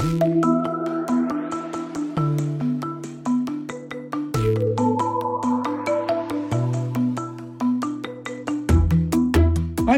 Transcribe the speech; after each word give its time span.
I'm 0.00 0.08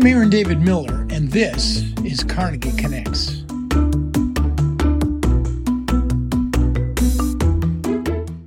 Aaron 0.04 0.28
David 0.28 0.60
Miller, 0.60 1.06
and 1.10 1.30
this 1.30 1.82
is 2.04 2.24
Carnegie 2.24 2.72
Connects. 2.72 3.42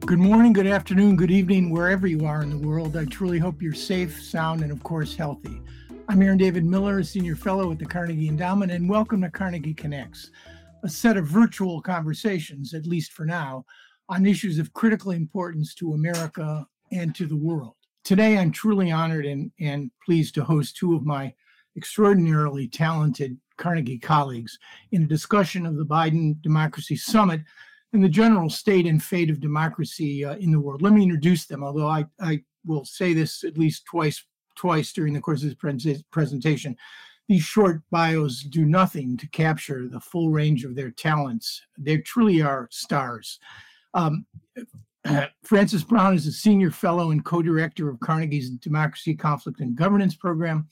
Good 0.06 0.20
morning, 0.20 0.52
good 0.52 0.68
afternoon, 0.68 1.16
good 1.16 1.32
evening, 1.32 1.70
wherever 1.70 2.06
you 2.06 2.26
are 2.26 2.42
in 2.42 2.50
the 2.50 2.58
world. 2.58 2.98
I 2.98 3.06
truly 3.06 3.40
hope 3.40 3.62
you're 3.62 3.74
safe, 3.74 4.22
sound, 4.22 4.62
and 4.62 4.74
of 4.74 4.84
course, 4.84 5.16
healthy. 5.16 5.62
I'm 6.10 6.22
Aaron 6.22 6.38
David 6.38 6.66
Miller, 6.66 7.02
senior 7.04 7.38
fellow 7.38 7.72
at 7.72 7.80
the 7.80 7.86
Carnegie 7.86 8.28
Endowment, 8.28 8.74
and 8.74 8.90
welcome 8.90 9.22
to 9.22 9.30
Carnegie 9.30 9.74
Connects, 9.74 10.32
a 10.86 10.90
set 10.90 11.18
of 11.18 11.26
virtual 11.26 11.82
conversations, 11.82 12.76
at 12.76 12.86
least 12.86 13.12
for 13.12 13.26
now, 13.26 13.66
on 14.08 14.26
issues 14.26 14.60
of 14.60 14.72
critical 14.74 15.12
importance 15.12 15.74
to 15.74 15.94
America 15.94 16.66
and 16.92 17.16
to 17.16 17.26
the 17.26 17.36
world. 17.36 17.74
Today, 18.04 18.38
I'm 18.38 18.52
truly 18.52 18.92
honored 18.92 19.26
and, 19.26 19.52
and 19.60 19.90
pleased 20.06 20.36
to 20.36 20.44
host 20.44 20.78
two 20.78 20.96
of 20.96 21.04
my 21.04 21.34
extraordinarily 21.76 22.68
talented 22.68 23.36
Carnegie 23.58 23.98
colleagues 23.98 24.60
in 24.92 25.02
a 25.02 25.08
discussion 25.08 25.66
of 25.66 25.76
the 25.76 25.86
Biden 25.86 26.40
Democracy 26.44 26.96
Summit 26.96 27.42
and 27.92 28.04
the 28.04 28.10
general 28.10 28.50
state 28.50 28.86
and 28.86 29.02
fate 29.02 29.32
of 29.32 29.40
democracy 29.40 30.24
uh, 30.24 30.36
in 30.36 30.52
the 30.52 30.60
world. 30.60 30.84
Let 30.84 30.94
me 30.94 31.02
introduce 31.02 31.48
them, 31.48 31.64
although 31.64 31.88
I, 31.88 32.06
I 32.20 32.44
will 32.64 32.86
say 32.86 33.14
this 33.14 33.44
at 33.44 33.58
least 33.58 33.86
twice 33.86 34.24
twice 34.56 34.94
during 34.94 35.14
the 35.14 35.20
course 35.20 35.44
of 35.44 35.50
this 35.50 36.04
presentation. 36.12 36.78
These 37.28 37.44
short 37.44 37.82
bios 37.90 38.44
do 38.44 38.66
nothing 38.66 39.18
to 39.18 39.28
capture 39.30 39.88
the 39.88 40.00
full 40.00 40.30
range 40.30 40.64
of 40.64 40.76
their 40.76 40.92
talents. 40.92 41.62
They 41.78 41.98
truly 41.98 42.42
are 42.42 42.68
stars. 42.72 43.40
Um, 43.94 44.26
Frances 45.44 45.84
Brown 45.84 46.14
is 46.16 46.28
a 46.28 46.32
senior 46.32 46.72
fellow 46.72 47.12
and 47.12 47.24
co 47.24 47.42
director 47.42 47.90
of 47.90 48.00
Carnegie's 48.00 48.52
Democracy, 48.52 49.16
Conflict, 49.16 49.60
and 49.60 49.76
Governance 49.76 50.16
program 50.16 50.68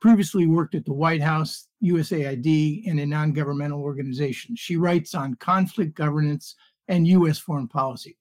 previously 0.00 0.46
worked 0.46 0.74
at 0.74 0.84
the 0.84 0.92
White 0.92 1.20
House, 1.20 1.68
USAID, 1.82 2.88
and 2.88 2.98
in 2.98 3.10
non 3.10 3.32
governmental 3.32 3.82
organizations. 3.82 4.58
She 4.58 4.76
writes 4.76 5.14
on 5.14 5.34
conflict 5.36 5.94
governance 5.94 6.56
and 6.88 7.06
U.S. 7.06 7.38
foreign 7.38 7.68
policy. 7.68 8.16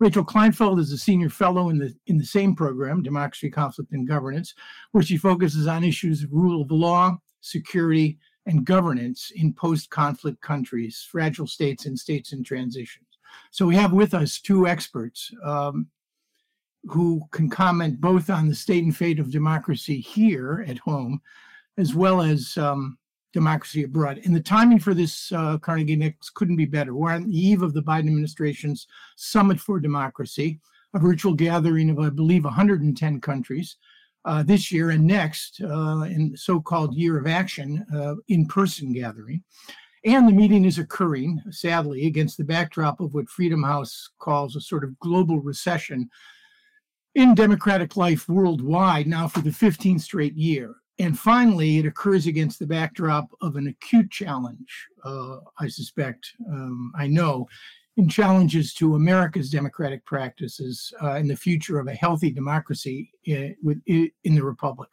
Rachel 0.00 0.24
Kleinfeld 0.24 0.80
is 0.80 0.92
a 0.92 0.98
senior 0.98 1.28
fellow 1.28 1.68
in 1.68 1.78
the 1.78 1.94
in 2.06 2.16
the 2.16 2.24
same 2.24 2.56
program, 2.56 3.02
Democracy, 3.02 3.50
Conflict, 3.50 3.92
and 3.92 4.08
Governance, 4.08 4.54
where 4.92 5.04
she 5.04 5.16
focuses 5.16 5.66
on 5.66 5.84
issues 5.84 6.24
of 6.24 6.32
rule 6.32 6.62
of 6.62 6.70
law, 6.70 7.16
security, 7.42 8.18
and 8.46 8.64
governance 8.64 9.30
in 9.36 9.52
post-conflict 9.52 10.40
countries, 10.40 11.06
fragile 11.10 11.46
states, 11.46 11.84
and 11.84 11.98
states 11.98 12.32
in 12.32 12.42
transition. 12.42 13.02
So 13.50 13.66
we 13.66 13.76
have 13.76 13.92
with 13.92 14.14
us 14.14 14.40
two 14.40 14.66
experts. 14.66 15.30
Um, 15.44 15.86
who 16.84 17.20
can 17.30 17.50
comment 17.50 18.00
both 18.00 18.30
on 18.30 18.48
the 18.48 18.54
state 18.54 18.84
and 18.84 18.96
fate 18.96 19.18
of 19.18 19.30
democracy 19.30 20.00
here 20.00 20.64
at 20.66 20.78
home, 20.78 21.20
as 21.76 21.94
well 21.94 22.22
as 22.22 22.56
um, 22.56 22.96
democracy 23.32 23.84
abroad. 23.84 24.20
And 24.24 24.34
the 24.34 24.40
timing 24.40 24.78
for 24.78 24.94
this 24.94 25.30
uh, 25.32 25.58
Carnegie 25.58 25.94
Connects 25.94 26.30
couldn't 26.30 26.56
be 26.56 26.64
better. 26.64 26.94
We're 26.94 27.12
on 27.12 27.28
the 27.28 27.36
eve 27.36 27.62
of 27.62 27.74
the 27.74 27.82
Biden 27.82 28.08
administration's 28.08 28.86
Summit 29.16 29.60
for 29.60 29.78
Democracy, 29.78 30.60
a 30.94 30.98
virtual 30.98 31.34
gathering 31.34 31.90
of, 31.90 31.98
I 31.98 32.10
believe, 32.10 32.44
110 32.44 33.20
countries. 33.20 33.76
Uh, 34.26 34.42
this 34.42 34.70
year 34.70 34.90
and 34.90 35.06
next, 35.06 35.62
uh, 35.62 36.02
in 36.02 36.32
the 36.32 36.36
so-called 36.36 36.94
Year 36.94 37.18
of 37.18 37.26
Action, 37.26 37.86
uh, 37.94 38.16
in-person 38.28 38.92
gathering. 38.92 39.42
And 40.04 40.28
the 40.28 40.32
meeting 40.32 40.64
is 40.64 40.78
occurring, 40.78 41.40
sadly, 41.50 42.06
against 42.06 42.36
the 42.36 42.44
backdrop 42.44 43.00
of 43.00 43.14
what 43.14 43.28
Freedom 43.28 43.62
House 43.62 44.10
calls 44.18 44.56
a 44.56 44.60
sort 44.60 44.84
of 44.84 44.98
global 44.98 45.40
recession 45.40 46.10
in 47.14 47.34
democratic 47.34 47.96
life 47.96 48.28
worldwide 48.28 49.06
now 49.06 49.26
for 49.26 49.40
the 49.40 49.50
15th 49.50 50.00
straight 50.00 50.34
year. 50.34 50.76
And 51.00 51.18
finally, 51.18 51.78
it 51.78 51.86
occurs 51.86 52.26
against 52.26 52.58
the 52.58 52.66
backdrop 52.66 53.30
of 53.40 53.56
an 53.56 53.68
acute 53.68 54.10
challenge, 54.10 54.86
uh, 55.02 55.38
I 55.58 55.66
suspect, 55.66 56.30
um, 56.46 56.92
I 56.94 57.06
know, 57.06 57.48
in 57.96 58.06
challenges 58.06 58.74
to 58.74 58.96
America's 58.96 59.50
democratic 59.50 60.04
practices 60.04 60.92
uh, 61.02 61.12
and 61.12 61.28
the 61.28 61.36
future 61.36 61.80
of 61.80 61.88
a 61.88 61.94
healthy 61.94 62.30
democracy 62.30 63.10
in, 63.24 63.56
in 63.86 64.34
the 64.34 64.44
Republic. 64.44 64.90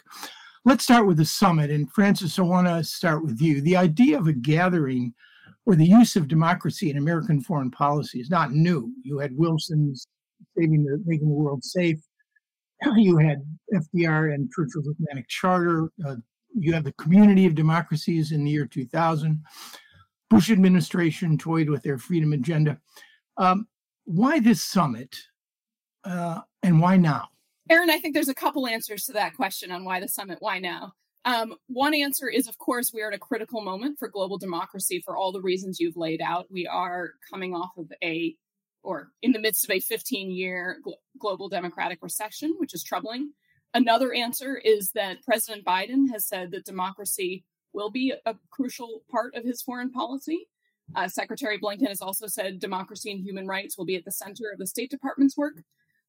Let's 0.63 0.85
start 0.85 1.07
with 1.07 1.17
the 1.17 1.25
summit. 1.25 1.71
And 1.71 1.91
Frances, 1.91 2.39
I 2.39 2.43
want 2.43 2.67
to 2.67 2.85
start 2.85 3.25
with 3.25 3.41
you. 3.41 3.59
The 3.61 3.75
idea 3.75 4.17
of 4.17 4.27
a 4.27 4.33
gathering 4.33 5.13
or 5.65 5.75
the 5.75 5.85
use 5.85 6.15
of 6.15 6.29
democracy 6.29 6.89
in 6.89 6.97
American 6.97 7.41
foreign 7.41 7.71
policy 7.71 8.21
is 8.21 8.29
not 8.29 8.53
new. 8.53 8.93
You 9.03 9.19
had 9.19 9.37
Wilson's 9.37 10.07
saving 10.57 10.85
the 10.85 11.03
making 11.05 11.27
the 11.27 11.33
world 11.33 11.65
safe. 11.65 11.99
You 12.95 13.17
had 13.17 13.43
FDR 13.73 14.33
and 14.33 14.51
Churchill's 14.51 14.87
Atlantic 14.87 15.27
Charter. 15.27 15.89
Uh, 16.05 16.15
you 16.57 16.73
have 16.73 16.83
the 16.83 16.93
Community 16.93 17.45
of 17.45 17.55
Democracies 17.55 18.31
in 18.31 18.43
the 18.43 18.51
year 18.51 18.65
2000. 18.65 19.43
Bush 20.29 20.51
administration 20.51 21.37
toyed 21.37 21.69
with 21.69 21.83
their 21.83 21.97
freedom 21.97 22.33
agenda. 22.33 22.77
Um, 23.37 23.67
why 24.05 24.39
this 24.39 24.61
summit, 24.61 25.15
uh, 26.03 26.41
and 26.63 26.79
why 26.79 26.97
now? 26.97 27.29
Aaron, 27.69 27.89
I 27.89 27.99
think 27.99 28.13
there's 28.13 28.29
a 28.29 28.35
couple 28.35 28.67
answers 28.67 29.05
to 29.05 29.13
that 29.13 29.35
question 29.35 29.71
on 29.71 29.83
why 29.83 29.99
the 29.99 30.07
summit, 30.07 30.37
why 30.39 30.59
now. 30.59 30.93
Um, 31.25 31.55
one 31.67 31.93
answer 31.93 32.29
is, 32.29 32.47
of 32.47 32.57
course, 32.57 32.91
we 32.93 33.01
are 33.01 33.09
at 33.09 33.13
a 33.13 33.19
critical 33.19 33.61
moment 33.61 33.99
for 33.99 34.07
global 34.07 34.37
democracy 34.37 35.01
for 35.03 35.17
all 35.17 35.33
the 35.33 35.41
reasons 35.41 35.79
you've 35.79 35.97
laid 35.97 36.21
out. 36.21 36.45
We 36.49 36.65
are 36.67 37.11
coming 37.29 37.53
off 37.53 37.71
of 37.77 37.91
a 38.01 38.35
or 38.83 39.11
in 39.21 39.31
the 39.31 39.39
midst 39.39 39.63
of 39.65 39.71
a 39.71 39.79
15 39.79 40.31
year 40.31 40.77
gl- 40.85 40.95
global 41.19 41.49
democratic 41.49 41.99
recession, 42.01 42.55
which 42.57 42.73
is 42.73 42.83
troubling. 42.83 43.31
Another 43.73 44.13
answer 44.13 44.57
is 44.57 44.91
that 44.91 45.23
President 45.23 45.65
Biden 45.65 46.09
has 46.11 46.25
said 46.25 46.51
that 46.51 46.65
democracy 46.65 47.43
will 47.73 47.89
be 47.89 48.13
a 48.25 48.35
crucial 48.49 49.03
part 49.11 49.35
of 49.35 49.43
his 49.43 49.61
foreign 49.61 49.91
policy. 49.91 50.47
Uh, 50.95 51.07
Secretary 51.07 51.59
Blinken 51.59 51.87
has 51.87 52.01
also 52.01 52.27
said 52.27 52.59
democracy 52.59 53.11
and 53.11 53.21
human 53.21 53.45
rights 53.45 53.77
will 53.77 53.85
be 53.85 53.97
at 53.97 54.05
the 54.05 54.11
center 54.11 54.49
of 54.51 54.57
the 54.57 54.67
State 54.67 54.89
Department's 54.89 55.37
work. 55.37 55.61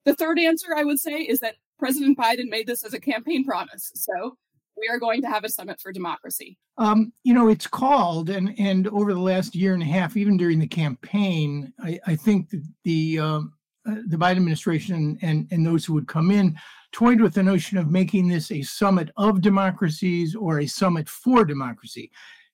The 0.05 0.15
third 0.15 0.39
answer 0.39 0.69
I 0.75 0.85
would 0.85 1.01
say 1.01 1.21
is 1.21 1.41
that 1.41 1.57
President 1.79 2.17
Biden 2.17 2.49
made 2.49 2.67
this 2.67 2.85
as 2.85 2.95
a 2.95 3.01
campaign 3.01 3.45
promise. 3.45 3.91
So 3.95 4.37
we 4.81 4.89
are 4.89 4.99
going 4.99 5.23
to 5.23 5.29
have 5.29 5.45
a 5.45 5.49
summit 5.49 5.81
for 5.81 5.93
democracy. 5.93 6.59
Um, 6.77 7.13
you 7.25 7.35
know, 7.35 7.49
it's 7.49 7.67
called, 7.67 8.31
and 8.31 8.55
and 8.59 8.89
over 8.89 9.13
the 9.13 9.21
last 9.21 9.55
year 9.55 9.75
and 9.75 9.83
a 9.83 9.87
half, 9.87 10.17
even 10.17 10.37
during 10.37 10.59
the 10.59 10.67
campaign, 10.67 11.73
I, 11.81 11.99
I 12.07 12.17
think 12.17 12.55
the 12.85 13.19
um, 13.19 13.53
uh, 13.89 13.97
the 14.07 14.17
Biden 14.17 14.37
administration 14.37 15.19
and 15.23 15.49
and 15.51 15.67
those 15.67 15.85
who 15.85 15.95
would 15.95 16.09
come 16.09 16.31
in 16.31 16.57
toyed 16.93 17.21
with 17.21 17.35
the 17.35 17.43
notion 17.43 17.77
of 17.77 17.91
making 17.91 18.29
this 18.29 18.51
a 18.51 18.63
summit 18.63 19.11
of 19.17 19.43
democracies 19.43 20.35
or 20.35 20.61
a 20.61 20.67
summit 20.67 21.09
for 21.09 21.45
democracy, 21.45 22.11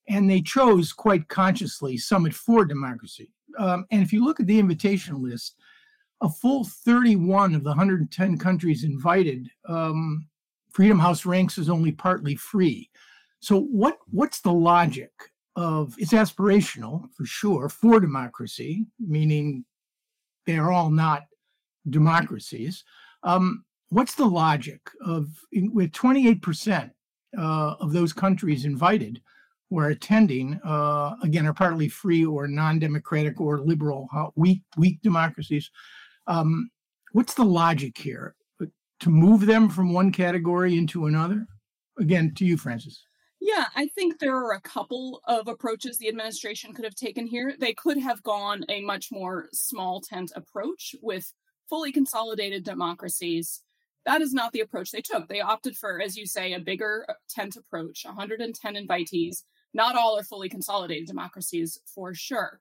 and 0.08 0.28
they 0.28 0.40
chose 0.40 0.92
quite 0.92 1.28
consciously 1.28 1.96
summit 1.96 2.34
for 2.34 2.64
democracy. 2.64 3.30
Um, 3.58 3.86
and 3.90 4.02
if 4.02 4.12
you 4.12 4.24
look 4.24 4.40
at 4.40 4.46
the 4.46 4.58
invitation 4.58 5.22
list, 5.22 5.56
a 6.20 6.28
full 6.28 6.64
31 6.64 7.54
of 7.54 7.62
the 7.62 7.70
110 7.70 8.38
countries 8.38 8.82
invited 8.82 9.48
um, 9.68 10.26
Freedom 10.74 10.98
House 10.98 11.24
ranks 11.24 11.56
as 11.56 11.70
only 11.70 11.92
partly 11.92 12.34
free. 12.34 12.90
So 13.38 13.60
what 13.60 13.98
what's 14.10 14.40
the 14.40 14.52
logic 14.52 15.12
of 15.56 15.94
it's 15.98 16.12
aspirational 16.12 17.08
for 17.14 17.24
sure 17.24 17.68
for 17.68 18.00
democracy, 18.00 18.86
meaning 18.98 19.64
they 20.46 20.58
are 20.58 20.72
all 20.72 20.90
not 20.90 21.22
democracies. 21.88 22.82
Um, 23.22 23.64
what's 23.90 24.16
the 24.16 24.26
logic 24.26 24.80
of 25.06 25.28
with 25.52 25.92
28% 25.92 26.90
uh, 27.38 27.74
of 27.80 27.92
those 27.92 28.12
countries 28.12 28.64
invited 28.64 29.20
who 29.70 29.78
are 29.78 29.90
attending 29.90 30.60
uh, 30.64 31.14
again 31.22 31.46
are 31.46 31.54
partly 31.54 31.88
free 31.88 32.24
or 32.24 32.48
non-democratic 32.48 33.40
or 33.40 33.60
liberal 33.60 34.08
uh, 34.16 34.26
weak 34.34 34.62
weak 34.76 35.00
democracies 35.02 35.70
um, 36.26 36.70
what's 37.12 37.34
the 37.34 37.44
logic 37.44 37.96
here 37.96 38.34
to 39.04 39.10
move 39.10 39.44
them 39.44 39.68
from 39.68 39.92
one 39.92 40.10
category 40.10 40.78
into 40.78 41.04
another? 41.04 41.46
Again, 41.98 42.32
to 42.36 42.44
you, 42.46 42.56
Frances. 42.56 43.04
Yeah, 43.38 43.66
I 43.76 43.86
think 43.88 44.18
there 44.18 44.34
are 44.34 44.52
a 44.52 44.60
couple 44.62 45.20
of 45.28 45.46
approaches 45.46 45.98
the 45.98 46.08
administration 46.08 46.72
could 46.72 46.86
have 46.86 46.94
taken 46.94 47.26
here. 47.26 47.54
They 47.58 47.74
could 47.74 47.98
have 47.98 48.22
gone 48.22 48.64
a 48.70 48.80
much 48.80 49.08
more 49.12 49.48
small 49.52 50.00
tent 50.00 50.32
approach 50.34 50.94
with 51.02 51.34
fully 51.68 51.92
consolidated 51.92 52.64
democracies. 52.64 53.60
That 54.06 54.22
is 54.22 54.32
not 54.32 54.52
the 54.52 54.60
approach 54.60 54.90
they 54.90 55.02
took. 55.02 55.28
They 55.28 55.42
opted 55.42 55.76
for, 55.76 56.00
as 56.00 56.16
you 56.16 56.24
say, 56.24 56.54
a 56.54 56.58
bigger 56.58 57.04
uh, 57.06 57.12
tent 57.28 57.56
approach, 57.56 58.06
110 58.06 58.74
invitees. 58.74 59.42
Not 59.74 59.96
all 59.96 60.16
are 60.18 60.24
fully 60.24 60.48
consolidated 60.48 61.06
democracies 61.06 61.78
for 61.94 62.14
sure. 62.14 62.58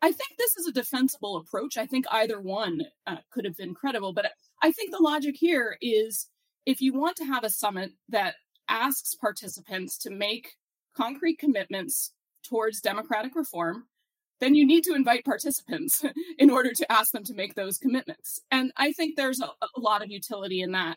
I 0.00 0.12
think 0.12 0.30
this 0.38 0.56
is 0.56 0.66
a 0.66 0.72
defensible 0.72 1.36
approach. 1.36 1.76
I 1.76 1.86
think 1.86 2.06
either 2.10 2.40
one 2.40 2.82
uh, 3.06 3.16
could 3.30 3.44
have 3.44 3.56
been 3.56 3.74
credible, 3.74 4.12
but 4.12 4.30
I 4.62 4.70
think 4.70 4.90
the 4.90 5.02
logic 5.02 5.36
here 5.36 5.76
is 5.80 6.28
if 6.66 6.80
you 6.80 6.92
want 6.92 7.16
to 7.16 7.24
have 7.24 7.44
a 7.44 7.50
summit 7.50 7.92
that 8.08 8.34
asks 8.68 9.14
participants 9.14 9.98
to 9.98 10.10
make 10.10 10.54
concrete 10.96 11.38
commitments 11.38 12.12
towards 12.46 12.80
democratic 12.80 13.34
reform, 13.34 13.84
then 14.40 14.54
you 14.54 14.66
need 14.66 14.84
to 14.84 14.94
invite 14.94 15.24
participants 15.24 16.04
in 16.38 16.50
order 16.50 16.72
to 16.72 16.92
ask 16.92 17.12
them 17.12 17.24
to 17.24 17.34
make 17.34 17.54
those 17.54 17.78
commitments. 17.78 18.40
And 18.50 18.72
I 18.76 18.92
think 18.92 19.16
there's 19.16 19.40
a, 19.40 19.46
a, 19.46 19.80
lot 19.80 20.02
of 20.02 20.10
utility 20.10 20.62
in 20.62 20.72
that. 20.72 20.96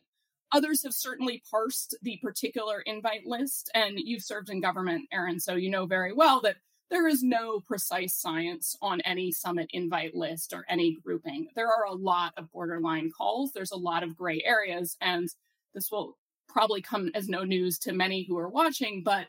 Others 0.52 0.84
have 0.84 0.94
certainly 0.94 1.42
parsed 1.50 1.98
the 2.02 2.20
particular 2.22 2.82
invite 2.86 3.26
list, 3.26 3.72
and 3.74 3.98
you've 3.98 4.24
served 4.24 4.50
in 4.50 4.60
government, 4.60 5.08
Aaron, 5.12 5.40
so 5.40 5.56
you 5.56 5.70
know 5.70 5.86
very 5.86 6.14
well 6.14 6.42
that 6.42 6.58
there 6.92 7.08
is 7.08 7.24
no 7.24 7.62
precise 7.62 8.14
science 8.14 8.76
on 8.82 9.00
any 9.02 9.32
summit 9.32 9.70
invite 9.72 10.14
list 10.14 10.54
or 10.54 10.66
any 10.70 10.98
grouping. 11.04 11.48
There 11.56 11.70
are 11.70 11.86
a 11.86 11.94
lot 11.94 12.34
of 12.38 12.52
borderline 12.52 13.10
calls, 13.18 13.54
there's 13.54 13.72
a 13.72 13.78
lot 13.78 14.04
of 14.04 14.18
gray 14.18 14.44
areas, 14.46 14.98
and 15.00 15.30
this 15.74 15.90
will 15.90 16.18
probably 16.50 16.82
come 16.82 17.10
as 17.16 17.30
no 17.30 17.46
news 17.46 17.80
to 17.80 17.94
many 17.94 18.26
who 18.28 18.38
are 18.38 18.50
watching, 18.50 19.04
but 19.04 19.28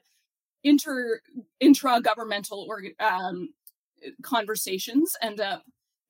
inter 0.65 1.21
intra 1.61 2.01
governmental 2.01 2.67
or 2.69 2.83
um, 2.99 3.51
conversations 4.23 5.13
end 5.23 5.41
up 5.41 5.63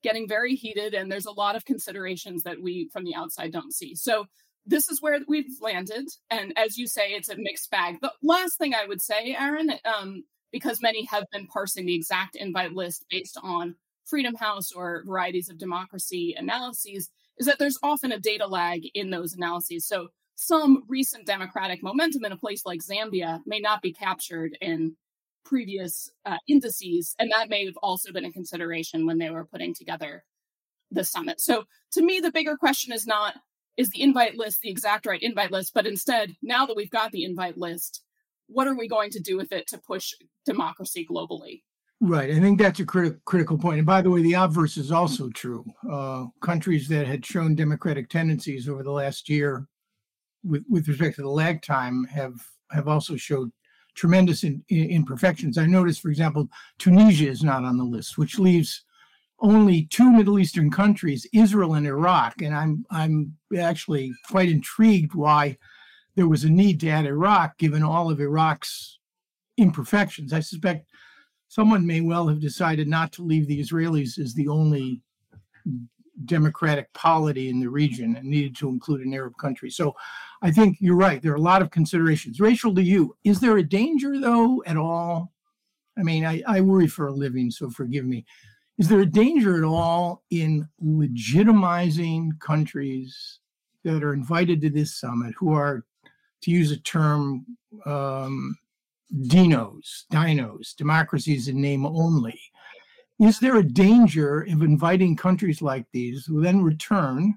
getting 0.02 0.26
very 0.26 0.54
heated 0.54 0.94
and 0.94 1.12
there's 1.12 1.26
a 1.26 1.32
lot 1.32 1.54
of 1.54 1.64
considerations 1.64 2.42
that 2.42 2.60
we 2.60 2.88
from 2.92 3.04
the 3.04 3.14
outside 3.14 3.52
don't 3.52 3.74
see. 3.74 3.94
So 3.94 4.26
this 4.64 4.88
is 4.88 5.02
where 5.02 5.18
we've 5.28 5.60
landed 5.60 6.08
and 6.30 6.52
as 6.56 6.78
you 6.78 6.86
say 6.86 7.10
it's 7.10 7.28
a 7.28 7.36
mixed 7.36 7.70
bag. 7.70 7.98
The 8.00 8.12
last 8.22 8.58
thing 8.58 8.74
i 8.74 8.86
would 8.86 9.02
say 9.02 9.36
aaron 9.38 9.72
um, 9.84 10.24
because 10.52 10.82
many 10.82 11.04
have 11.06 11.24
been 11.32 11.46
parsing 11.46 11.86
the 11.86 11.94
exact 11.94 12.36
invite 12.36 12.72
list 12.72 13.04
based 13.10 13.38
on 13.42 13.74
freedom 14.04 14.34
house 14.34 14.72
or 14.72 15.02
varieties 15.06 15.48
of 15.48 15.58
democracy 15.58 16.34
analyses 16.36 17.10
is 17.38 17.46
that 17.46 17.58
there's 17.58 17.78
often 17.82 18.12
a 18.12 18.20
data 18.20 18.46
lag 18.46 18.82
in 18.94 19.10
those 19.10 19.34
analyses 19.34 19.86
so 19.86 20.08
some 20.34 20.82
recent 20.88 21.26
democratic 21.26 21.82
momentum 21.82 22.24
in 22.24 22.32
a 22.32 22.36
place 22.36 22.66
like 22.66 22.80
zambia 22.80 23.40
may 23.46 23.60
not 23.60 23.80
be 23.80 23.92
captured 23.92 24.56
in 24.60 24.96
previous 25.44 26.10
uh, 26.24 26.38
indices, 26.48 27.14
and 27.18 27.30
that 27.30 27.48
may 27.48 27.66
have 27.66 27.76
also 27.82 28.12
been 28.12 28.24
a 28.24 28.32
consideration 28.32 29.06
when 29.06 29.18
they 29.18 29.30
were 29.30 29.44
putting 29.44 29.74
together 29.74 30.24
the 30.90 31.04
summit. 31.04 31.40
So, 31.40 31.64
to 31.92 32.02
me, 32.02 32.20
the 32.20 32.32
bigger 32.32 32.56
question 32.56 32.92
is 32.92 33.06
not 33.06 33.34
is 33.78 33.88
the 33.90 34.02
invite 34.02 34.36
list 34.36 34.60
the 34.60 34.70
exact 34.70 35.06
right 35.06 35.22
invite 35.22 35.50
list, 35.50 35.72
but 35.74 35.86
instead, 35.86 36.34
now 36.42 36.66
that 36.66 36.76
we've 36.76 36.90
got 36.90 37.12
the 37.12 37.24
invite 37.24 37.56
list, 37.56 38.02
what 38.52 38.66
are 38.66 38.76
we 38.76 38.88
going 38.88 39.10
to 39.10 39.20
do 39.20 39.36
with 39.36 39.52
it 39.52 39.66
to 39.68 39.78
push 39.78 40.12
democracy 40.44 41.06
globally? 41.08 41.62
Right. 42.00 42.30
I 42.30 42.40
think 42.40 42.58
that's 42.58 42.80
a 42.80 42.84
critical 42.84 43.20
critical 43.24 43.56
point. 43.56 43.78
And 43.78 43.86
by 43.86 44.02
the 44.02 44.10
way, 44.10 44.22
the 44.22 44.34
obverse 44.34 44.76
is 44.76 44.90
also 44.90 45.28
true. 45.30 45.64
Uh, 45.88 46.26
countries 46.40 46.88
that 46.88 47.06
had 47.06 47.24
shown 47.24 47.54
democratic 47.54 48.08
tendencies 48.08 48.68
over 48.68 48.82
the 48.82 48.90
last 48.90 49.28
year, 49.28 49.68
with 50.42 50.64
with 50.68 50.88
respect 50.88 51.16
to 51.16 51.22
the 51.22 51.28
lag 51.28 51.62
time, 51.62 52.04
have 52.06 52.34
have 52.72 52.88
also 52.88 53.14
showed 53.14 53.52
tremendous 53.94 54.42
in, 54.42 54.64
in, 54.68 54.90
imperfections. 54.90 55.58
I 55.58 55.66
noticed, 55.66 56.00
for 56.00 56.08
example, 56.08 56.48
Tunisia 56.78 57.28
is 57.28 57.44
not 57.44 57.62
on 57.62 57.76
the 57.76 57.84
list, 57.84 58.18
which 58.18 58.38
leaves 58.38 58.84
only 59.38 59.84
two 59.86 60.10
Middle 60.10 60.40
Eastern 60.40 60.70
countries, 60.70 61.26
Israel 61.32 61.74
and 61.74 61.86
Iraq. 61.86 62.42
And 62.42 62.52
I'm 62.52 62.84
I'm 62.90 63.36
actually 63.56 64.12
quite 64.28 64.48
intrigued 64.48 65.14
why 65.14 65.56
there 66.14 66.28
was 66.28 66.44
a 66.44 66.50
need 66.50 66.80
to 66.80 66.88
add 66.88 67.06
Iraq, 67.06 67.58
given 67.58 67.82
all 67.82 68.10
of 68.10 68.20
Iraq's 68.20 68.98
imperfections. 69.56 70.32
I 70.32 70.40
suspect 70.40 70.88
someone 71.48 71.86
may 71.86 72.00
well 72.00 72.28
have 72.28 72.40
decided 72.40 72.88
not 72.88 73.12
to 73.12 73.22
leave 73.22 73.46
the 73.46 73.60
Israelis 73.60 74.18
as 74.18 74.34
the 74.34 74.48
only 74.48 75.00
democratic 76.24 76.92
polity 76.92 77.48
in 77.48 77.60
the 77.60 77.68
region 77.68 78.16
and 78.16 78.26
needed 78.26 78.54
to 78.56 78.68
include 78.68 79.00
an 79.00 79.14
Arab 79.14 79.36
country. 79.38 79.70
So 79.70 79.94
I 80.42 80.50
think 80.50 80.76
you're 80.80 80.96
right. 80.96 81.22
There 81.22 81.32
are 81.32 81.36
a 81.36 81.40
lot 81.40 81.62
of 81.62 81.70
considerations. 81.70 82.40
Rachel, 82.40 82.74
to 82.74 82.82
you, 82.82 83.16
is 83.24 83.40
there 83.40 83.56
a 83.56 83.62
danger, 83.62 84.20
though, 84.20 84.62
at 84.66 84.76
all? 84.76 85.32
I 85.98 86.02
mean, 86.02 86.24
I, 86.24 86.42
I 86.46 86.60
worry 86.60 86.86
for 86.86 87.06
a 87.06 87.12
living, 87.12 87.50
so 87.50 87.70
forgive 87.70 88.04
me. 88.04 88.24
Is 88.78 88.88
there 88.88 89.00
a 89.00 89.06
danger 89.06 89.58
at 89.58 89.64
all 89.64 90.22
in 90.30 90.68
legitimizing 90.82 92.38
countries 92.40 93.40
that 93.84 94.02
are 94.02 94.14
invited 94.14 94.60
to 94.62 94.70
this 94.70 94.98
summit 94.98 95.34
who 95.38 95.52
are, 95.52 95.84
to 96.42 96.50
use 96.50 96.70
a 96.70 96.78
term, 96.78 97.46
um, 97.86 98.56
dinos, 99.12 100.04
dinos, 100.12 100.74
democracies 100.76 101.48
in 101.48 101.60
name 101.60 101.86
only? 101.86 102.40
Is 103.20 103.38
there 103.38 103.56
a 103.56 103.62
danger 103.62 104.40
of 104.42 104.62
inviting 104.62 105.16
countries 105.16 105.62
like 105.62 105.86
these 105.92 106.26
who 106.26 106.42
then 106.42 106.62
return 106.62 107.34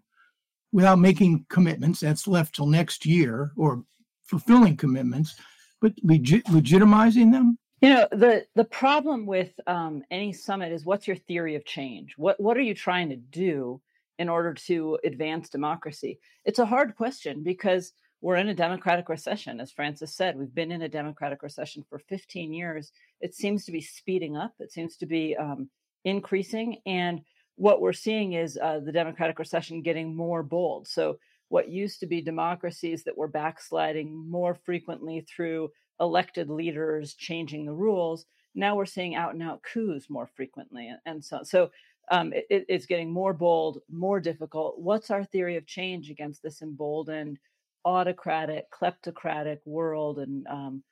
without 0.72 1.00
making 1.00 1.46
commitments? 1.50 2.00
That's 2.00 2.28
left 2.28 2.56
till 2.56 2.66
next 2.66 3.06
year 3.06 3.52
or 3.56 3.84
fulfilling 4.24 4.78
commitments, 4.78 5.36
but 5.82 5.94
legit, 6.02 6.46
legitimizing 6.46 7.32
them? 7.32 7.58
You 7.82 7.90
know, 7.90 8.08
the 8.12 8.46
the 8.56 8.64
problem 8.64 9.26
with 9.26 9.52
um, 9.68 10.02
any 10.10 10.34
summit 10.34 10.72
is 10.72 10.86
what's 10.86 11.08
your 11.08 11.18
theory 11.18 11.56
of 11.56 11.66
change? 11.66 12.16
What 12.18 12.40
what 12.40 12.58
are 12.58 12.62
you 12.62 12.74
trying 12.74 13.10
to 13.10 13.16
do 13.16 13.82
in 14.18 14.30
order 14.30 14.54
to 14.54 14.98
advance 15.04 15.50
democracy? 15.50 16.20
It's 16.46 16.60
a 16.60 16.66
hard 16.66 16.96
question 16.96 17.44
because 17.44 17.94
we're 18.26 18.38
in 18.38 18.50
a 18.50 18.56
democratic 18.56 19.08
recession, 19.08 19.60
as 19.60 19.72
Frances 19.72 20.12
said. 20.12 20.36
We've 20.36 20.56
been 20.56 20.72
in 20.72 20.82
a 20.82 20.90
democratic 20.90 21.44
recession 21.44 21.86
for 21.88 22.00
15 22.00 22.52
years. 22.54 22.92
It 23.22 23.36
seems 23.36 23.66
to 23.66 23.72
be 23.72 23.82
speeding 23.82 24.36
up. 24.36 24.52
It 24.58 24.72
seems 24.72 24.98
to 24.98 25.06
be 25.06 25.38
um, 25.38 25.70
increasing, 26.06 26.78
and 26.88 27.22
what 27.54 27.82
we're 27.82 27.94
seeing 27.94 28.34
is 28.34 28.58
uh, 28.58 28.80
the 28.84 28.92
democratic 28.92 29.38
recession 29.38 29.84
getting 29.84 30.16
more 30.16 30.42
bold. 30.42 30.88
So, 30.88 31.20
what 31.50 31.70
used 31.70 32.00
to 32.00 32.08
be 32.08 32.20
democracies 32.20 33.04
that 33.04 33.16
were 33.16 33.28
backsliding 33.28 34.12
more 34.28 34.56
frequently 34.56 35.22
through 35.30 35.70
elected 36.00 36.50
leaders 36.50 37.14
changing 37.14 37.68
the 37.68 37.74
rules, 37.74 38.26
now 38.56 38.76
we're 38.76 38.88
seeing 38.88 39.14
out 39.14 39.36
and 39.36 39.44
out 39.44 39.62
coups 39.62 40.10
more 40.10 40.26
frequently, 40.36 40.92
and 41.06 41.24
so 41.24 41.42
so 41.44 41.70
um, 42.10 42.34
it, 42.34 42.66
it's 42.68 42.88
getting 42.88 43.12
more 43.12 43.34
bold, 43.34 43.82
more 43.88 44.20
difficult. 44.20 44.80
What's 44.80 45.12
our 45.12 45.24
theory 45.26 45.58
of 45.58 45.68
change 45.68 46.10
against 46.10 46.42
this 46.42 46.64
emboldened? 46.64 47.38
Autocratic, 47.86 48.66
kleptocratic 48.72 49.60
world, 49.66 50.20
and 50.20 50.46
um, 50.48 50.84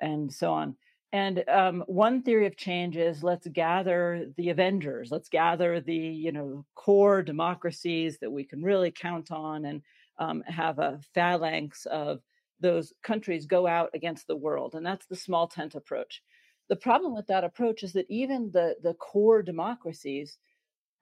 and 0.00 0.32
so 0.32 0.52
on. 0.52 0.76
And 1.12 1.44
um, 1.48 1.84
one 1.86 2.22
theory 2.22 2.46
of 2.46 2.56
change 2.56 2.96
is 2.96 3.22
let's 3.22 3.46
gather 3.48 4.26
the 4.36 4.50
Avengers, 4.50 5.10
let's 5.10 5.28
gather 5.28 5.80
the 5.80 5.94
you 5.94 6.32
know 6.32 6.64
core 6.74 7.22
democracies 7.22 8.18
that 8.20 8.30
we 8.30 8.44
can 8.44 8.62
really 8.62 8.90
count 8.90 9.30
on, 9.30 9.64
and 9.64 9.82
um, 10.18 10.42
have 10.46 10.78
a 10.78 11.00
phalanx 11.14 11.86
of 11.86 12.20
those 12.60 12.92
countries 13.02 13.46
go 13.46 13.66
out 13.66 13.90
against 13.94 14.26
the 14.26 14.36
world, 14.36 14.74
and 14.74 14.86
that's 14.86 15.06
the 15.06 15.16
small 15.16 15.48
tent 15.48 15.74
approach. 15.74 16.22
The 16.68 16.76
problem 16.76 17.14
with 17.14 17.26
that 17.26 17.44
approach 17.44 17.82
is 17.82 17.92
that 17.94 18.06
even 18.08 18.50
the 18.52 18.76
the 18.82 18.94
core 18.94 19.42
democracies 19.42 20.38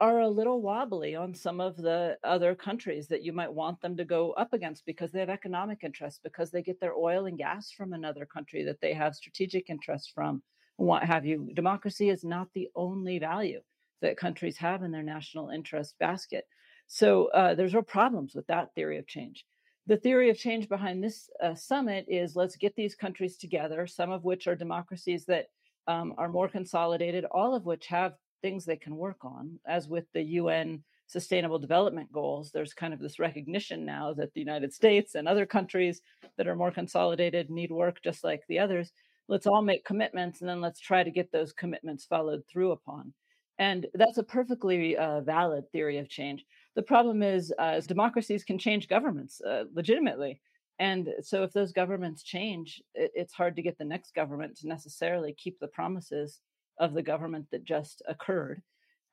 are 0.01 0.21
a 0.21 0.29
little 0.29 0.63
wobbly 0.63 1.15
on 1.15 1.35
some 1.35 1.61
of 1.61 1.77
the 1.77 2.17
other 2.25 2.55
countries 2.55 3.07
that 3.09 3.23
you 3.23 3.33
might 3.33 3.53
want 3.53 3.81
them 3.83 3.97
to 3.99 4.05
go 4.05 4.33
up 4.33 4.53
against 4.55 4.87
because 4.87 5.13
they 5.13 5.21
have 5.21 5.29
economic 5.29 5.81
interests, 5.85 6.21
because 6.23 6.51
they 6.51 6.63
get 6.63 6.81
their 6.81 6.95
oil 6.95 7.27
and 7.27 7.37
gas 7.37 7.71
from 7.71 7.93
another 7.93 8.25
country 8.25 8.65
that 8.65 8.81
they 8.81 8.95
have 8.95 9.15
strategic 9.15 9.69
interests 9.69 10.11
from, 10.15 10.43
and 10.79 10.89
what 10.89 11.03
have 11.03 11.27
you. 11.27 11.51
Democracy 11.55 12.09
is 12.09 12.25
not 12.25 12.49
the 12.55 12.69
only 12.75 13.19
value 13.19 13.61
that 14.01 14.17
countries 14.17 14.57
have 14.57 14.83
in 14.83 14.91
their 14.91 15.03
national 15.03 15.51
interest 15.51 15.95
basket. 16.01 16.45
So 16.87 17.27
uh, 17.27 17.55
there's 17.55 17.75
real 17.75 17.83
problems 17.83 18.35
with 18.35 18.47
that 18.47 18.75
theory 18.75 18.99
of 18.99 19.07
change. 19.07 19.45
The 19.87 19.99
theory 19.99 20.31
of 20.31 20.39
change 20.39 20.69
behind 20.69 21.05
this 21.05 21.29
uh, 21.43 21.55
summit 21.55 22.07
is 22.09 22.37
let's 22.37 22.57
get 22.57 22.75
these 22.75 22.95
countries 22.95 23.37
together, 23.37 23.87
some 23.87 24.11
of 24.11 24.25
which 24.25 24.47
are 24.47 24.57
democracies 24.57 25.27
that 25.27 25.47
um, 25.87 26.15
are 26.17 26.29
more 26.29 26.49
consolidated, 26.49 27.27
all 27.27 27.55
of 27.55 27.67
which 27.67 27.87
have 27.87 28.15
things 28.41 28.65
they 28.65 28.77
can 28.77 28.97
work 28.97 29.25
on. 29.25 29.59
As 29.67 29.89
with 29.89 30.05
the 30.13 30.23
UN 30.23 30.83
Sustainable 31.07 31.59
Development 31.59 32.11
Goals, 32.13 32.51
there's 32.53 32.73
kind 32.73 32.95
of 32.95 33.01
this 33.01 33.19
recognition 33.19 33.85
now 33.85 34.13
that 34.15 34.33
the 34.33 34.41
United 34.41 34.73
States 34.73 35.15
and 35.15 35.27
other 35.27 35.47
countries 35.47 36.03
that 36.37 36.47
are 36.47 36.57
more 36.57 36.71
consolidated 36.71 37.51
need 37.51 37.71
work 37.71 38.01
just 38.03 38.23
like 38.23 38.43
the 38.49 38.59
others. 38.59 38.93
Let's 39.29 39.47
all 39.47 39.63
make 39.63 39.85
commitments 39.85 40.41
and 40.41 40.49
then 40.49 40.61
let's 40.61 40.81
try 40.81 41.03
to 41.03 41.11
get 41.11 41.33
those 41.33 41.53
commitments 41.53 42.05
followed 42.05 42.43
through 42.49 42.73
upon. 42.73 43.13
And 43.59 43.87
that's 43.93 44.19
a 44.19 44.23
perfectly 44.23 44.97
uh, 44.97 45.21
valid 45.21 45.71
theory 45.71 45.99
of 45.99 46.09
change. 46.09 46.47
The 46.77 46.83
problem 46.83 47.23
is, 47.23 47.53
uh, 47.59 47.81
democracies 47.81 48.43
can 48.43 48.59
change 48.59 48.89
governments 48.89 49.41
uh, 49.43 49.65
legitimately. 49.75 50.41
And 50.79 51.11
so, 51.23 51.43
if 51.43 51.53
those 51.53 51.73
governments 51.73 52.23
change, 52.23 52.83
it, 52.95 53.11
it's 53.15 53.35
hard 53.35 53.57
to 53.57 53.63
get 53.63 53.77
the 53.77 53.85
next 53.85 54.15
government 54.15 54.57
to 54.59 54.69
necessarily 54.69 55.35
keep 55.35 55.61
the 55.61 55.69
promises 55.69 56.41
of 56.81 56.95
the 56.95 57.03
government 57.03 57.47
that 57.53 57.65
just 57.65 58.03
occurred. 58.09 58.61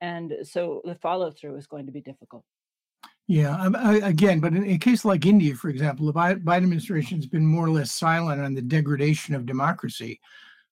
And 0.01 0.33
so 0.43 0.81
the 0.85 0.95
follow 0.95 1.29
through 1.31 1.57
is 1.57 1.67
going 1.67 1.85
to 1.85 1.91
be 1.91 2.01
difficult. 2.01 2.43
Yeah, 3.27 3.69
I, 3.75 3.97
again, 3.97 4.39
but 4.39 4.53
in 4.53 4.63
a 4.69 4.77
case 4.77 5.03
like 5.03 5.25
India, 5.25 5.53
for 5.53 5.69
example, 5.69 6.05
the 6.05 6.13
Biden 6.13 6.47
administration 6.47 7.17
has 7.17 7.27
been 7.27 7.45
more 7.45 7.65
or 7.65 7.69
less 7.69 7.91
silent 7.91 8.41
on 8.41 8.53
the 8.53 8.61
degradation 8.61 9.35
of 9.35 9.45
democracy 9.45 10.21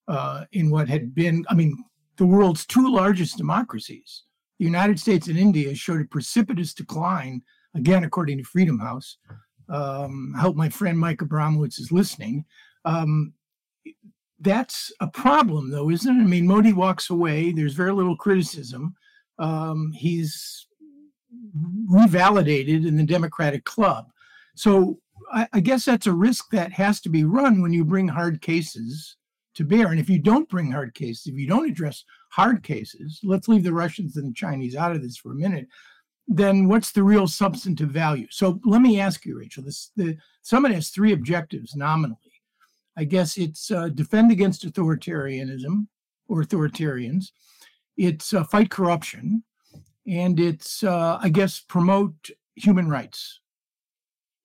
uh, 0.08 0.46
in 0.52 0.70
what 0.70 0.88
had 0.88 1.14
been, 1.14 1.44
I 1.50 1.54
mean, 1.54 1.76
the 2.16 2.24
world's 2.24 2.64
two 2.64 2.90
largest 2.90 3.36
democracies. 3.36 4.22
The 4.58 4.64
United 4.64 4.98
States 4.98 5.28
and 5.28 5.36
India 5.36 5.74
showed 5.74 6.00
a 6.00 6.06
precipitous 6.06 6.72
decline, 6.72 7.42
again, 7.74 8.04
according 8.04 8.38
to 8.38 8.44
Freedom 8.44 8.78
House. 8.78 9.18
Um, 9.68 10.32
I 10.34 10.40
hope 10.40 10.56
my 10.56 10.70
friend 10.70 10.98
Mike 10.98 11.18
Abramowitz 11.18 11.78
is 11.78 11.92
listening. 11.92 12.46
Um, 12.86 13.34
that's 14.40 14.92
a 15.00 15.06
problem, 15.06 15.70
though, 15.70 15.90
isn't 15.90 16.20
it? 16.20 16.22
I 16.22 16.26
mean, 16.26 16.46
Modi 16.46 16.72
walks 16.72 17.10
away. 17.10 17.52
There's 17.52 17.74
very 17.74 17.92
little 17.92 18.16
criticism. 18.16 18.94
Um, 19.38 19.92
he's 19.92 20.66
revalidated 21.90 22.86
in 22.86 22.96
the 22.96 23.04
Democratic 23.04 23.64
club. 23.64 24.06
So 24.54 24.98
I, 25.32 25.46
I, 25.52 25.60
guess 25.60 25.84
that's 25.84 26.06
a 26.06 26.12
risk 26.12 26.46
that 26.52 26.72
has 26.72 27.00
to 27.02 27.08
be 27.08 27.24
run 27.24 27.60
when 27.60 27.72
you 27.72 27.84
bring 27.84 28.08
hard 28.08 28.40
cases 28.40 29.16
to 29.54 29.64
bear. 29.64 29.88
And 29.88 30.00
if 30.00 30.08
you 30.08 30.18
don't 30.18 30.48
bring 30.48 30.70
hard 30.70 30.94
cases, 30.94 31.26
if 31.26 31.34
you 31.34 31.46
don't 31.46 31.68
address 31.68 32.04
hard 32.30 32.62
cases, 32.62 33.20
let's 33.22 33.48
leave 33.48 33.64
the 33.64 33.72
Russians 33.72 34.16
and 34.16 34.30
the 34.30 34.34
Chinese 34.34 34.76
out 34.76 34.92
of 34.94 35.02
this 35.02 35.16
for 35.16 35.32
a 35.32 35.36
minute, 35.36 35.66
then 36.28 36.68
what's 36.68 36.92
the 36.92 37.02
real 37.02 37.26
substantive 37.26 37.90
value? 37.90 38.26
So 38.30 38.60
let 38.64 38.82
me 38.82 39.00
ask 39.00 39.24
you, 39.24 39.38
Rachel, 39.38 39.62
this, 39.62 39.90
the 39.96 40.16
summit 40.42 40.72
has 40.72 40.90
three 40.90 41.12
objectives 41.12 41.76
nominally. 41.76 42.18
I 42.96 43.04
guess 43.04 43.36
it's 43.36 43.70
uh, 43.70 43.88
defend 43.88 44.30
against 44.32 44.66
authoritarianism 44.66 45.86
or 46.28 46.42
authoritarians, 46.42 47.30
it's 47.96 48.32
uh, 48.34 48.44
fight 48.44 48.70
corruption, 48.70 49.42
and 50.06 50.38
it's, 50.38 50.82
uh, 50.82 51.18
I 51.20 51.28
guess, 51.28 51.60
promote 51.60 52.30
human 52.54 52.88
rights. 52.88 53.40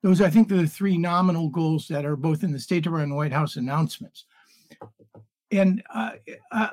Those, 0.03 0.21
I 0.21 0.29
think, 0.29 0.51
are 0.51 0.57
the 0.57 0.67
three 0.67 0.97
nominal 0.97 1.49
goals 1.49 1.87
that 1.87 2.05
are 2.05 2.15
both 2.15 2.43
in 2.43 2.51
the 2.51 2.59
State 2.59 2.83
Department 2.83 3.09
and 3.09 3.17
White 3.17 3.33
House 3.33 3.55
announcements. 3.55 4.25
And 5.51 5.83
uh, 5.93 6.11
uh, 6.51 6.69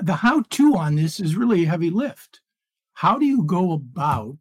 the 0.00 0.14
how 0.14 0.42
to 0.42 0.76
on 0.76 0.96
this 0.96 1.20
is 1.20 1.36
really 1.36 1.64
a 1.64 1.68
heavy 1.68 1.90
lift. 1.90 2.40
How 2.92 3.18
do 3.18 3.24
you 3.24 3.44
go 3.44 3.72
about 3.72 4.38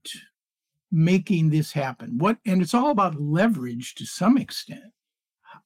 making 0.92 1.50
this 1.50 1.72
happen? 1.72 2.18
What, 2.18 2.38
and 2.46 2.62
it's 2.62 2.74
all 2.74 2.90
about 2.90 3.22
leverage 3.22 3.96
to 3.96 4.06
some 4.06 4.38
extent. 4.38 4.92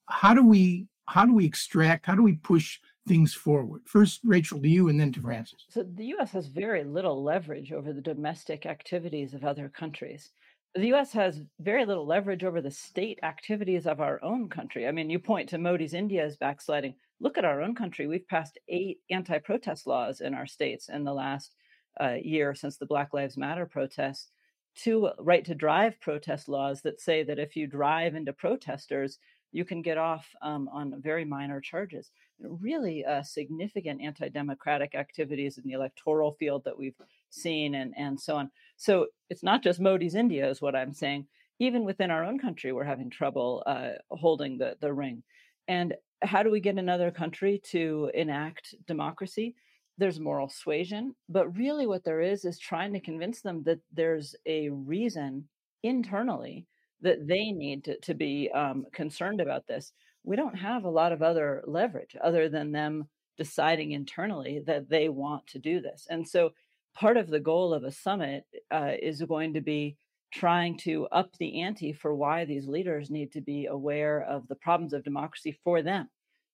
How 0.06 0.34
do 0.34 0.44
we 0.44 0.86
how 1.10 1.26
do 1.26 1.34
we 1.34 1.44
extract, 1.44 2.06
how 2.06 2.14
do 2.14 2.22
we 2.22 2.36
push 2.36 2.78
things 3.08 3.34
forward? 3.34 3.82
First, 3.84 4.20
Rachel, 4.24 4.62
to 4.62 4.68
you, 4.68 4.88
and 4.88 5.00
then 5.00 5.12
to 5.12 5.20
Frances. 5.20 5.66
So 5.68 5.82
the 5.82 6.14
US 6.18 6.30
has 6.32 6.46
very 6.46 6.84
little 6.84 7.24
leverage 7.24 7.72
over 7.72 7.92
the 7.92 8.00
domestic 8.00 8.64
activities 8.64 9.34
of 9.34 9.44
other 9.44 9.68
countries. 9.68 10.30
The 10.76 10.92
US 10.94 11.12
has 11.12 11.42
very 11.58 11.84
little 11.84 12.06
leverage 12.06 12.44
over 12.44 12.60
the 12.60 12.70
state 12.70 13.18
activities 13.24 13.88
of 13.88 14.00
our 14.00 14.22
own 14.22 14.48
country. 14.48 14.86
I 14.86 14.92
mean, 14.92 15.10
you 15.10 15.18
point 15.18 15.48
to 15.48 15.58
Modi's 15.58 15.94
India's 15.94 16.36
backsliding. 16.36 16.94
Look 17.18 17.36
at 17.36 17.44
our 17.44 17.60
own 17.60 17.74
country. 17.74 18.06
We've 18.06 18.28
passed 18.28 18.58
eight 18.68 19.00
anti 19.10 19.38
protest 19.40 19.88
laws 19.88 20.20
in 20.20 20.32
our 20.32 20.46
states 20.46 20.88
in 20.88 21.02
the 21.02 21.12
last 21.12 21.56
uh, 22.00 22.14
year 22.22 22.54
since 22.54 22.76
the 22.76 22.86
Black 22.86 23.12
Lives 23.12 23.36
Matter 23.36 23.66
protests 23.66 24.30
two 24.76 25.10
right 25.18 25.44
to 25.44 25.54
drive 25.54 26.00
protest 26.00 26.48
laws 26.48 26.82
that 26.82 27.00
say 27.00 27.22
that 27.24 27.38
if 27.38 27.56
you 27.56 27.66
drive 27.66 28.14
into 28.14 28.32
protesters, 28.32 29.18
you 29.52 29.64
can 29.64 29.82
get 29.82 29.98
off 29.98 30.26
um, 30.42 30.68
on 30.72 31.00
very 31.00 31.24
minor 31.24 31.60
charges. 31.60 32.10
Really 32.40 33.04
uh, 33.04 33.22
significant 33.22 34.00
anti 34.00 34.28
democratic 34.28 34.94
activities 34.94 35.58
in 35.58 35.64
the 35.64 35.72
electoral 35.72 36.32
field 36.32 36.64
that 36.64 36.78
we've 36.78 37.00
seen, 37.30 37.74
and, 37.74 37.92
and 37.96 38.18
so 38.18 38.36
on. 38.36 38.50
So 38.76 39.06
it's 39.28 39.42
not 39.42 39.62
just 39.62 39.80
Modi's 39.80 40.14
India, 40.14 40.48
is 40.48 40.60
what 40.60 40.76
I'm 40.76 40.92
saying. 40.92 41.26
Even 41.58 41.84
within 41.84 42.10
our 42.10 42.24
own 42.24 42.38
country, 42.38 42.72
we're 42.72 42.84
having 42.84 43.10
trouble 43.10 43.62
uh, 43.66 43.90
holding 44.10 44.56
the, 44.56 44.76
the 44.80 44.92
ring. 44.92 45.22
And 45.68 45.94
how 46.22 46.42
do 46.42 46.50
we 46.50 46.60
get 46.60 46.78
another 46.78 47.10
country 47.10 47.60
to 47.70 48.10
enact 48.14 48.74
democracy? 48.86 49.54
There's 49.98 50.18
moral 50.18 50.48
suasion, 50.48 51.14
but 51.28 51.54
really 51.56 51.86
what 51.86 52.04
there 52.04 52.20
is 52.20 52.44
is 52.46 52.58
trying 52.58 52.94
to 52.94 53.00
convince 53.00 53.42
them 53.42 53.62
that 53.64 53.80
there's 53.92 54.34
a 54.46 54.70
reason 54.70 55.46
internally 55.82 56.66
that 57.02 57.26
they 57.26 57.50
need 57.50 57.84
to, 57.84 57.98
to 58.00 58.14
be 58.14 58.50
um, 58.54 58.86
concerned 58.92 59.40
about 59.40 59.66
this. 59.66 59.92
We 60.24 60.36
don't 60.36 60.56
have 60.56 60.84
a 60.84 60.90
lot 60.90 61.12
of 61.12 61.22
other 61.22 61.62
leverage 61.66 62.16
other 62.22 62.48
than 62.48 62.72
them 62.72 63.08
deciding 63.38 63.92
internally 63.92 64.62
that 64.66 64.88
they 64.88 65.08
want 65.08 65.46
to 65.46 65.58
do 65.58 65.80
this. 65.80 66.06
And 66.10 66.28
so 66.28 66.50
part 66.94 67.16
of 67.16 67.28
the 67.28 67.40
goal 67.40 67.72
of 67.72 67.84
a 67.84 67.92
summit 67.92 68.44
uh, 68.70 68.92
is 69.00 69.22
going 69.22 69.54
to 69.54 69.60
be 69.60 69.96
trying 70.32 70.76
to 70.78 71.06
up 71.06 71.36
the 71.38 71.62
ante 71.62 71.92
for 71.92 72.14
why 72.14 72.44
these 72.44 72.68
leaders 72.68 73.10
need 73.10 73.32
to 73.32 73.40
be 73.40 73.66
aware 73.66 74.22
of 74.22 74.46
the 74.48 74.54
problems 74.54 74.92
of 74.92 75.02
democracy 75.02 75.58
for 75.64 75.82
them 75.82 76.08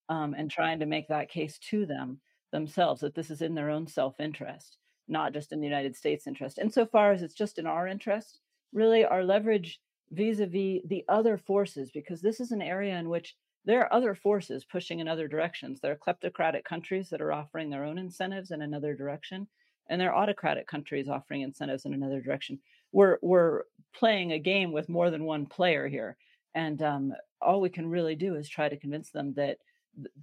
um, 0.09 0.35
and 0.35 0.51
trying 0.51 0.79
to 0.79 0.87
make 0.87 1.09
that 1.09 1.31
case 1.31 1.59
to 1.59 1.85
them 1.85 2.21
themselves 2.53 3.01
that 3.01 3.15
this 3.15 3.31
is 3.31 3.43
in 3.43 3.55
their 3.55 3.71
own 3.71 3.87
self 3.87 4.19
interest, 4.21 4.79
not 5.09 5.33
just 5.33 5.53
in 5.53 5.61
the 5.61 5.67
United 5.67 5.97
States' 5.97 6.27
interest. 6.27 6.59
And 6.59 6.73
so 6.73 6.87
far 6.87 7.13
as 7.13 7.23
it's 7.23 7.35
just 7.35 7.59
in 7.59 7.67
our 7.67 7.87
interest, 7.87 8.41
really 8.73 9.05
our 9.05 9.25
leverage 9.25 9.81
vis-a-vis 10.11 10.83
the 10.87 11.05
other 11.09 11.37
forces 11.37 11.91
because 11.93 12.21
this 12.21 12.41
is 12.41 12.53
an 12.53 12.63
area 12.63 12.97
in 12.97 13.09
which 13.09 13.37
there 13.65 13.81
are 13.81 13.93
other 13.93 14.15
forces 14.15 14.65
pushing 14.65 15.01
in 15.01 15.09
other 15.09 15.27
directions. 15.27 15.81
There 15.81 15.93
are 15.93 15.97
kleptocratic 15.97 16.65
countries 16.65 17.11
that 17.11 17.21
are 17.21 17.33
offering 17.33 17.69
their 17.69 17.85
own 17.85 17.99
incentives 17.99 18.53
in 18.53 18.63
another 18.63 18.95
direction 18.95 19.49
and 19.89 20.01
there 20.01 20.13
are 20.13 20.23
autocratic 20.23 20.67
countries 20.67 21.09
offering 21.09 21.43
incentives 21.43 21.85
in 21.85 21.95
another 21.95 22.21
direction. 22.21 22.59
We're 22.93 23.19
we're 23.23 23.63
playing 23.95 24.33
a 24.33 24.39
game 24.39 24.73
with 24.73 24.89
more 24.89 25.11
than 25.11 25.25
one 25.25 25.47
player 25.47 25.89
here 25.89 26.17
and 26.55 26.81
um, 26.83 27.13
all 27.41 27.61
we 27.61 27.69
can 27.69 27.89
really 27.89 28.15
do 28.15 28.37
is 28.37 28.49
try 28.49 28.69
to 28.69 28.79
convince 28.79 29.11
them 29.11 29.35
that 29.35 29.59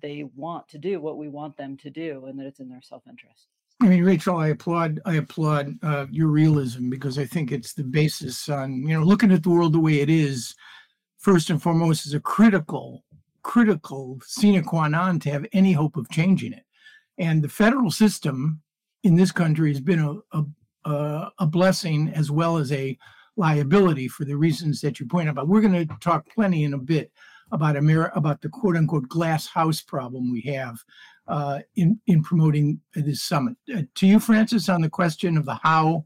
they 0.01 0.25
want 0.35 0.67
to 0.69 0.77
do 0.77 1.01
what 1.01 1.17
we 1.17 1.29
want 1.29 1.57
them 1.57 1.77
to 1.77 1.89
do 1.89 2.25
and 2.27 2.39
that 2.39 2.45
it's 2.45 2.59
in 2.59 2.69
their 2.69 2.81
self-interest 2.81 3.47
I 3.83 3.87
mean, 3.87 4.05
Rachel, 4.05 4.37
I 4.37 4.47
applaud 4.47 5.01
I 5.05 5.15
applaud 5.15 5.77
uh, 5.83 6.05
your 6.09 6.29
realism 6.29 6.89
because 6.89 7.19
I 7.19 7.25
think 7.25 7.51
it's 7.51 7.73
the 7.73 7.83
basis 7.83 8.47
on 8.47 8.87
you 8.87 8.97
know 8.97 9.03
looking 9.03 9.29
at 9.31 9.43
the 9.43 9.49
world 9.49 9.73
the 9.73 9.79
way 9.79 9.99
it 9.99 10.09
is. 10.09 10.55
First 11.17 11.49
and 11.49 11.61
foremost, 11.61 12.05
is 12.05 12.13
a 12.13 12.19
critical 12.21 13.03
critical 13.43 14.19
sine 14.25 14.63
qua 14.63 14.87
non 14.87 15.19
to 15.19 15.31
have 15.31 15.45
any 15.51 15.73
hope 15.73 15.97
of 15.97 16.09
changing 16.09 16.53
it. 16.53 16.63
And 17.17 17.43
the 17.43 17.49
federal 17.49 17.91
system 17.91 18.61
in 19.03 19.15
this 19.17 19.33
country 19.33 19.69
has 19.69 19.81
been 19.81 20.21
a 20.31 20.43
a, 20.89 21.31
a 21.39 21.45
blessing 21.45 22.09
as 22.15 22.31
well 22.31 22.57
as 22.57 22.71
a 22.71 22.97
liability 23.35 24.07
for 24.07 24.23
the 24.23 24.37
reasons 24.37 24.79
that 24.81 24.99
you 24.99 25.05
point 25.07 25.27
out. 25.27 25.35
But 25.35 25.49
we're 25.49 25.61
going 25.61 25.87
to 25.87 25.95
talk 25.99 26.25
plenty 26.29 26.63
in 26.63 26.73
a 26.73 26.77
bit 26.77 27.11
about 27.51 27.75
Amer- 27.75 28.13
about 28.15 28.41
the 28.41 28.49
quote 28.49 28.77
unquote 28.77 29.09
glass 29.09 29.45
house 29.45 29.81
problem 29.81 30.31
we 30.31 30.41
have 30.41 30.77
uh, 31.27 31.59
in 31.75 31.99
in 32.07 32.23
promoting 32.23 32.81
this 32.93 33.23
summit. 33.23 33.55
Uh, 33.73 33.83
to 33.95 34.07
you, 34.07 34.19
Frances, 34.19 34.69
on 34.69 34.81
the 34.81 34.89
question 34.89 35.37
of 35.37 35.45
the 35.45 35.59
how 35.63 36.05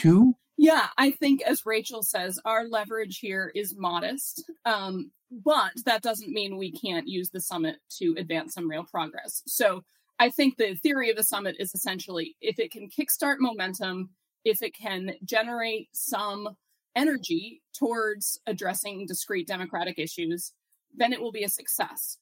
to. 0.00 0.34
Yeah, 0.58 0.86
I 0.96 1.10
think 1.10 1.42
as 1.42 1.66
Rachel 1.66 2.02
says, 2.02 2.40
our 2.44 2.66
leverage 2.66 3.18
here 3.18 3.52
is 3.54 3.74
modest, 3.76 4.50
um, 4.64 5.10
but 5.30 5.72
that 5.84 6.02
doesn't 6.02 6.32
mean 6.32 6.56
we 6.56 6.72
can't 6.72 7.06
use 7.06 7.30
the 7.30 7.40
summit 7.40 7.76
to 7.98 8.14
advance 8.16 8.54
some 8.54 8.70
real 8.70 8.84
progress. 8.84 9.42
So 9.46 9.82
I 10.18 10.30
think 10.30 10.56
the 10.56 10.74
theory 10.74 11.10
of 11.10 11.16
the 11.16 11.24
summit 11.24 11.56
is 11.58 11.74
essentially 11.74 12.36
if 12.40 12.58
it 12.58 12.70
can 12.70 12.88
kickstart 12.88 13.36
momentum, 13.38 14.10
if 14.44 14.62
it 14.62 14.74
can 14.74 15.12
generate 15.24 15.88
some 15.92 16.56
energy 16.94 17.60
towards 17.78 18.40
addressing 18.46 19.04
discrete 19.06 19.46
democratic 19.46 19.98
issues, 19.98 20.52
then 20.94 21.12
it 21.12 21.20
will 21.20 21.32
be 21.32 21.44
a 21.44 21.48
success. 21.48 22.16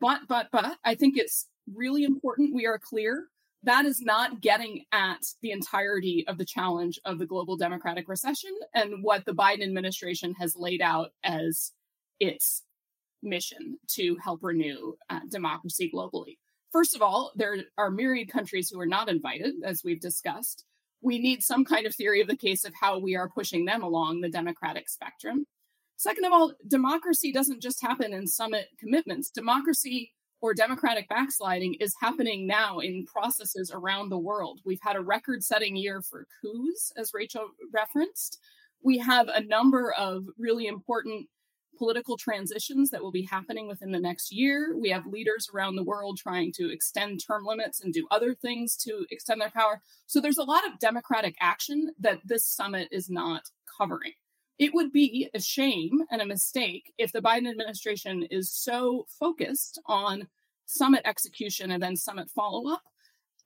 But, 0.00 0.20
but, 0.28 0.48
but 0.52 0.76
I 0.84 0.94
think 0.94 1.16
it's 1.16 1.48
really 1.74 2.04
important 2.04 2.54
we 2.54 2.66
are 2.66 2.78
clear 2.78 3.28
that 3.64 3.84
is 3.84 4.00
not 4.00 4.40
getting 4.40 4.84
at 4.92 5.24
the 5.42 5.50
entirety 5.50 6.24
of 6.28 6.38
the 6.38 6.44
challenge 6.44 6.98
of 7.04 7.18
the 7.18 7.26
global 7.26 7.56
democratic 7.56 8.08
recession 8.08 8.50
and 8.74 9.02
what 9.02 9.24
the 9.24 9.34
Biden 9.34 9.62
administration 9.62 10.34
has 10.34 10.54
laid 10.56 10.80
out 10.80 11.10
as 11.24 11.72
its 12.20 12.62
mission 13.22 13.78
to 13.88 14.16
help 14.22 14.40
renew 14.42 14.94
uh, 15.10 15.20
democracy 15.28 15.90
globally. 15.92 16.38
First 16.70 16.94
of 16.94 17.02
all, 17.02 17.32
there 17.34 17.56
are 17.76 17.90
myriad 17.90 18.28
countries 18.28 18.70
who 18.70 18.78
are 18.78 18.86
not 18.86 19.08
invited, 19.08 19.54
as 19.64 19.82
we've 19.82 20.00
discussed. 20.00 20.64
We 21.00 21.18
need 21.18 21.42
some 21.42 21.64
kind 21.64 21.86
of 21.86 21.94
theory 21.94 22.20
of 22.20 22.28
the 22.28 22.36
case 22.36 22.64
of 22.64 22.74
how 22.80 22.98
we 22.98 23.16
are 23.16 23.28
pushing 23.28 23.64
them 23.64 23.82
along 23.82 24.20
the 24.20 24.28
democratic 24.28 24.88
spectrum. 24.88 25.46
Second 25.98 26.26
of 26.26 26.32
all, 26.32 26.52
democracy 26.68 27.32
doesn't 27.32 27.60
just 27.60 27.82
happen 27.82 28.12
in 28.12 28.28
summit 28.28 28.68
commitments. 28.78 29.30
Democracy 29.30 30.12
or 30.40 30.54
democratic 30.54 31.08
backsliding 31.08 31.74
is 31.80 31.92
happening 32.00 32.46
now 32.46 32.78
in 32.78 33.04
processes 33.04 33.72
around 33.74 34.08
the 34.08 34.18
world. 34.18 34.60
We've 34.64 34.78
had 34.80 34.94
a 34.94 35.00
record 35.00 35.42
setting 35.42 35.74
year 35.74 36.00
for 36.00 36.28
coups, 36.40 36.92
as 36.96 37.10
Rachel 37.12 37.48
referenced. 37.74 38.38
We 38.80 38.98
have 38.98 39.26
a 39.26 39.42
number 39.42 39.92
of 39.98 40.26
really 40.38 40.68
important 40.68 41.26
political 41.76 42.16
transitions 42.16 42.90
that 42.90 43.02
will 43.02 43.10
be 43.10 43.22
happening 43.22 43.66
within 43.66 43.90
the 43.90 43.98
next 43.98 44.32
year. 44.32 44.76
We 44.80 44.90
have 44.90 45.04
leaders 45.04 45.50
around 45.52 45.74
the 45.74 45.84
world 45.84 46.16
trying 46.16 46.52
to 46.58 46.72
extend 46.72 47.20
term 47.26 47.44
limits 47.44 47.82
and 47.82 47.92
do 47.92 48.06
other 48.12 48.36
things 48.36 48.76
to 48.84 49.04
extend 49.10 49.40
their 49.40 49.50
power. 49.50 49.82
So 50.06 50.20
there's 50.20 50.38
a 50.38 50.44
lot 50.44 50.64
of 50.64 50.78
democratic 50.78 51.34
action 51.40 51.90
that 51.98 52.20
this 52.24 52.44
summit 52.44 52.86
is 52.92 53.10
not 53.10 53.50
covering 53.76 54.12
it 54.58 54.74
would 54.74 54.92
be 54.92 55.28
a 55.34 55.40
shame 55.40 56.00
and 56.10 56.20
a 56.20 56.26
mistake 56.26 56.92
if 56.98 57.12
the 57.12 57.22
Biden 57.22 57.48
administration 57.48 58.24
is 58.30 58.52
so 58.52 59.06
focused 59.18 59.80
on 59.86 60.26
summit 60.66 61.02
execution 61.04 61.70
and 61.70 61.82
then 61.82 61.96
summit 61.96 62.28
follow 62.30 62.72
up 62.72 62.82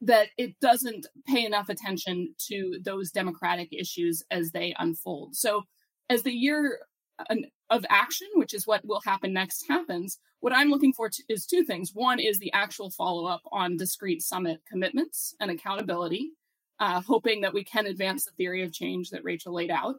that 0.01 0.29
it 0.37 0.59
doesn't 0.61 1.07
pay 1.27 1.45
enough 1.45 1.69
attention 1.69 2.35
to 2.37 2.79
those 2.85 3.13
democratic 3.13 3.73
issues 3.73 4.23
as 4.31 4.51
they 4.51 4.75
unfold. 4.79 5.37
So, 5.37 5.63
as 6.11 6.23
the 6.23 6.33
year 6.33 6.81
of 7.71 7.87
action, 7.89 8.27
which 8.35 8.53
is 8.53 8.67
what 8.67 8.85
will 8.85 9.01
happen 9.05 9.33
next, 9.33 9.65
happens, 9.69 10.19
what 10.41 10.53
I'm 10.53 10.71
looking 10.71 10.93
for 10.93 11.09
is 11.29 11.47
two 11.47 11.63
things. 11.63 11.93
One 11.95 12.19
is 12.19 12.39
the 12.39 12.53
actual 12.53 12.91
follow 12.91 13.27
up 13.27 13.43
on 13.53 13.77
discrete 13.77 14.23
summit 14.23 14.61
commitments 14.69 15.35
and 15.41 15.51
accountability, 15.51 16.31
uh, 16.81 17.01
hoping 17.01 17.43
that 17.43 17.55
we 17.55 17.63
can 17.63 17.87
advance 17.87 18.25
the 18.25 18.33
theory 18.33 18.65
of 18.65 18.73
change 18.73 19.11
that 19.11 19.25
Rachel 19.25 19.55
laid 19.55 19.71
out. 19.71 19.97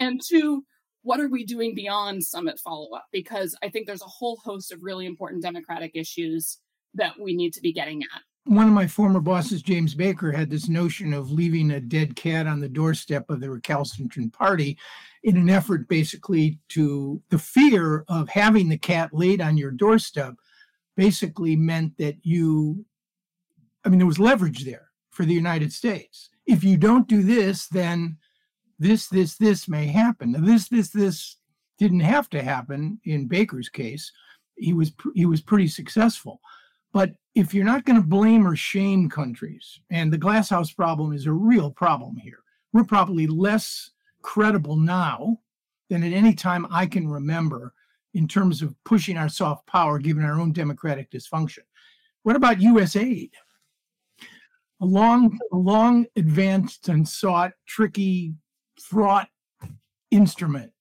And 0.00 0.20
two, 0.24 0.64
what 1.02 1.20
are 1.20 1.28
we 1.28 1.44
doing 1.44 1.74
beyond 1.74 2.24
summit 2.24 2.58
follow 2.58 2.94
up? 2.94 3.06
Because 3.12 3.56
I 3.62 3.68
think 3.68 3.86
there's 3.86 4.02
a 4.02 4.06
whole 4.06 4.36
host 4.44 4.72
of 4.72 4.82
really 4.82 5.06
important 5.06 5.42
democratic 5.42 5.92
issues 5.94 6.58
that 6.94 7.18
we 7.20 7.34
need 7.34 7.52
to 7.54 7.60
be 7.60 7.72
getting 7.72 8.02
at 8.02 8.22
one 8.46 8.68
of 8.68 8.72
my 8.72 8.86
former 8.86 9.20
bosses, 9.20 9.60
James 9.60 9.94
Baker, 9.94 10.30
had 10.30 10.50
this 10.50 10.68
notion 10.68 11.12
of 11.12 11.32
leaving 11.32 11.72
a 11.72 11.80
dead 11.80 12.14
cat 12.14 12.46
on 12.46 12.60
the 12.60 12.68
doorstep 12.68 13.28
of 13.28 13.40
the 13.40 13.50
recalcitrant 13.50 14.32
party 14.32 14.78
in 15.24 15.36
an 15.36 15.50
effort 15.50 15.88
basically 15.88 16.60
to 16.68 17.20
the 17.30 17.38
fear 17.38 18.04
of 18.08 18.28
having 18.28 18.68
the 18.68 18.78
cat 18.78 19.10
laid 19.12 19.40
on 19.40 19.56
your 19.56 19.72
doorstep 19.72 20.34
basically 20.96 21.56
meant 21.56 21.96
that 21.98 22.16
you, 22.22 22.84
I 23.84 23.88
mean, 23.88 23.98
there 23.98 24.06
was 24.06 24.20
leverage 24.20 24.64
there 24.64 24.90
for 25.10 25.24
the 25.24 25.34
United 25.34 25.72
States. 25.72 26.30
If 26.46 26.62
you 26.62 26.76
don't 26.76 27.08
do 27.08 27.24
this, 27.24 27.66
then 27.66 28.16
this, 28.78 29.08
this, 29.08 29.36
this 29.36 29.68
may 29.68 29.86
happen. 29.86 30.32
Now, 30.32 30.40
this, 30.40 30.68
this, 30.68 30.90
this 30.90 31.36
didn't 31.78 32.00
have 32.00 32.28
to 32.30 32.42
happen 32.42 33.00
in 33.04 33.26
Baker's 33.26 33.68
case. 33.68 34.12
He 34.56 34.72
was 34.72 34.92
he 35.14 35.26
was 35.26 35.42
pretty 35.42 35.68
successful. 35.68 36.40
But 36.92 37.12
if 37.34 37.52
you're 37.52 37.64
not 37.64 37.84
going 37.84 38.00
to 38.00 38.06
blame 38.06 38.46
or 38.46 38.56
shame 38.56 39.10
countries, 39.10 39.80
and 39.90 40.10
the 40.10 40.18
glasshouse 40.18 40.72
problem 40.72 41.12
is 41.12 41.26
a 41.26 41.32
real 41.32 41.70
problem 41.70 42.16
here, 42.16 42.42
we're 42.72 42.84
probably 42.84 43.26
less 43.26 43.90
credible 44.22 44.76
now 44.76 45.38
than 45.90 46.02
at 46.02 46.12
any 46.12 46.34
time 46.34 46.66
I 46.70 46.86
can 46.86 47.06
remember 47.06 47.74
in 48.14 48.26
terms 48.26 48.62
of 48.62 48.74
pushing 48.84 49.18
our 49.18 49.28
soft 49.28 49.66
power 49.66 49.98
given 49.98 50.24
our 50.24 50.40
own 50.40 50.52
democratic 50.52 51.10
dysfunction. 51.10 51.64
What 52.22 52.34
about 52.34 52.62
US 52.62 52.96
aid? 52.96 53.34
A 54.80 54.86
long, 54.86 55.38
a 55.52 55.56
long 55.56 56.06
advanced 56.16 56.88
and 56.88 57.06
sought, 57.06 57.52
tricky, 57.66 58.34
fraught 58.80 59.28
instrument 60.10 60.72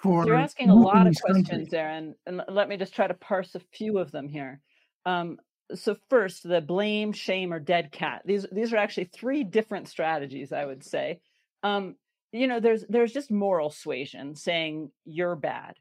for. 0.00 0.26
You're 0.26 0.36
asking 0.36 0.70
a 0.70 0.74
lot 0.74 1.06
of 1.06 1.14
questions, 1.20 1.48
countries. 1.48 1.74
Aaron, 1.74 2.14
and 2.26 2.42
let 2.48 2.68
me 2.68 2.76
just 2.76 2.94
try 2.94 3.06
to 3.06 3.14
parse 3.14 3.54
a 3.54 3.60
few 3.60 3.98
of 3.98 4.10
them 4.10 4.28
here. 4.28 4.60
Um, 5.06 5.38
so 5.74 5.96
first, 6.10 6.46
the 6.46 6.60
blame, 6.60 7.12
shame, 7.12 7.52
or 7.52 7.58
dead 7.58 7.92
cat. 7.92 8.22
These 8.24 8.46
these 8.52 8.72
are 8.72 8.78
actually 8.78 9.04
three 9.04 9.44
different 9.44 9.88
strategies, 9.88 10.52
I 10.52 10.64
would 10.64 10.84
say. 10.84 11.20
Um, 11.62 11.96
you 12.32 12.46
know, 12.46 12.60
there's 12.60 12.84
there's 12.88 13.12
just 13.12 13.30
moral 13.30 13.70
suasion, 13.70 14.34
saying 14.34 14.90
you're 15.04 15.36
bad. 15.36 15.76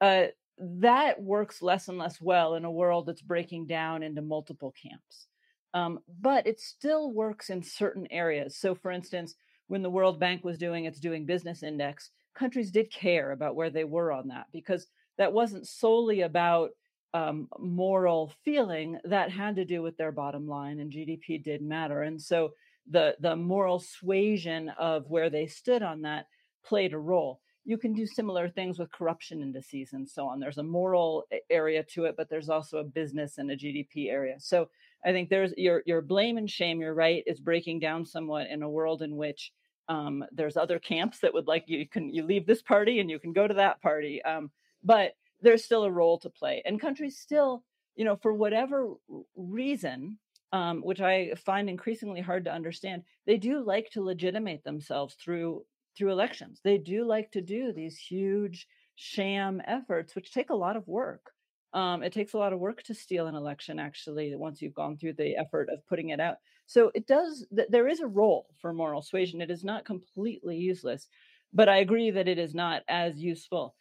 Uh, 0.00 0.26
that 0.58 1.22
works 1.22 1.62
less 1.62 1.88
and 1.88 1.98
less 1.98 2.20
well 2.20 2.54
in 2.54 2.64
a 2.64 2.70
world 2.70 3.06
that's 3.06 3.22
breaking 3.22 3.66
down 3.66 4.02
into 4.02 4.22
multiple 4.22 4.74
camps. 4.80 5.26
Um, 5.74 6.00
but 6.20 6.46
it 6.46 6.60
still 6.60 7.12
works 7.12 7.50
in 7.50 7.62
certain 7.62 8.06
areas. 8.10 8.56
So, 8.56 8.74
for 8.74 8.90
instance, 8.90 9.34
when 9.68 9.82
the 9.82 9.90
World 9.90 10.18
Bank 10.18 10.44
was 10.44 10.58
doing 10.58 10.84
its 10.84 10.98
Doing 10.98 11.24
Business 11.24 11.62
Index, 11.62 12.10
countries 12.34 12.70
did 12.70 12.90
care 12.90 13.32
about 13.32 13.54
where 13.54 13.70
they 13.70 13.84
were 13.84 14.12
on 14.12 14.28
that 14.28 14.46
because 14.52 14.86
that 15.18 15.32
wasn't 15.32 15.66
solely 15.66 16.22
about 16.22 16.70
um, 17.14 17.48
moral 17.58 18.32
feeling 18.44 18.98
that 19.04 19.30
had 19.30 19.56
to 19.56 19.64
do 19.64 19.82
with 19.82 19.96
their 19.96 20.12
bottom 20.12 20.46
line, 20.46 20.80
and 20.80 20.92
GDP 20.92 21.42
did 21.42 21.62
matter. 21.62 22.02
And 22.02 22.20
so 22.20 22.52
the 22.90 23.16
the 23.20 23.36
moral 23.36 23.78
suasion 23.78 24.70
of 24.78 25.08
where 25.08 25.30
they 25.30 25.46
stood 25.46 25.82
on 25.82 26.02
that 26.02 26.26
played 26.64 26.92
a 26.92 26.98
role. 26.98 27.40
You 27.64 27.76
can 27.76 27.92
do 27.92 28.06
similar 28.06 28.48
things 28.48 28.78
with 28.78 28.92
corruption 28.92 29.42
indices 29.42 29.92
and 29.92 30.08
so 30.08 30.26
on. 30.26 30.40
There's 30.40 30.58
a 30.58 30.62
moral 30.62 31.24
area 31.50 31.82
to 31.94 32.04
it, 32.04 32.14
but 32.16 32.30
there's 32.30 32.48
also 32.48 32.78
a 32.78 32.84
business 32.84 33.36
and 33.38 33.50
a 33.50 33.56
GDP 33.56 34.10
area. 34.10 34.36
So 34.38 34.68
I 35.04 35.12
think 35.12 35.28
there's 35.28 35.52
your 35.56 35.82
your 35.86 36.02
blame 36.02 36.38
and 36.38 36.50
shame. 36.50 36.80
You're 36.80 36.94
right 36.94 37.22
is 37.26 37.40
breaking 37.40 37.80
down 37.80 38.04
somewhat 38.04 38.48
in 38.48 38.62
a 38.62 38.70
world 38.70 39.02
in 39.02 39.16
which 39.16 39.52
um, 39.88 40.24
there's 40.32 40.56
other 40.56 40.78
camps 40.78 41.20
that 41.20 41.32
would 41.32 41.46
like 41.46 41.64
you, 41.66 41.78
you 41.78 41.88
can 41.88 42.12
you 42.12 42.24
leave 42.24 42.46
this 42.46 42.62
party 42.62 43.00
and 43.00 43.10
you 43.10 43.18
can 43.18 43.32
go 43.32 43.48
to 43.48 43.54
that 43.54 43.80
party. 43.80 44.22
Um, 44.22 44.50
but 44.82 45.12
there's 45.40 45.64
still 45.64 45.84
a 45.84 45.90
role 45.90 46.18
to 46.18 46.30
play. 46.30 46.62
And 46.64 46.80
countries 46.80 47.18
still, 47.18 47.64
you 47.96 48.04
know, 48.04 48.16
for 48.16 48.32
whatever 48.32 48.94
reason, 49.36 50.18
um, 50.52 50.80
which 50.82 51.00
I 51.00 51.32
find 51.44 51.68
increasingly 51.68 52.20
hard 52.20 52.44
to 52.44 52.52
understand, 52.52 53.02
they 53.26 53.36
do 53.36 53.64
like 53.64 53.90
to 53.92 54.02
legitimate 54.02 54.64
themselves 54.64 55.14
through 55.14 55.64
through 55.96 56.12
elections. 56.12 56.60
They 56.62 56.78
do 56.78 57.04
like 57.04 57.32
to 57.32 57.40
do 57.40 57.72
these 57.72 57.98
huge 57.98 58.66
sham 58.94 59.60
efforts, 59.66 60.14
which 60.14 60.32
take 60.32 60.50
a 60.50 60.56
lot 60.56 60.76
of 60.76 60.86
work. 60.86 61.32
Um, 61.74 62.02
it 62.02 62.12
takes 62.12 62.32
a 62.32 62.38
lot 62.38 62.52
of 62.52 62.60
work 62.60 62.82
to 62.84 62.94
steal 62.94 63.26
an 63.26 63.34
election, 63.34 63.78
actually, 63.78 64.34
once 64.34 64.62
you've 64.62 64.74
gone 64.74 64.96
through 64.96 65.14
the 65.14 65.36
effort 65.36 65.68
of 65.70 65.86
putting 65.86 66.10
it 66.10 66.20
out. 66.20 66.36
So 66.66 66.90
it 66.94 67.06
does, 67.06 67.46
th- 67.54 67.68
there 67.70 67.88
is 67.88 68.00
a 68.00 68.06
role 68.06 68.46
for 68.60 68.72
moral 68.72 69.02
suasion. 69.02 69.40
It 69.40 69.50
is 69.50 69.64
not 69.64 69.84
completely 69.84 70.56
useless, 70.56 71.08
but 71.52 71.68
I 71.68 71.78
agree 71.78 72.10
that 72.10 72.28
it 72.28 72.38
is 72.38 72.54
not 72.54 72.82
as 72.88 73.18
useful 73.18 73.74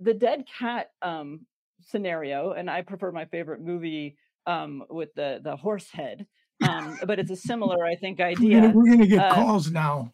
the 0.00 0.14
dead 0.14 0.44
cat 0.58 0.90
um, 1.02 1.40
scenario, 1.82 2.52
and 2.52 2.68
I 2.68 2.82
prefer 2.82 3.12
my 3.12 3.26
favorite 3.26 3.60
movie 3.60 4.16
um, 4.46 4.82
with 4.88 5.14
the 5.14 5.40
the 5.44 5.56
horse 5.56 5.90
head. 5.90 6.26
Um, 6.66 6.98
but 7.06 7.18
it's 7.18 7.30
a 7.30 7.36
similar, 7.36 7.86
I 7.86 7.94
think, 7.94 8.20
idea. 8.20 8.70
We're 8.74 8.84
going 8.84 9.00
to 9.00 9.06
get 9.06 9.30
uh, 9.30 9.34
calls 9.34 9.70
now. 9.70 10.12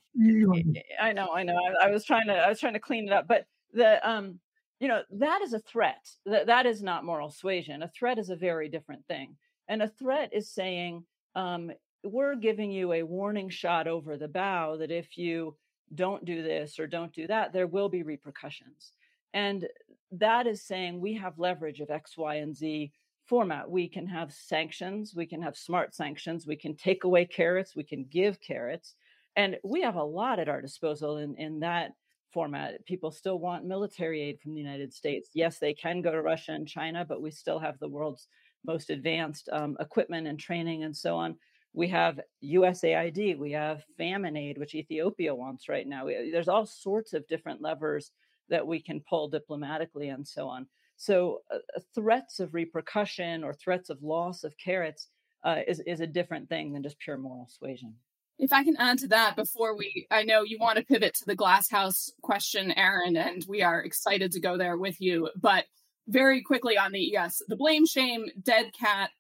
I 1.00 1.12
know, 1.12 1.28
I 1.34 1.42
know. 1.42 1.56
I, 1.56 1.88
I, 1.88 1.90
was 1.90 2.04
trying 2.04 2.28
to, 2.28 2.34
I 2.34 2.48
was 2.48 2.60
trying 2.60 2.74
to 2.74 2.78
clean 2.78 3.08
it 3.08 3.12
up, 3.12 3.26
but 3.26 3.46
the, 3.72 4.08
um, 4.08 4.38
you 4.80 4.88
know, 4.88 5.02
that 5.12 5.42
is 5.42 5.52
a 5.52 5.58
threat. 5.58 6.08
That 6.26 6.46
that 6.46 6.66
is 6.66 6.82
not 6.82 7.04
moral 7.04 7.30
suasion. 7.30 7.82
A 7.82 7.88
threat 7.88 8.18
is 8.18 8.30
a 8.30 8.36
very 8.36 8.68
different 8.68 9.06
thing, 9.06 9.36
and 9.68 9.82
a 9.82 9.88
threat 9.88 10.30
is 10.32 10.50
saying, 10.50 11.04
um, 11.34 11.70
we're 12.02 12.36
giving 12.36 12.70
you 12.70 12.92
a 12.92 13.02
warning 13.02 13.48
shot 13.48 13.86
over 13.86 14.16
the 14.16 14.28
bow 14.28 14.76
that 14.76 14.90
if 14.90 15.18
you 15.18 15.56
don't 15.94 16.24
do 16.24 16.42
this 16.42 16.78
or 16.78 16.86
don't 16.86 17.12
do 17.12 17.26
that, 17.26 17.52
there 17.52 17.66
will 17.66 17.88
be 17.88 18.02
repercussions. 18.02 18.92
And 19.34 19.66
that 20.12 20.46
is 20.46 20.62
saying 20.62 21.00
we 21.00 21.14
have 21.14 21.38
leverage 21.38 21.80
of 21.80 21.90
X, 21.90 22.16
Y, 22.16 22.36
and 22.36 22.56
Z 22.56 22.92
format. 23.24 23.68
We 23.68 23.88
can 23.88 24.06
have 24.06 24.32
sanctions, 24.32 25.14
we 25.14 25.26
can 25.26 25.42
have 25.42 25.56
smart 25.56 25.94
sanctions, 25.94 26.46
we 26.46 26.56
can 26.56 26.76
take 26.76 27.04
away 27.04 27.24
carrots, 27.24 27.74
we 27.74 27.84
can 27.84 28.04
give 28.04 28.40
carrots. 28.40 28.94
And 29.34 29.58
we 29.62 29.82
have 29.82 29.96
a 29.96 30.02
lot 30.02 30.38
at 30.38 30.48
our 30.48 30.62
disposal 30.62 31.18
in, 31.18 31.34
in 31.36 31.60
that 31.60 31.92
format. 32.32 32.84
People 32.86 33.10
still 33.10 33.38
want 33.38 33.64
military 33.64 34.22
aid 34.22 34.40
from 34.40 34.54
the 34.54 34.60
United 34.60 34.92
States. 34.92 35.30
Yes, 35.34 35.58
they 35.58 35.74
can 35.74 36.02
go 36.02 36.10
to 36.10 36.22
Russia 36.22 36.52
and 36.52 36.68
China, 36.68 37.04
but 37.04 37.22
we 37.22 37.30
still 37.30 37.58
have 37.58 37.78
the 37.78 37.88
world's 37.88 38.28
most 38.64 38.90
advanced 38.90 39.48
um, 39.52 39.76
equipment 39.80 40.26
and 40.26 40.38
training 40.38 40.84
and 40.84 40.96
so 40.96 41.16
on. 41.16 41.36
We 41.72 41.88
have 41.88 42.20
USAID, 42.42 43.38
we 43.38 43.52
have 43.52 43.84
famine 43.98 44.36
aid, 44.36 44.58
which 44.58 44.74
Ethiopia 44.74 45.34
wants 45.34 45.68
right 45.68 45.86
now. 45.86 46.06
We, 46.06 46.30
there's 46.32 46.48
all 46.48 46.66
sorts 46.66 47.12
of 47.12 47.28
different 47.28 47.60
levers 47.60 48.10
that 48.48 48.66
we 48.66 48.80
can 48.80 49.02
pull 49.08 49.28
diplomatically 49.28 50.08
and 50.08 50.26
so 50.26 50.48
on. 50.48 50.66
So 50.96 51.42
uh, 51.52 51.58
uh, 51.76 51.80
threats 51.94 52.40
of 52.40 52.54
repercussion 52.54 53.44
or 53.44 53.52
threats 53.52 53.90
of 53.90 54.02
loss 54.02 54.44
of 54.44 54.54
carrots 54.56 55.08
uh, 55.44 55.60
is 55.68 55.80
is 55.80 56.00
a 56.00 56.06
different 56.06 56.48
thing 56.48 56.72
than 56.72 56.82
just 56.82 56.98
pure 56.98 57.18
moral 57.18 57.48
suasion. 57.50 57.94
If 58.38 58.52
I 58.52 58.64
can 58.64 58.76
add 58.76 58.98
to 58.98 59.08
that 59.08 59.34
before 59.34 59.76
we, 59.76 60.06
I 60.10 60.22
know 60.22 60.42
you 60.42 60.58
want 60.60 60.78
to 60.78 60.84
pivot 60.84 61.14
to 61.14 61.24
the 61.24 61.34
glass 61.34 61.70
house 61.70 62.12
question, 62.22 62.70
Aaron, 62.72 63.16
and 63.16 63.44
we 63.48 63.62
are 63.62 63.82
excited 63.82 64.32
to 64.32 64.40
go 64.40 64.58
there 64.58 64.76
with 64.76 65.00
you. 65.00 65.30
But 65.40 65.64
very 66.06 66.42
quickly 66.42 66.76
on 66.76 66.92
the 66.92 67.00
yes, 67.00 67.42
the 67.48 67.56
blame, 67.56 67.86
shame, 67.86 68.26
dead 68.42 68.72
cat, 68.78 69.10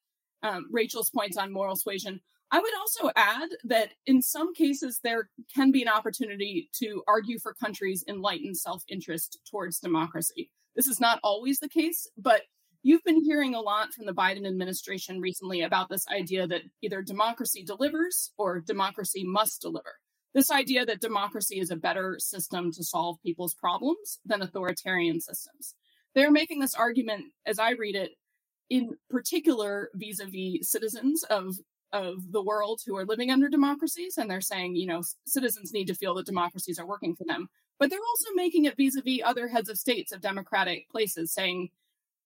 um, 0.42 0.66
Rachel's 0.70 1.10
points 1.10 1.36
on 1.36 1.52
moral 1.52 1.76
suasion. 1.76 2.20
I 2.50 2.60
would 2.60 2.74
also 2.78 3.10
add 3.16 3.48
that 3.64 3.90
in 4.06 4.22
some 4.22 4.54
cases, 4.54 5.00
there 5.02 5.30
can 5.52 5.72
be 5.72 5.82
an 5.82 5.88
opportunity 5.88 6.68
to 6.74 7.02
argue 7.08 7.38
for 7.38 7.54
countries' 7.54 8.04
enlightened 8.06 8.56
self 8.56 8.84
interest 8.88 9.38
towards 9.50 9.80
democracy. 9.80 10.50
This 10.76 10.86
is 10.86 11.00
not 11.00 11.18
always 11.24 11.58
the 11.58 11.68
case, 11.68 12.06
but 12.18 12.42
you've 12.86 13.02
been 13.02 13.24
hearing 13.24 13.52
a 13.52 13.60
lot 13.60 13.92
from 13.92 14.06
the 14.06 14.14
Biden 14.14 14.46
administration 14.46 15.20
recently 15.20 15.62
about 15.62 15.88
this 15.88 16.06
idea 16.06 16.46
that 16.46 16.62
either 16.82 17.02
democracy 17.02 17.64
delivers 17.64 18.30
or 18.38 18.60
democracy 18.60 19.24
must 19.26 19.60
deliver. 19.60 19.96
This 20.34 20.52
idea 20.52 20.86
that 20.86 21.00
democracy 21.00 21.58
is 21.58 21.72
a 21.72 21.76
better 21.76 22.16
system 22.20 22.70
to 22.70 22.84
solve 22.84 23.20
people's 23.24 23.54
problems 23.54 24.20
than 24.24 24.40
authoritarian 24.40 25.20
systems. 25.20 25.74
They're 26.14 26.30
making 26.30 26.60
this 26.60 26.74
argument, 26.74 27.24
as 27.44 27.58
I 27.58 27.72
read 27.72 27.96
it, 27.96 28.12
in 28.70 28.90
particular 29.10 29.90
vis 29.94 30.20
a 30.20 30.26
vis 30.26 30.70
citizens 30.70 31.24
of 31.24 31.56
of 31.92 32.30
the 32.30 32.42
world 32.42 32.82
who 32.86 32.96
are 32.96 33.04
living 33.04 33.30
under 33.30 33.48
democracies 33.48 34.18
and 34.18 34.28
they're 34.28 34.40
saying 34.40 34.74
you 34.74 34.88
know 34.88 35.02
citizens 35.24 35.72
need 35.72 35.86
to 35.86 35.94
feel 35.94 36.14
that 36.14 36.26
democracies 36.26 36.80
are 36.80 36.86
working 36.86 37.14
for 37.14 37.22
them 37.22 37.48
but 37.78 37.90
they're 37.90 38.00
also 38.00 38.34
making 38.34 38.64
it 38.64 38.76
vis-a-vis 38.76 39.20
other 39.24 39.46
heads 39.46 39.68
of 39.68 39.78
states 39.78 40.10
of 40.10 40.20
democratic 40.20 40.90
places 40.90 41.32
saying 41.32 41.70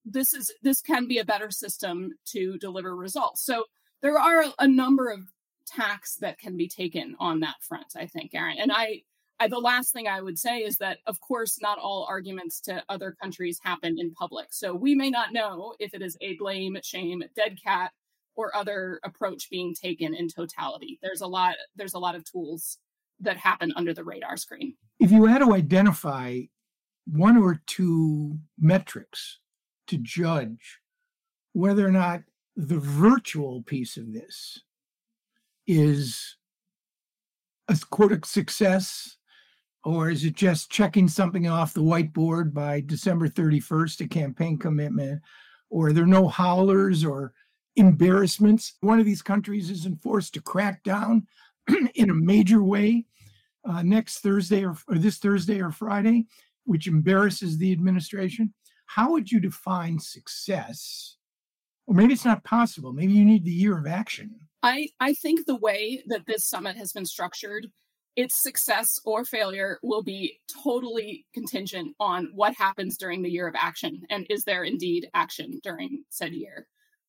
this 0.04 0.32
is 0.32 0.52
this 0.62 0.80
can 0.80 1.06
be 1.06 1.18
a 1.18 1.24
better 1.24 1.50
system 1.50 2.10
to 2.24 2.58
deliver 2.58 2.96
results 2.96 3.44
so 3.44 3.64
there 4.02 4.18
are 4.18 4.44
a 4.58 4.66
number 4.66 5.10
of 5.10 5.20
tacks 5.66 6.16
that 6.20 6.38
can 6.38 6.56
be 6.56 6.68
taken 6.68 7.14
on 7.18 7.40
that 7.40 7.56
front 7.60 7.92
i 7.96 8.06
think 8.06 8.34
aaron 8.34 8.56
and 8.58 8.72
i 8.72 9.02
I, 9.40 9.48
the 9.48 9.58
last 9.58 9.94
thing 9.94 10.06
I 10.06 10.20
would 10.20 10.38
say 10.38 10.58
is 10.58 10.76
that, 10.78 10.98
of 11.06 11.18
course, 11.22 11.62
not 11.62 11.78
all 11.78 12.06
arguments 12.06 12.60
to 12.62 12.84
other 12.90 13.16
countries 13.22 13.58
happen 13.62 13.96
in 13.98 14.12
public. 14.12 14.48
So 14.50 14.74
we 14.74 14.94
may 14.94 15.08
not 15.08 15.32
know 15.32 15.74
if 15.78 15.94
it 15.94 16.02
is 16.02 16.14
a 16.20 16.36
blame, 16.36 16.76
shame, 16.84 17.22
dead 17.34 17.58
cat, 17.64 17.92
or 18.36 18.54
other 18.54 19.00
approach 19.02 19.48
being 19.50 19.74
taken 19.74 20.14
in 20.14 20.28
totality. 20.28 20.98
There's 21.02 21.22
a 21.22 21.26
lot. 21.26 21.54
There's 21.74 21.94
a 21.94 21.98
lot 21.98 22.14
of 22.14 22.30
tools 22.30 22.76
that 23.20 23.38
happen 23.38 23.72
under 23.76 23.94
the 23.94 24.04
radar 24.04 24.36
screen. 24.36 24.74
If 24.98 25.10
you 25.10 25.24
had 25.24 25.38
to 25.38 25.54
identify 25.54 26.40
one 27.06 27.38
or 27.38 27.62
two 27.66 28.38
metrics 28.58 29.38
to 29.90 29.98
judge 29.98 30.80
whether 31.52 31.86
or 31.86 31.92
not 31.92 32.22
the 32.56 32.78
virtual 32.78 33.62
piece 33.62 33.96
of 33.96 34.12
this 34.12 34.60
is 35.66 36.36
a 37.68 37.78
quote 37.90 38.24
success 38.26 39.16
or 39.84 40.10
is 40.10 40.24
it 40.24 40.34
just 40.34 40.70
checking 40.70 41.08
something 41.08 41.48
off 41.48 41.72
the 41.72 41.82
whiteboard 41.82 42.52
by 42.52 42.80
December 42.80 43.28
31st, 43.28 44.04
a 44.04 44.08
campaign 44.08 44.58
commitment? 44.58 45.22
Or 45.70 45.88
are 45.88 45.92
there 45.92 46.06
no 46.06 46.28
howlers 46.28 47.04
or 47.04 47.32
embarrassments? 47.76 48.74
One 48.80 49.00
of 49.00 49.06
these 49.06 49.22
countries 49.22 49.70
is 49.70 49.86
enforced 49.86 50.34
to 50.34 50.42
crack 50.42 50.82
down 50.82 51.26
in 51.94 52.10
a 52.10 52.14
major 52.14 52.62
way 52.62 53.06
uh, 53.64 53.82
next 53.82 54.18
Thursday 54.18 54.64
or, 54.64 54.76
or 54.88 54.96
this 54.96 55.18
Thursday 55.18 55.60
or 55.62 55.70
Friday, 55.70 56.26
which 56.64 56.86
embarrasses 56.86 57.56
the 57.56 57.72
administration. 57.72 58.52
How 58.94 59.12
would 59.12 59.30
you 59.30 59.40
define 59.40 59.98
success? 59.98 61.16
Or 61.86 61.94
maybe 61.94 62.12
it's 62.12 62.24
not 62.24 62.44
possible. 62.44 62.92
Maybe 62.92 63.12
you 63.12 63.24
need 63.24 63.44
the 63.44 63.50
year 63.50 63.78
of 63.78 63.86
action. 63.86 64.34
I, 64.62 64.88
I 64.98 65.14
think 65.14 65.46
the 65.46 65.56
way 65.56 66.02
that 66.06 66.26
this 66.26 66.48
summit 66.48 66.76
has 66.76 66.92
been 66.92 67.06
structured 67.06 67.68
its 68.16 68.42
success 68.42 68.98
or 69.04 69.24
failure 69.24 69.78
will 69.82 70.02
be 70.02 70.40
totally 70.62 71.24
contingent 71.32 71.94
on 72.00 72.28
what 72.34 72.54
happens 72.54 72.96
during 72.96 73.22
the 73.22 73.30
year 73.30 73.46
of 73.46 73.54
action 73.56 74.02
and 74.10 74.26
is 74.28 74.44
there 74.44 74.64
indeed 74.64 75.08
action 75.14 75.60
during 75.62 76.04
said 76.10 76.32
year. 76.32 76.66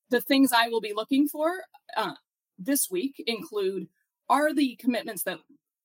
The 0.09 0.21
things 0.21 0.51
I 0.53 0.69
will 0.69 0.81
be 0.81 0.93
looking 0.95 1.27
for 1.27 1.63
uh, 1.97 2.13
this 2.59 2.87
week 2.91 3.21
include 3.25 3.87
are 4.29 4.53
the 4.53 4.75
commitments 4.75 5.23
that 5.23 5.39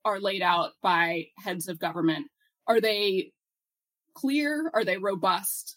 are 0.05 0.21
laid 0.21 0.43
out 0.43 0.73
by 0.83 1.27
heads 1.39 1.69
of 1.69 1.79
government 1.79 2.27
are 2.69 2.81
they 2.81 3.33
clear 4.15 4.71
are 4.75 4.85
they 4.85 4.99
robust 4.99 5.77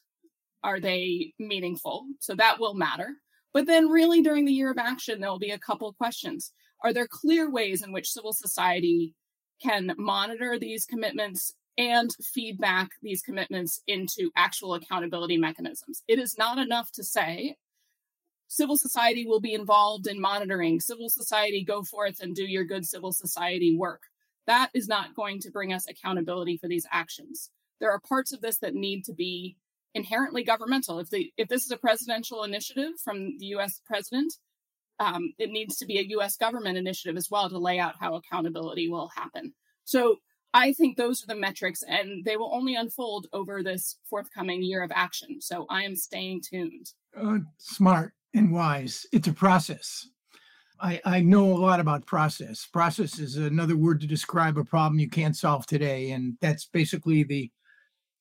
are 0.64 0.80
they 0.80 1.34
meaningful 1.40 2.06
so 2.20 2.36
that 2.36 2.60
will 2.60 2.74
matter 2.74 3.16
but 3.54 3.66
then 3.66 3.90
really 3.90 4.22
during 4.22 4.46
the 4.46 4.54
year 4.54 4.72
of 4.72 4.78
action 4.78 5.20
there 5.20 5.30
will 5.30 5.40
be 5.40 5.52
a 5.52 5.60
couple 5.60 5.92
questions 5.94 6.52
are 6.84 6.94
there 6.94 7.08
clear 7.08 7.50
ways 7.50 7.82
in 7.82 7.92
which 7.92 8.10
civil 8.10 8.34
society 8.34 9.14
can 9.62 9.94
monitor 9.98 10.58
these 10.58 10.86
commitments 10.86 11.54
and 11.80 12.12
feedback 12.22 12.90
these 13.02 13.22
commitments 13.22 13.82
into 13.88 14.32
actual 14.36 14.74
accountability 14.74 15.38
mechanisms. 15.38 16.04
It 16.10 16.20
is 16.20 16.38
not 16.38 16.58
enough 16.58 16.92
to 16.94 17.04
say 17.04 17.56
civil 18.50 18.78
society 18.78 19.26
will 19.26 19.40
be 19.40 19.54
involved 19.54 20.06
in 20.06 20.20
monitoring, 20.20 20.82
civil 20.82 21.10
society, 21.10 21.64
go 21.64 21.84
forth 21.84 22.20
and 22.20 22.36
do 22.36 22.44
your 22.44 22.66
good 22.66 22.86
civil 22.86 23.14
society 23.14 23.78
work. 23.78 24.04
That 24.46 24.72
is 24.74 24.90
not 24.90 25.16
going 25.16 25.40
to 25.42 25.52
bring 25.52 25.72
us 25.72 25.88
accountability 25.88 26.58
for 26.58 26.68
these 26.68 26.86
actions. 26.92 27.50
There 27.80 27.92
are 27.92 28.02
parts 28.02 28.34
of 28.34 28.42
this 28.42 28.58
that 28.58 28.74
need 28.74 29.06
to 29.06 29.14
be 29.14 29.56
inherently 29.94 30.44
governmental. 30.44 31.00
If 31.00 31.10
the 31.10 31.32
if 31.38 31.48
this 31.48 31.66
is 31.66 31.72
a 31.72 31.78
presidential 31.78 32.44
initiative 32.44 32.94
from 33.04 33.38
the 33.38 33.48
US 33.48 33.82
president, 33.86 34.34
um, 35.00 35.34
it 35.38 35.50
needs 35.50 35.78
to 35.78 35.86
be 35.86 35.98
a 35.98 36.18
US 36.18 36.36
government 36.36 36.78
initiative 36.78 37.18
as 37.18 37.30
well 37.30 37.50
to 37.50 37.58
lay 37.58 37.80
out 37.80 37.96
how 38.00 38.16
accountability 38.16 38.90
will 38.90 39.10
happen. 39.16 39.54
So 39.86 40.18
I 40.54 40.74
think 40.74 40.98
those 40.98 41.24
are 41.24 41.28
the 41.28 41.40
metrics, 41.40 41.84
and 41.84 42.26
they 42.26 42.36
will 42.36 42.54
only 42.54 42.76
unfold 42.76 43.28
over 43.34 43.62
this 43.62 43.98
forthcoming 44.10 44.64
year 44.64 44.84
of 44.84 44.92
action. 44.94 45.42
So 45.42 45.66
I 45.70 45.84
am 45.84 45.96
staying 45.96 46.42
tuned. 46.42 46.92
Uh, 47.16 47.40
smart 47.58 48.14
and 48.34 48.52
wise. 48.52 49.06
It's 49.12 49.28
a 49.28 49.34
process. 49.34 50.08
I, 50.82 51.02
I 51.06 51.20
know 51.22 51.46
a 51.46 51.60
lot 51.60 51.80
about 51.80 52.06
process. 52.06 52.66
Process 52.66 53.20
is 53.20 53.36
another 53.36 53.76
word 53.76 54.00
to 54.02 54.08
describe 54.08 54.58
a 54.58 54.64
problem 54.64 55.00
you 55.00 55.10
can't 55.10 55.36
solve 55.36 55.66
today, 55.66 56.12
and 56.12 56.38
that's 56.42 56.66
basically 56.66 57.24
the 57.24 57.52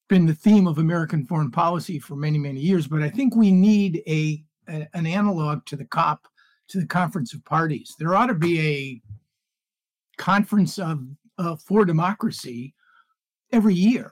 been 0.09 0.27
the 0.27 0.35
theme 0.35 0.67
of 0.67 0.79
American 0.79 1.25
foreign 1.27 1.51
policy 1.51 1.99
for 1.99 2.17
many 2.17 2.39
many 2.39 2.61
years. 2.61 2.87
But 2.87 3.03
I 3.03 3.11
think 3.11 3.37
we 3.37 3.53
need 3.53 4.03
a, 4.07 4.43
a 4.69 4.89
an 4.95 5.07
analog 5.07 5.65
to 5.67 5.77
the 5.77 5.85
COP 5.85 6.27
to 6.69 6.81
the 6.81 6.87
Conference 6.87 7.33
of 7.35 7.45
Parties. 7.45 7.95
There 7.99 8.15
ought 8.15 8.27
to 8.27 8.35
be 8.35 8.61
a 8.61 9.03
conference 10.21 10.79
of 10.79 11.01
uh, 11.39 11.57
for 11.57 11.85
democracy 11.85 12.75
every 13.53 13.75
year, 13.75 14.11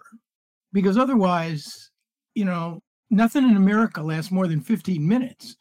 because 0.73 0.97
otherwise, 0.97 1.91
you 2.35 2.45
know, 2.45 2.83
nothing 3.11 3.45
in 3.45 3.57
America 3.57 4.03
lasts 4.03 4.31
more 4.31 4.47
than 4.47 4.61
15 4.61 5.07
minutes. 5.07 5.57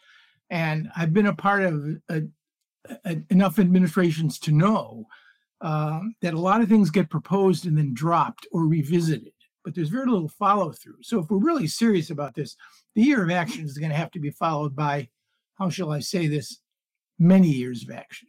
And 0.50 0.90
I've 0.96 1.14
been 1.14 1.28
a 1.28 1.36
part 1.36 1.64
of 1.64 1.84
a, 2.10 2.22
enough 3.30 3.60
administrations 3.60 4.40
to 4.40 4.52
know 4.52 5.06
uh, 5.62 6.02
that 6.22 6.34
a 6.34 6.40
lot 6.40 6.62
of 6.62 6.70
things 6.70 6.90
get 6.90 7.10
proposed 7.10 7.66
and 7.66 7.78
then 7.78 7.94
dropped 7.94 8.46
or 8.52 8.68
revisited, 8.68 9.32
but 9.66 9.74
there's 9.76 9.90
very 9.90 10.06
little 10.06 10.30
follow 10.30 10.72
through. 10.72 11.02
So 11.02 11.20
if 11.20 11.30
we're 11.30 11.40
really 11.40 11.68
serious 11.68 12.12
about 12.12 12.36
this, 12.36 12.56
the 12.94 13.02
year 13.02 13.24
of 13.24 13.32
action 13.32 13.66
is 13.66 13.78
going 13.78 13.90
to 13.90 13.98
have 13.98 14.12
to 14.12 14.20
be 14.20 14.30
followed 14.30 14.76
by, 14.76 15.10
how 15.56 15.70
shall 15.70 15.92
I 15.92 16.00
say 16.00 16.28
this, 16.28 16.60
many 17.18 17.50
years 17.50 17.84
of 17.84 17.90
action 17.90 18.28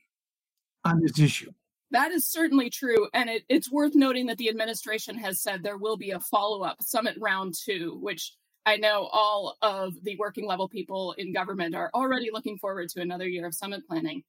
on 0.84 1.00
this 1.00 1.18
issue. 1.18 1.52
That 1.90 2.10
is 2.10 2.26
certainly 2.26 2.70
true. 2.70 3.08
And 3.12 3.28
it, 3.28 3.44
it's 3.48 3.70
worth 3.70 3.94
noting 3.94 4.26
that 4.26 4.38
the 4.38 4.48
administration 4.48 5.16
has 5.18 5.40
said 5.40 5.62
there 5.62 5.78
will 5.78 5.96
be 5.96 6.12
a 6.12 6.20
follow 6.20 6.62
up 6.62 6.82
summit 6.82 7.16
round 7.20 7.54
two, 7.54 7.98
which 8.00 8.32
I 8.64 8.76
know 8.76 9.08
all 9.12 9.56
of 9.62 9.94
the 10.02 10.16
working 10.16 10.46
level 10.46 10.68
people 10.68 11.12
in 11.18 11.32
government 11.32 11.74
are 11.74 11.90
already 11.94 12.30
looking 12.32 12.58
forward 12.58 12.88
to 12.90 13.00
another 13.00 13.28
year 13.28 13.46
of 13.46 13.54
summit 13.54 13.86
planning. 13.86 14.24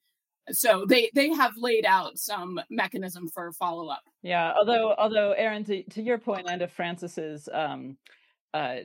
So 0.52 0.86
they 0.88 1.12
they 1.14 1.30
have 1.30 1.58
laid 1.58 1.86
out 1.86 2.18
some 2.18 2.60
mechanism 2.70 3.28
for 3.28 3.52
follow 3.52 3.90
up. 3.90 4.04
Yeah, 4.22 4.54
although 4.58 4.96
although 4.98 5.32
Aaron, 5.32 5.64
to, 5.66 5.84
to 5.84 6.02
your 6.02 6.18
point 6.18 6.48
and 6.50 6.60
to 6.62 6.68
Frances's 6.68 7.50
um, 7.54 7.98
uh, 8.54 8.78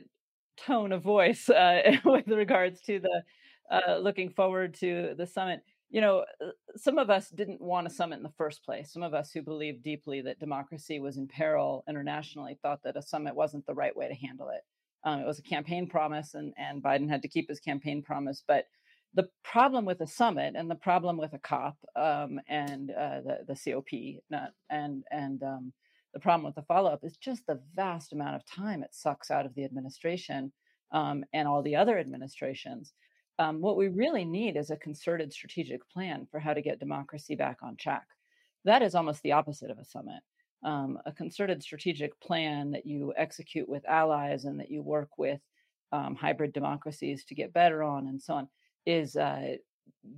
tone 0.57 0.91
of 0.91 1.01
voice 1.01 1.49
uh, 1.49 1.97
with 2.05 2.27
regards 2.27 2.81
to 2.81 2.99
the 2.99 3.23
uh, 3.71 3.97
looking 3.97 4.29
forward 4.29 4.73
to 4.75 5.13
the 5.17 5.27
summit. 5.27 5.61
You 5.89 6.01
know, 6.01 6.25
uh, 6.41 6.49
some 6.75 6.97
of 6.97 7.09
us 7.09 7.29
didn't 7.29 7.61
want 7.61 7.87
a 7.87 7.89
summit 7.89 8.17
in 8.17 8.23
the 8.23 8.29
first 8.29 8.63
place. 8.65 8.91
Some 8.91 9.03
of 9.03 9.13
us 9.13 9.31
who 9.31 9.43
believed 9.43 9.83
deeply 9.83 10.21
that 10.21 10.39
democracy 10.39 10.99
was 10.99 11.17
in 11.17 11.27
peril 11.27 11.83
internationally 11.87 12.57
thought 12.61 12.81
that 12.83 12.97
a 12.97 13.01
summit 13.01 13.35
wasn't 13.35 13.65
the 13.67 13.75
right 13.75 13.95
way 13.95 14.07
to 14.07 14.15
handle 14.15 14.49
it. 14.49 14.61
Um, 15.03 15.19
it 15.19 15.27
was 15.27 15.39
a 15.39 15.43
campaign 15.43 15.87
promise, 15.87 16.33
and, 16.33 16.53
and 16.57 16.81
Biden 16.81 17.09
had 17.09 17.21
to 17.21 17.27
keep 17.27 17.47
his 17.47 17.59
campaign 17.59 18.01
promise. 18.01 18.43
But 18.47 18.65
the 19.13 19.29
problem 19.43 19.85
with 19.85 20.01
a 20.01 20.07
summit 20.07 20.55
and 20.55 20.69
the 20.69 20.75
problem 20.75 21.17
with 21.17 21.33
a 21.33 21.39
COP 21.39 21.77
um, 21.95 22.39
and 22.47 22.91
uh, 22.91 23.21
the, 23.21 23.39
the 23.47 23.71
COP 23.71 24.21
not, 24.29 24.51
and, 24.69 25.03
and 25.11 25.43
um, 25.43 25.73
the 26.13 26.19
problem 26.19 26.45
with 26.45 26.55
the 26.55 26.63
follow 26.63 26.91
up 26.91 27.03
is 27.03 27.17
just 27.17 27.45
the 27.45 27.61
vast 27.75 28.13
amount 28.13 28.35
of 28.35 28.45
time 28.45 28.83
it 28.83 28.93
sucks 28.93 29.29
out 29.29 29.45
of 29.45 29.53
the 29.55 29.63
administration 29.63 30.51
um, 30.91 31.23
and 31.33 31.47
all 31.47 31.61
the 31.61 31.75
other 31.75 31.97
administrations 31.99 32.93
um, 33.39 33.61
what 33.61 33.77
we 33.77 33.87
really 33.87 34.25
need 34.25 34.57
is 34.57 34.69
a 34.69 34.77
concerted 34.77 35.33
strategic 35.33 35.87
plan 35.89 36.27
for 36.29 36.39
how 36.39 36.53
to 36.53 36.61
get 36.61 36.79
democracy 36.79 37.35
back 37.35 37.57
on 37.63 37.75
track. 37.75 38.05
That 38.65 38.81
is 38.81 38.95
almost 38.95 39.21
the 39.23 39.31
opposite 39.31 39.71
of 39.71 39.79
a 39.79 39.85
summit. 39.85 40.21
Um, 40.63 40.99
a 41.05 41.11
concerted 41.11 41.61
strategic 41.61 42.17
plan 42.21 42.71
that 42.71 42.85
you 42.85 43.13
execute 43.17 43.67
with 43.67 43.87
allies 43.87 44.45
and 44.45 44.59
that 44.59 44.71
you 44.71 44.81
work 44.81 45.09
with 45.17 45.41
um, 45.91 46.15
hybrid 46.15 46.53
democracies 46.53 47.25
to 47.25 47.35
get 47.35 47.53
better 47.53 47.83
on 47.83 48.07
and 48.07 48.21
so 48.21 48.35
on 48.35 48.47
is 48.85 49.15
uh, 49.15 49.55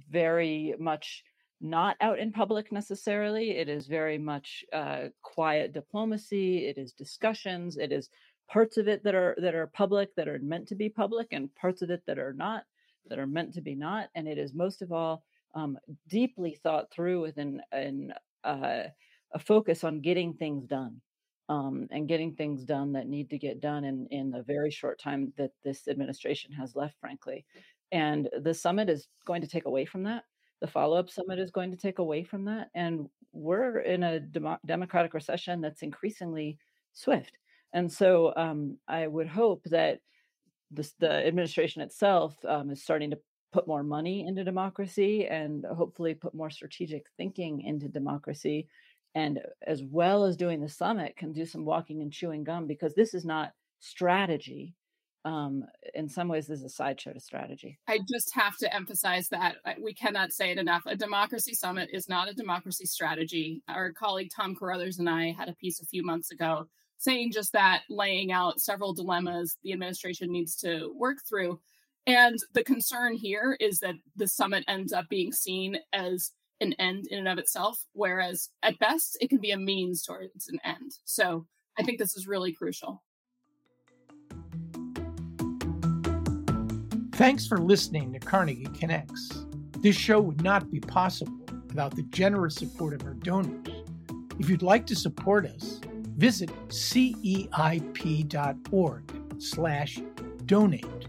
very 0.09 0.75
much 0.79 1.23
not 1.61 1.95
out 2.01 2.19
in 2.19 2.31
public 2.31 2.71
necessarily. 2.71 3.51
It 3.51 3.69
is 3.69 3.87
very 3.87 4.17
much 4.17 4.63
uh, 4.73 5.05
quiet 5.21 5.73
diplomacy. 5.73 6.67
It 6.67 6.77
is 6.77 6.93
discussions. 6.93 7.77
It 7.77 7.91
is 7.91 8.09
parts 8.47 8.77
of 8.77 8.87
it 8.87 9.03
that 9.03 9.15
are 9.15 9.35
that 9.39 9.55
are 9.55 9.67
public 9.67 10.13
that 10.15 10.27
are 10.27 10.39
meant 10.39 10.67
to 10.67 10.75
be 10.75 10.89
public 10.89 11.29
and 11.31 11.53
parts 11.55 11.81
of 11.81 11.89
it 11.89 12.03
that 12.05 12.19
are 12.19 12.33
not 12.33 12.63
that 13.07 13.19
are 13.19 13.27
meant 13.27 13.53
to 13.53 13.61
be 13.61 13.75
not. 13.75 14.09
And 14.15 14.27
it 14.27 14.37
is 14.37 14.53
most 14.53 14.81
of 14.81 14.91
all 14.91 15.23
um, 15.53 15.77
deeply 16.07 16.59
thought 16.61 16.91
through 16.91 17.21
with 17.21 17.37
an, 17.37 17.61
uh, 18.43 18.83
a 19.33 19.39
focus 19.39 19.83
on 19.83 20.01
getting 20.01 20.33
things 20.33 20.65
done. 20.65 21.01
Um, 21.47 21.87
and 21.91 22.07
getting 22.07 22.33
things 22.33 22.65
done 22.65 22.93
that 22.93 23.07
need 23.07 23.29
to 23.29 23.37
get 23.37 23.61
done 23.61 23.83
in, 23.83 24.07
in 24.09 24.31
the 24.31 24.41
very 24.41 24.71
short 24.71 24.99
time 24.99 25.31
that 25.37 25.51
this 25.63 25.87
administration 25.87 26.51
has 26.53 26.75
left, 26.75 26.95
frankly. 26.99 27.45
And 27.95 28.27
the 28.41 28.53
summit 28.53 28.89
is 28.89 29.07
going 29.25 29.41
to 29.41 29.47
take 29.47 29.63
away 29.63 29.85
from 29.85 30.03
that. 30.03 30.25
The 30.59 30.67
follow 30.67 30.97
up 30.97 31.09
summit 31.09 31.39
is 31.39 31.49
going 31.49 31.71
to 31.71 31.77
take 31.77 31.99
away 31.99 32.25
from 32.25 32.43
that. 32.43 32.69
And 32.75 33.07
we're 33.31 33.79
in 33.79 34.03
a 34.03 34.19
dem- 34.19 34.57
democratic 34.65 35.13
recession 35.13 35.61
that's 35.61 35.81
increasingly 35.81 36.57
swift. 36.91 37.37
And 37.71 37.89
so 37.89 38.33
um, 38.35 38.77
I 38.85 39.07
would 39.07 39.27
hope 39.27 39.63
that 39.67 39.99
the, 40.71 40.91
the 40.99 41.25
administration 41.25 41.81
itself 41.81 42.35
um, 42.45 42.69
is 42.69 42.83
starting 42.83 43.11
to 43.11 43.19
put 43.53 43.65
more 43.65 43.83
money 43.83 44.27
into 44.27 44.43
democracy 44.43 45.27
and 45.27 45.63
hopefully 45.63 46.15
put 46.15 46.35
more 46.35 46.49
strategic 46.49 47.05
thinking 47.15 47.61
into 47.61 47.87
democracy 47.87 48.67
and 49.13 49.39
as 49.65 49.83
well 49.83 50.25
as 50.25 50.35
doing 50.35 50.59
the 50.59 50.67
summit 50.67 51.15
can 51.15 51.31
do 51.31 51.45
some 51.45 51.63
walking 51.63 52.01
and 52.01 52.11
chewing 52.11 52.43
gum 52.43 52.67
because 52.67 52.93
this 52.93 53.13
is 53.13 53.23
not 53.23 53.53
strategy 53.79 54.75
um, 55.25 55.65
in 55.93 56.07
some 56.07 56.27
ways 56.27 56.49
is 56.49 56.63
a 56.63 56.69
sideshow 56.69 57.11
to 57.11 57.19
strategy 57.19 57.77
i 57.87 57.99
just 58.09 58.33
have 58.33 58.55
to 58.57 58.73
emphasize 58.73 59.27
that 59.29 59.57
we 59.81 59.93
cannot 59.93 60.31
say 60.31 60.51
it 60.51 60.57
enough 60.57 60.83
a 60.85 60.95
democracy 60.95 61.53
summit 61.53 61.89
is 61.91 62.07
not 62.07 62.29
a 62.29 62.33
democracy 62.33 62.85
strategy 62.85 63.61
our 63.67 63.91
colleague 63.91 64.29
tom 64.33 64.55
carothers 64.55 64.99
and 64.99 65.09
i 65.09 65.31
had 65.31 65.49
a 65.49 65.55
piece 65.55 65.81
a 65.81 65.85
few 65.85 66.03
months 66.03 66.31
ago 66.31 66.67
saying 66.97 67.31
just 67.31 67.51
that 67.51 67.81
laying 67.89 68.31
out 68.31 68.61
several 68.61 68.93
dilemmas 68.93 69.57
the 69.63 69.73
administration 69.73 70.31
needs 70.31 70.55
to 70.55 70.93
work 70.95 71.17
through 71.27 71.59
and 72.07 72.37
the 72.53 72.63
concern 72.63 73.15
here 73.15 73.57
is 73.59 73.79
that 73.79 73.95
the 74.15 74.27
summit 74.27 74.63
ends 74.67 74.93
up 74.93 75.09
being 75.09 75.31
seen 75.31 75.77
as 75.91 76.31
an 76.61 76.73
end 76.73 77.07
in 77.09 77.19
and 77.19 77.27
of 77.27 77.37
itself, 77.37 77.83
whereas 77.93 78.49
at 78.63 78.79
best 78.79 79.17
it 79.19 79.29
can 79.29 79.39
be 79.39 79.51
a 79.51 79.57
means 79.57 80.03
towards 80.03 80.47
an 80.47 80.59
end. 80.63 80.91
So 81.03 81.45
I 81.77 81.83
think 81.83 81.99
this 81.99 82.15
is 82.15 82.27
really 82.27 82.53
crucial. 82.53 83.03
Thanks 87.15 87.47
for 87.47 87.59
listening 87.59 88.11
to 88.11 88.19
Carnegie 88.19 88.67
Connects. 88.77 89.45
This 89.79 89.95
show 89.95 90.19
would 90.19 90.43
not 90.43 90.69
be 90.69 90.81
possible 90.81 91.31
without 91.69 91.95
the 91.95 92.03
generous 92.09 92.55
support 92.55 92.93
of 92.93 93.05
our 93.07 93.13
donors. 93.13 93.85
If 94.37 94.49
you'd 94.49 94.61
like 94.61 94.85
to 94.87 94.97
support 94.97 95.45
us, 95.45 95.79
visit 96.17 96.49
ceip.org 96.67 97.41
slash 99.41 100.01
donate. 100.45 101.07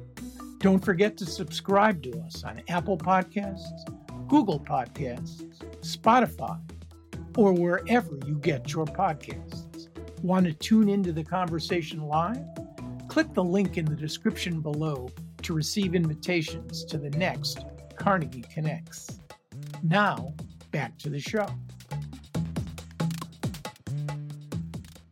Don't 0.59 0.85
forget 0.85 1.16
to 1.16 1.27
subscribe 1.27 2.05
to 2.05 2.21
us 2.21 2.45
on 2.45 2.62
Apple 2.69 2.99
Podcasts, 2.99 4.29
Google 4.29 4.61
Podcasts, 4.61 5.42
Spotify, 5.81 6.61
or 7.37 7.53
wherever 7.53 8.16
you 8.25 8.37
get 8.37 8.73
your 8.73 8.87
podcasts. 8.87 9.88
Want 10.23 10.47
to 10.47 10.53
tune 10.53 10.88
into 10.88 11.11
the 11.11 11.25
conversation 11.25 12.03
live? 12.03 12.45
Click 13.09 13.35
the 13.35 13.42
link 13.42 13.77
in 13.77 13.87
the 13.87 13.97
description 13.97 14.61
below 14.61 15.11
to 15.46 15.52
receive 15.52 15.94
invitations 15.94 16.85
to 16.85 16.98
the 16.98 17.11
next 17.11 17.64
Carnegie 17.94 18.44
Connects. 18.52 19.20
Now, 19.85 20.35
back 20.72 20.98
to 20.98 21.09
the 21.09 21.20
show. 21.20 21.46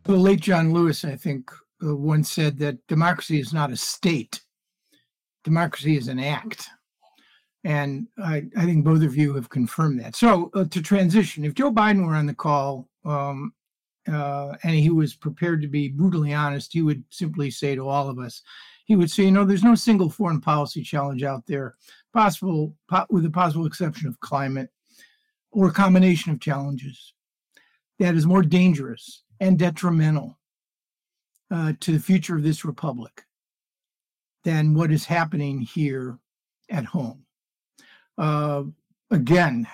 The 0.03 0.17
late 0.17 0.41
John 0.41 0.73
Lewis, 0.73 1.05
I 1.05 1.15
think, 1.15 1.53
uh, 1.87 1.95
once 1.95 2.33
said 2.33 2.59
that 2.59 2.85
democracy 2.89 3.39
is 3.39 3.53
not 3.53 3.71
a 3.71 3.77
state, 3.77 4.41
democracy 5.45 5.97
is 5.97 6.09
an 6.09 6.19
act. 6.19 6.69
And 7.63 8.09
I, 8.19 8.45
I 8.57 8.65
think 8.65 8.85
both 8.85 9.05
of 9.05 9.17
you 9.17 9.35
have 9.35 9.49
confirmed 9.49 10.01
that. 10.01 10.17
So 10.17 10.51
uh, 10.55 10.65
to 10.65 10.83
transition, 10.83 11.45
if 11.45 11.55
Joe 11.55 11.73
Biden 11.73 12.05
were 12.05 12.17
on 12.17 12.27
the 12.27 12.35
call 12.35 12.89
um, 13.05 13.55
uh, 14.11 14.57
and 14.65 14.75
he 14.75 14.91
was 14.91 15.15
prepared 15.15 15.63
to 15.63 15.69
be 15.69 15.89
brutally 15.89 16.35
honest, 16.35 16.73
he 16.73 16.83
would 16.83 17.05
simply 17.11 17.53
say 17.53 17.77
to 17.77 17.89
all 17.89 18.09
of 18.11 18.19
us, 18.19 18.43
he 18.85 18.97
would 18.97 19.11
say, 19.11 19.25
you 19.25 19.31
know, 19.31 19.45
there's 19.45 19.65
no 19.65 19.75
single 19.75 20.11
foreign 20.11 20.41
policy 20.41 20.83
challenge 20.83 21.23
out 21.23 21.47
there, 21.47 21.75
possible 22.13 22.77
po- 22.89 23.07
with 23.11 23.23
the 23.23 23.31
possible 23.31 23.67
exception 23.67 24.09
of 24.09 24.21
climate 24.21 24.71
or 25.51 25.69
a 25.69 25.73
combination 25.73 26.33
of 26.33 26.41
challenges 26.41 27.15
that 27.99 28.15
is 28.15 28.27
more 28.27 28.43
dangerous 28.43 29.23
and 29.41 29.59
detrimental 29.59 30.39
uh, 31.51 31.73
to 31.81 31.93
the 31.93 31.99
future 31.99 32.37
of 32.37 32.43
this 32.43 32.65
republic 32.65 33.25
than 34.43 34.75
what 34.75 34.91
is 34.91 35.05
happening 35.05 35.61
here 35.61 36.19
at 36.71 36.85
home. 36.85 37.25
Uh, 38.19 38.65
again, 39.11 39.67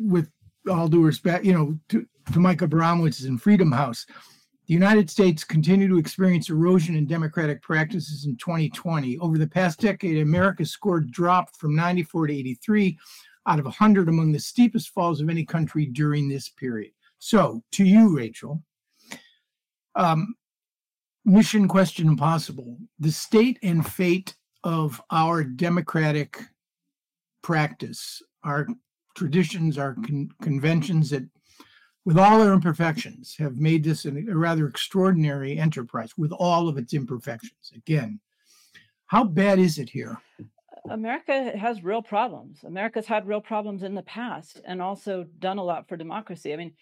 with 0.00 0.30
all 0.70 0.88
due 0.88 1.02
respect, 1.02 1.44
you 1.44 1.52
know, 1.52 1.78
to, 1.88 2.06
to 2.32 2.38
Mike 2.38 2.58
Abramowitz 2.58 3.26
in 3.26 3.38
Freedom 3.38 3.72
House, 3.72 4.06
the 4.66 4.74
United 4.74 5.08
States 5.08 5.44
continued 5.44 5.90
to 5.90 5.98
experience 5.98 6.50
erosion 6.50 6.96
in 6.96 7.06
democratic 7.06 7.62
practices 7.62 8.24
in 8.26 8.36
2020. 8.36 9.16
Over 9.18 9.38
the 9.38 9.46
past 9.46 9.80
decade, 9.80 10.18
America's 10.18 10.72
score 10.72 11.00
dropped 11.00 11.56
from 11.56 11.76
94 11.76 12.28
to 12.28 12.34
83 12.34 12.98
out 13.46 13.60
of 13.60 13.64
100 13.64 14.08
among 14.08 14.32
the 14.32 14.40
steepest 14.40 14.88
falls 14.90 15.20
of 15.20 15.28
any 15.28 15.44
country 15.44 15.86
during 15.86 16.28
this 16.28 16.48
period. 16.48 16.92
So, 17.18 17.62
to 17.72 17.84
you, 17.84 18.16
Rachel, 18.16 18.62
um, 19.94 20.34
mission 21.24 21.68
question 21.68 22.08
impossible. 22.08 22.76
The 22.98 23.12
state 23.12 23.58
and 23.62 23.86
fate 23.86 24.34
of 24.64 25.00
our 25.12 25.44
democratic 25.44 26.40
practice, 27.42 28.20
our 28.42 28.66
traditions, 29.14 29.78
our 29.78 29.94
con- 29.94 30.30
conventions 30.42 31.10
that, 31.10 31.22
with 32.06 32.16
all 32.16 32.38
their 32.38 32.52
imperfections, 32.52 33.34
have 33.36 33.56
made 33.56 33.82
this 33.82 34.04
an, 34.04 34.28
a 34.30 34.36
rather 34.36 34.68
extraordinary 34.68 35.58
enterprise 35.58 36.16
with 36.16 36.30
all 36.30 36.68
of 36.68 36.78
its 36.78 36.94
imperfections. 36.94 37.72
Again, 37.74 38.20
how 39.08 39.24
bad 39.24 39.58
is 39.58 39.76
it 39.78 39.90
here? 39.90 40.16
America 40.88 41.50
has 41.58 41.82
real 41.82 42.02
problems. 42.02 42.62
America's 42.62 43.06
had 43.06 43.26
real 43.26 43.40
problems 43.40 43.82
in 43.82 43.96
the 43.96 44.02
past 44.02 44.60
and 44.64 44.80
also 44.80 45.26
done 45.40 45.58
a 45.58 45.64
lot 45.64 45.88
for 45.88 45.96
democracy. 45.96 46.52
I 46.52 46.56
mean, 46.56 46.74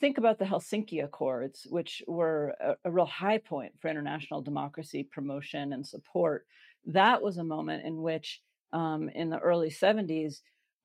think 0.00 0.16
about 0.16 0.38
the 0.38 0.46
Helsinki 0.46 1.04
Accords, 1.04 1.66
which 1.68 2.02
were 2.08 2.54
a, 2.58 2.74
a, 2.86 2.90
real 2.90 3.04
high 3.04 3.36
point 3.36 3.72
for 3.80 3.88
international 3.88 4.40
democracy 4.40 5.02
promotion 5.02 5.74
and 5.74 5.86
support. 5.86 6.46
That 6.86 7.20
was 7.20 7.36
a 7.36 7.44
moment 7.44 7.84
in 7.84 8.00
which 8.00 8.40
um, 8.72 9.10
in 9.10 9.28
the 9.28 9.40
early 9.40 9.68
70s, 9.68 10.40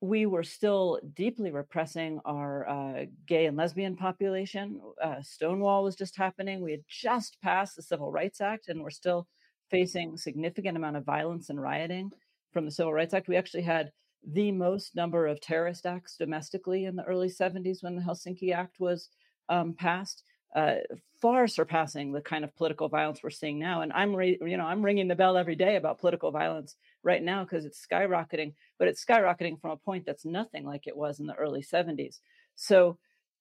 we 0.06 0.26
were 0.26 0.44
still 0.44 1.00
deeply 1.16 1.52
repressing 1.52 2.20
our 2.26 2.70
uh, 2.70 3.06
gay 3.26 3.46
and 3.48 3.58
lesbian 3.58 3.96
population. 3.96 4.80
Uh, 5.04 5.22
Stonewall 5.22 5.84
was 5.84 5.96
just 5.96 6.16
happening. 6.16 6.62
We 6.62 6.72
had 6.72 6.84
just 6.88 7.38
passed 7.42 7.76
the 7.76 7.82
Civil 7.82 8.12
Rights 8.12 8.42
Act, 8.42 8.68
and 8.68 8.82
we're 8.82 8.90
still 8.90 9.28
facing 9.72 10.16
significant 10.18 10.78
amount 10.78 10.98
of 10.98 11.06
violence 11.06 11.50
and 11.50 11.60
rioting 11.60 12.12
from 12.54 12.66
the 12.66 12.72
Civil 12.72 12.94
Rights 12.94 13.14
Act. 13.14 13.28
We 13.28 13.36
actually 13.36 13.64
had 13.64 13.92
the 14.32 14.52
most 14.52 14.96
number 14.96 15.28
of 15.28 15.42
terrorist 15.42 15.86
acts 15.86 16.18
domestically 16.18 16.86
in 16.86 16.96
the 16.96 17.04
early 17.04 17.30
70s 17.30 17.84
when 17.84 17.96
the 17.96 18.02
Helsinki 18.02 18.54
Act 18.54 18.80
was 18.80 19.10
um, 19.50 19.74
passed 19.74 20.24
uh, 20.56 20.76
far 21.22 21.48
surpassing 21.48 22.14
the 22.14 22.22
kind 22.22 22.46
of 22.46 22.56
political 22.56 22.88
violence 22.88 23.22
we're 23.22 23.30
seeing 23.30 23.60
now. 23.60 23.82
And 23.82 23.92
I'm, 23.92 24.16
re- 24.16 24.40
you 24.42 24.56
know, 24.56 24.66
I'm 24.66 24.84
ringing 24.84 25.10
the 25.10 25.16
bell 25.16 25.38
every 25.38 25.56
day 25.56 25.76
about 25.76 26.00
political 26.00 26.32
violence 26.32 26.78
right 27.04 27.22
now 27.22 27.44
because 27.44 27.66
it's 27.66 27.86
skyrocketing, 27.86 28.54
but 28.80 28.88
it's 28.88 29.04
skyrocketing 29.04 29.60
from 29.60 29.72
a 29.72 29.78
point 29.78 30.06
that's 30.06 30.24
nothing 30.24 30.66
like 30.66 30.88
it 30.88 30.96
was 30.96 31.20
in 31.20 31.28
the 31.28 31.36
early 31.36 31.62
70s. 31.62 32.20
So, 32.56 32.98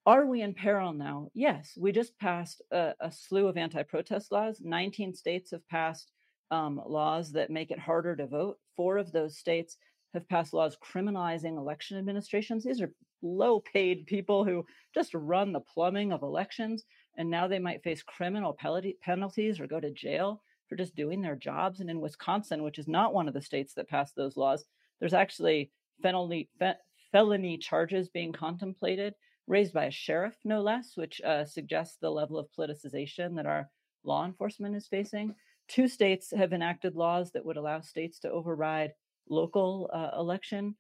are 0.07 0.27
we 0.27 0.43
in 0.43 0.53
peril 0.53 0.93
now? 0.93 1.29
Yes, 1.33 1.79
we 1.81 1.91
just 1.91 2.19
passed 2.19 2.61
a, 2.71 2.93
a 3.01 3.11
slew 3.11 3.47
of 3.47 3.57
anti-protest 3.57 4.31
laws. 4.33 4.61
19 4.63 5.15
states 5.15 5.53
have 5.53 5.67
passed 5.69 6.11
um, 6.51 6.79
laws 6.85 7.33
that 7.33 7.49
make 7.49 7.71
it 7.71 7.79
harder 7.79 8.15
to 8.17 8.27
vote. 8.27 8.59
Four 8.77 8.99
of 8.99 9.13
those 9.13 9.39
states 9.39 9.79
have 10.13 10.29
passed 10.29 10.53
laws 10.53 10.77
criminalizing 10.77 11.57
election 11.57 11.97
administrations. 11.97 12.65
These 12.65 12.83
are 12.83 12.93
low 13.23 13.61
paid 13.61 14.07
people 14.07 14.45
who 14.45 14.67
just 14.95 15.15
run 15.15 15.53
the 15.53 15.61
plumbing 15.61 16.13
of 16.13 16.23
elections 16.23 16.85
and 17.17 17.31
now 17.31 17.47
they 17.47 17.59
might 17.59 17.83
face 17.83 18.03
criminal 18.03 18.57
penalties 19.03 19.61
or 19.61 19.67
go 19.67 19.81
to 19.81 19.91
jail 19.91 20.43
for 20.69 20.77
just 20.77 20.97
doing 20.97 21.21
their 21.21 21.37
jobs. 21.37 21.81
And 21.81 21.91
in 21.91 22.01
Wisconsin, 22.01 22.63
which 22.63 22.79
is 22.79 22.89
not 22.89 23.15
one 23.15 23.29
of 23.29 23.35
the 23.35 23.43
states 23.43 23.75
that 23.75 23.89
passed 23.89 24.17
those 24.17 24.37
laws, 24.37 24.65
there's 25.01 25.15
actually 25.15 25.71
felony, 26.03 26.49
fe- 26.59 26.75
felony 27.13 27.59
charges 27.59 28.09
being 28.09 28.33
contemplated, 28.33 29.15
raised 29.47 29.73
by 29.73 29.85
a 29.85 29.91
sheriff, 29.91 30.35
no 30.45 30.63
less, 30.63 30.97
which 30.97 31.21
uh, 31.23 31.45
suggests 31.45 31.99
the 32.01 32.11
level 32.11 32.39
of 32.39 32.49
politicization 32.59 33.37
that 33.37 33.47
our 33.47 33.69
law 34.05 34.25
enforcement 34.25 34.75
is 34.75 34.87
facing. 34.87 35.35
Two 35.69 35.89
states 35.89 36.33
have 36.37 36.53
enacted 36.53 36.95
laws 36.95 37.31
that 37.33 37.45
would 37.45 37.57
allow 37.57 37.81
states 37.81 38.19
to 38.21 38.31
override 38.31 38.93
local 39.29 39.91
uh, 39.93 40.11
election. 40.19 40.75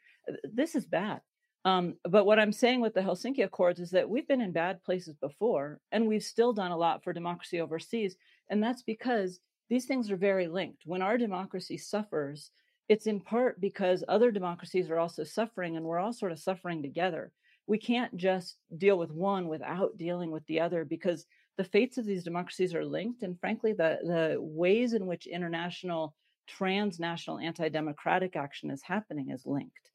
This 0.44 0.75
is 0.75 0.87
bad. 0.87 1.20
Um, 1.64 1.94
but 2.05 2.27
what 2.27 2.38
I'm 2.38 2.53
saying 2.53 2.81
with 2.81 2.92
the 2.92 3.00
Helsinki 3.00 3.42
Accords 3.42 3.81
is 3.81 3.90
that 3.92 4.09
we've 4.09 4.29
been 4.29 4.42
in 4.42 4.53
bad 4.53 4.83
places 4.85 5.16
before, 5.16 5.81
and 5.92 6.07
we've 6.07 6.22
still 6.22 6.53
done 6.53 6.72
a 6.72 6.77
lot 6.77 7.03
for 7.03 7.12
democracy 7.12 7.61
overseas. 7.61 8.16
And 8.50 8.62
that's 8.62 8.83
because 8.83 9.40
these 9.70 9.87
things 9.87 10.11
are 10.11 10.16
very 10.16 10.46
linked. 10.46 10.83
When 10.85 11.00
our 11.00 11.16
democracy 11.16 11.79
suffers, 11.79 12.50
it's 12.90 13.07
in 13.07 13.20
part 13.20 13.61
because 13.62 14.05
other 14.09 14.31
democracies 14.31 14.90
are 14.90 14.98
also 14.98 15.24
suffering, 15.24 15.77
and 15.77 15.87
we're 15.87 15.98
all 15.98 16.12
sort 16.12 16.33
of 16.33 16.38
suffering 16.38 16.83
together. 16.83 17.33
We 17.66 17.79
can't 17.79 18.14
just 18.14 18.59
deal 18.77 18.98
with 18.98 19.11
one 19.11 19.48
without 19.48 19.96
dealing 19.96 20.31
with 20.31 20.44
the 20.46 20.61
other 20.61 20.85
because 20.85 21.24
the 21.57 21.64
fates 21.64 21.96
of 21.96 22.05
these 22.05 22.24
democracies 22.24 22.74
are 22.74 22.85
linked. 22.85 23.22
And 23.22 23.40
frankly, 23.40 23.72
the, 23.72 24.00
the 24.03 24.37
ways 24.38 24.92
in 24.92 25.07
which 25.07 25.27
international, 25.27 26.14
transnational 26.46 27.38
anti 27.38 27.70
democratic 27.70 28.37
action 28.37 28.70
is 28.70 28.83
happening 28.83 29.31
is 29.31 29.46
linked 29.46 29.90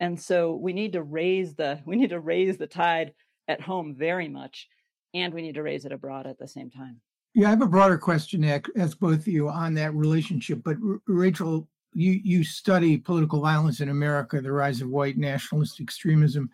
and 0.00 0.20
so 0.20 0.54
we 0.54 0.72
need 0.72 0.92
to 0.92 1.02
raise 1.02 1.54
the 1.54 1.80
we 1.86 1.96
need 1.96 2.10
to 2.10 2.20
raise 2.20 2.56
the 2.56 2.66
tide 2.66 3.12
at 3.48 3.60
home 3.60 3.94
very 3.96 4.28
much 4.28 4.68
and 5.12 5.32
we 5.32 5.42
need 5.42 5.54
to 5.54 5.62
raise 5.62 5.84
it 5.84 5.92
abroad 5.92 6.26
at 6.26 6.38
the 6.38 6.48
same 6.48 6.70
time. 6.70 7.00
Yeah 7.34 7.48
i 7.48 7.50
have 7.50 7.62
a 7.62 7.66
broader 7.66 7.98
question 7.98 8.42
to 8.42 8.62
ask 8.76 8.98
both 8.98 9.20
of 9.20 9.28
you 9.28 9.48
on 9.48 9.74
that 9.74 9.94
relationship 9.94 10.62
but 10.64 10.76
R- 10.86 11.00
rachel 11.06 11.68
you 11.94 12.20
you 12.24 12.44
study 12.44 12.98
political 12.98 13.40
violence 13.40 13.80
in 13.80 13.88
america 13.88 14.40
the 14.40 14.52
rise 14.52 14.80
of 14.80 14.88
white 14.88 15.16
nationalist 15.16 15.80
extremism. 15.80 16.50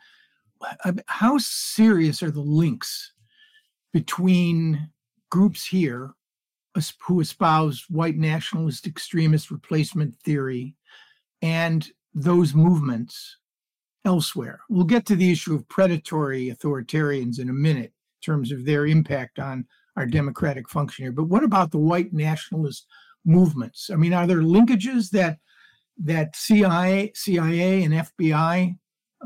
How 1.07 1.39
serious 1.39 2.23
are 2.23 2.31
the 2.31 2.41
links 2.41 3.13
between 3.95 4.91
groups 5.31 5.65
here 5.65 6.13
who 7.07 7.21
espouse 7.21 7.87
white 7.89 8.17
nationalist 8.17 8.87
extremist 8.87 9.51
replacement 9.51 10.15
theory 10.17 10.77
and 11.43 11.91
those 12.15 12.55
movements 12.55 13.37
elsewhere. 14.05 14.61
We'll 14.69 14.85
get 14.85 15.07
to 15.07 15.17
the 15.17 15.31
issue 15.31 15.55
of 15.55 15.69
predatory 15.69 16.51
authoritarians 16.51 17.39
in 17.39 17.49
a 17.49 17.55
minute 17.55 17.93
in 17.93 18.25
terms 18.25 18.53
of 18.53 18.65
their 18.65 18.87
impact 18.87 19.39
on 19.39 19.67
our 19.97 20.07
democratic 20.07 20.69
function 20.69 21.05
here. 21.05 21.13
But 21.13 21.25
what 21.25 21.45
about 21.45 21.71
the 21.71 21.79
white 21.79 22.13
nationalist 22.13 22.87
movements? 23.25 23.91
I 23.93 23.97
mean, 23.97 24.13
are 24.13 24.27
there 24.27 24.41
linkages 24.41 25.11
that 25.11 25.39
that 26.03 26.35
CIA, 26.35 27.13
CIA 27.15 27.85
and 27.85 27.93
FBI 27.93 28.77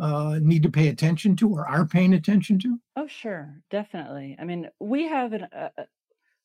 uh, 0.01 0.39
need 0.43 0.65
to 0.65 0.71
pay 0.71 0.89
attention 0.89 1.37
to 1.37 1.49
or 1.49 1.69
are 1.69 1.87
paying 1.87 2.15
attention 2.15 2.59
to? 2.61 2.79
Oh, 2.97 3.07
sure, 3.07 3.61
definitely. 3.71 4.37
I 4.41 4.45
mean, 4.45 4.69
we 4.81 5.07
have 5.07 5.33
an, 5.35 5.47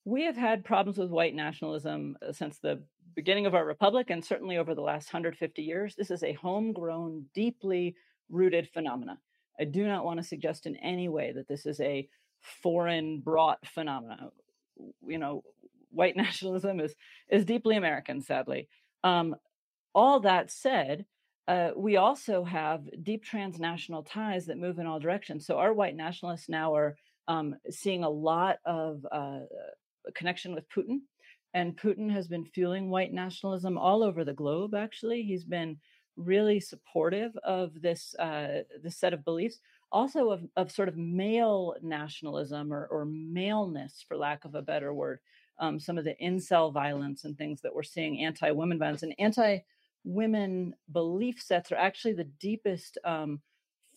we 0.05 0.25
have 0.25 0.37
had 0.37 0.65
problems 0.65 0.97
with 0.97 1.09
white 1.09 1.35
nationalism 1.35 2.17
uh, 2.27 2.31
since 2.31 2.59
the 2.59 2.81
beginning 3.15 3.45
of 3.45 3.55
our 3.55 3.65
republic, 3.65 4.09
and 4.09 4.23
certainly 4.23 4.57
over 4.57 4.73
the 4.73 4.81
last 4.81 5.13
150 5.13 5.61
years. 5.61 5.95
This 5.95 6.11
is 6.11 6.23
a 6.23 6.33
homegrown, 6.33 7.25
deeply 7.33 7.95
rooted 8.29 8.69
phenomena. 8.69 9.19
I 9.59 9.65
do 9.65 9.85
not 9.85 10.05
want 10.05 10.19
to 10.19 10.25
suggest 10.25 10.65
in 10.65 10.75
any 10.77 11.09
way 11.09 11.33
that 11.33 11.47
this 11.47 11.65
is 11.65 11.81
a 11.81 12.07
foreign 12.41 13.19
brought 13.19 13.65
phenomena. 13.67 14.29
You 15.05 15.17
know, 15.17 15.43
white 15.91 16.15
nationalism 16.25 16.79
is 16.79 16.95
is 17.29 17.45
deeply 17.45 17.75
American, 17.75 18.21
sadly. 18.21 18.67
Um, 19.03 19.35
all 19.93 20.19
that 20.21 20.51
said, 20.51 21.05
uh, 21.47 21.71
we 21.75 21.97
also 21.97 22.43
have 22.43 22.83
deep 23.03 23.23
transnational 23.23 24.03
ties 24.03 24.45
that 24.45 24.57
move 24.57 24.77
in 24.77 24.85
all 24.85 24.99
directions. 24.99 25.45
So 25.45 25.57
our 25.57 25.73
white 25.73 25.95
nationalists 25.95 26.47
now 26.47 26.75
are 26.75 26.95
um, 27.27 27.55
seeing 27.69 28.03
a 28.03 28.09
lot 28.09 28.57
of 28.65 29.05
uh, 29.11 29.39
connection 30.15 30.53
with 30.53 30.69
Putin, 30.69 30.99
and 31.53 31.77
Putin 31.77 32.11
has 32.11 32.27
been 32.27 32.45
fueling 32.45 32.89
white 32.89 33.13
nationalism 33.13 33.77
all 33.77 34.03
over 34.03 34.23
the 34.23 34.33
globe. 34.33 34.75
Actually, 34.75 35.23
he's 35.23 35.43
been 35.43 35.77
really 36.15 36.59
supportive 36.59 37.35
of 37.43 37.81
this 37.81 38.15
uh, 38.19 38.63
this 38.83 38.97
set 38.97 39.13
of 39.13 39.25
beliefs, 39.25 39.59
also 39.91 40.29
of, 40.29 40.41
of 40.57 40.71
sort 40.71 40.89
of 40.89 40.97
male 40.97 41.75
nationalism 41.81 42.73
or, 42.73 42.87
or 42.87 43.05
maleness, 43.05 44.03
for 44.07 44.17
lack 44.17 44.45
of 44.45 44.55
a 44.55 44.61
better 44.61 44.93
word. 44.93 45.19
Um, 45.59 45.79
some 45.79 45.97
of 45.97 46.05
the 46.05 46.15
incel 46.21 46.71
violence 46.71 47.25
and 47.25 47.37
things 47.37 47.61
that 47.61 47.73
we're 47.73 47.83
seeing, 47.83 48.23
anti-women 48.23 48.79
violence 48.79 49.03
and 49.03 49.15
anti 49.19 49.59
women 50.05 50.73
belief 50.91 51.41
sets 51.41 51.71
are 51.71 51.75
actually 51.75 52.13
the 52.13 52.29
deepest 52.39 52.97
um, 53.03 53.41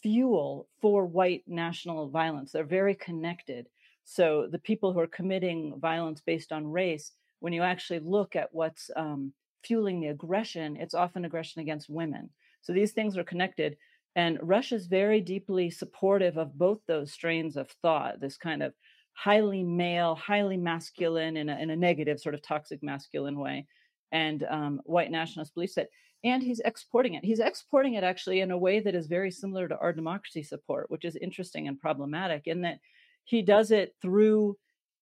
fuel 0.03 0.69
for 0.81 1.07
white 1.07 1.45
national 1.47 2.09
violence. 2.09 2.53
They're 2.53 2.65
very 2.65 2.95
connected. 2.95 3.69
So 4.05 4.49
the 4.51 4.59
people 4.59 4.93
who 4.93 5.01
are 5.01 5.07
committing 5.07 5.79
violence 5.81 6.21
based 6.21 6.53
on 6.53 6.67
race, 6.67 7.13
when 7.41 7.53
you 7.53 7.63
actually 7.63 8.01
look 8.01 8.37
at 8.37 8.49
what's 8.53 8.91
um, 8.97 9.33
fueling 9.65 10.01
the 10.01 10.09
aggression, 10.09 10.77
it's 10.77 10.95
often 10.95 11.25
aggression 11.25 11.63
against 11.63 11.89
women. 11.89 12.31
So 12.63 12.73
these 12.73 12.93
things 12.93 13.17
are 13.17 13.25
connected. 13.25 13.77
And 14.15 14.39
Russia's 14.43 14.87
very 14.87 15.21
deeply 15.21 15.71
supportive 15.71 16.37
of 16.37 16.59
both 16.59 16.81
those 16.87 17.13
strains 17.13 17.57
of 17.57 17.71
thought, 17.83 18.21
this 18.21 18.37
kind 18.37 18.63
of 18.63 18.75
highly 19.15 19.63
male, 19.63 20.15
highly 20.15 20.57
masculine 20.57 21.37
in 21.37 21.49
a, 21.49 21.59
in 21.59 21.71
a 21.71 21.77
negative 21.77 22.21
sort 22.21 22.35
of 22.35 22.43
toxic 22.43 22.83
masculine 22.83 23.39
way, 23.39 23.67
and 24.11 24.45
um, 24.51 24.81
white 24.85 25.11
nationalist 25.11 25.55
belief 25.55 25.71
set. 25.71 25.89
And 26.25 26.43
he's 26.43 26.61
exporting 26.61 27.15
it. 27.15 27.25
He's 27.25 27.41
exporting 27.41 27.95
it 27.95 28.05
actually 28.05 28.41
in 28.41 28.51
a 28.53 28.59
way 28.59 28.81
that 28.81 28.95
is 28.95 29.07
very 29.07 29.31
similar 29.31 29.67
to 29.69 29.79
our 29.79 29.93
democracy 29.93 30.43
support, 30.43 30.91
which 30.91 31.05
is 31.05 31.17
interesting 31.17 31.67
and 31.67 31.81
problematic 31.81 32.43
in 32.47 32.61
that 32.63 32.79
he 33.25 33.43
does 33.43 33.71
it 33.71 33.95
through 34.01 34.57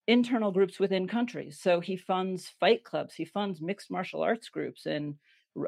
internal 0.07 0.51
groups 0.51 0.81
within 0.81 1.07
countries. 1.07 1.59
So 1.61 1.81
he 1.81 1.97
funds 1.97 2.51
fight 2.59 2.85
clubs, 2.85 3.15
he 3.15 3.25
funds 3.25 3.61
mixed 3.61 3.91
martial 3.91 4.23
arts 4.23 4.49
groups 4.49 4.87
in, 4.87 5.17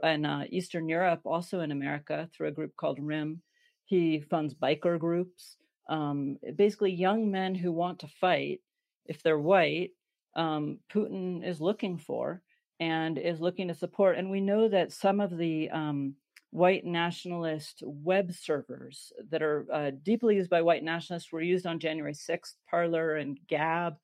in 0.02 0.24
uh, 0.24 0.44
Eastern 0.50 0.88
Europe, 0.88 1.20
also 1.24 1.60
in 1.60 1.70
America, 1.70 2.28
through 2.34 2.48
a 2.48 2.52
group 2.52 2.74
called 2.76 2.98
RIM. 3.00 3.42
He 3.84 4.20
funds 4.20 4.54
biker 4.54 4.98
groups, 4.98 5.56
um, 5.88 6.38
basically 6.56 6.92
young 6.92 7.30
men 7.30 7.54
who 7.54 7.72
want 7.72 8.00
to 8.00 8.08
fight. 8.20 8.60
If 9.06 9.22
they're 9.22 9.38
white, 9.38 9.90
um, 10.34 10.78
Putin 10.92 11.46
is 11.46 11.60
looking 11.60 11.98
for 11.98 12.42
and 12.80 13.18
is 13.18 13.40
looking 13.40 13.68
to 13.68 13.74
support. 13.74 14.16
And 14.16 14.30
we 14.30 14.40
know 14.40 14.68
that 14.68 14.92
some 14.92 15.20
of 15.20 15.36
the 15.36 15.70
um, 15.70 16.14
white 16.52 16.84
nationalist 16.84 17.82
web 17.82 18.30
servers 18.30 19.10
that 19.30 19.42
are 19.42 19.66
uh, 19.72 19.90
deeply 20.02 20.36
used 20.36 20.50
by 20.50 20.60
white 20.60 20.84
nationalists 20.84 21.32
were 21.32 21.40
used 21.40 21.66
on 21.66 21.78
January 21.78 22.12
6th, 22.12 22.56
Parler 22.70 23.16
and 23.16 23.38
Gab, 23.48 23.96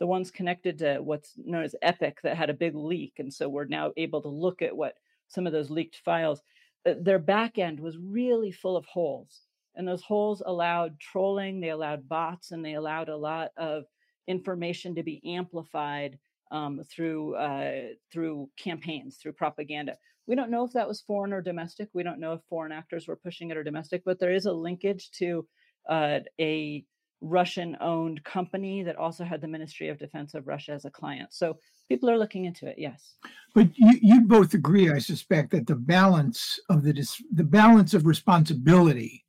the 0.00 0.06
ones 0.06 0.32
connected 0.32 0.78
to 0.78 0.98
what's 0.98 1.34
known 1.36 1.62
as 1.62 1.76
Epik 1.82 2.14
that 2.24 2.36
had 2.36 2.50
a 2.50 2.54
big 2.54 2.74
leak. 2.74 3.14
And 3.18 3.32
so 3.32 3.48
we're 3.48 3.66
now 3.66 3.92
able 3.96 4.20
to 4.22 4.28
look 4.28 4.62
at 4.62 4.76
what 4.76 4.94
some 5.28 5.46
of 5.46 5.52
those 5.52 5.70
leaked 5.70 6.00
files, 6.04 6.42
uh, 6.84 6.94
their 7.00 7.20
back 7.20 7.56
end 7.56 7.78
was 7.78 7.96
really 7.98 8.50
full 8.50 8.76
of 8.76 8.84
holes. 8.84 9.42
And 9.76 9.86
those 9.86 10.02
holes 10.02 10.42
allowed 10.44 10.98
trolling, 10.98 11.60
they 11.60 11.70
allowed 11.70 12.08
bots, 12.08 12.50
and 12.50 12.64
they 12.64 12.74
allowed 12.74 13.10
a 13.10 13.16
lot 13.16 13.52
of 13.56 13.84
information 14.26 14.96
to 14.96 15.04
be 15.04 15.22
amplified 15.24 16.18
um, 16.50 16.82
through 16.84 17.36
uh, 17.36 17.82
through 18.12 18.50
campaigns, 18.58 19.16
through 19.16 19.32
propaganda. 19.32 19.96
We 20.26 20.36
don't 20.36 20.50
know 20.50 20.64
if 20.64 20.72
that 20.72 20.88
was 20.88 21.00
foreign 21.00 21.32
or 21.32 21.42
domestic. 21.42 21.88
We 21.92 22.02
don't 22.02 22.20
know 22.20 22.34
if 22.34 22.40
foreign 22.48 22.72
actors 22.72 23.08
were 23.08 23.16
pushing 23.16 23.50
it 23.50 23.56
or 23.56 23.64
domestic, 23.64 24.02
but 24.04 24.18
there 24.18 24.32
is 24.32 24.46
a 24.46 24.52
linkage 24.52 25.10
to 25.18 25.46
uh, 25.88 26.20
a 26.40 26.84
Russian-owned 27.20 28.22
company 28.24 28.82
that 28.82 28.96
also 28.96 29.24
had 29.24 29.40
the 29.40 29.48
Ministry 29.48 29.88
of 29.88 29.98
Defense 29.98 30.34
of 30.34 30.46
Russia 30.46 30.72
as 30.72 30.84
a 30.84 30.90
client. 30.90 31.32
So 31.32 31.56
people 31.88 32.10
are 32.10 32.18
looking 32.18 32.44
into 32.44 32.66
it. 32.66 32.76
Yes, 32.78 33.14
but 33.54 33.68
you, 33.76 33.98
you 34.00 34.20
both 34.22 34.54
agree, 34.54 34.90
I 34.90 34.98
suspect, 34.98 35.50
that 35.52 35.66
the 35.66 35.76
balance 35.76 36.58
of 36.68 36.82
the 36.82 36.92
dis- 36.92 37.22
the 37.32 37.44
balance 37.44 37.94
of 37.94 38.06
responsibility 38.06 39.24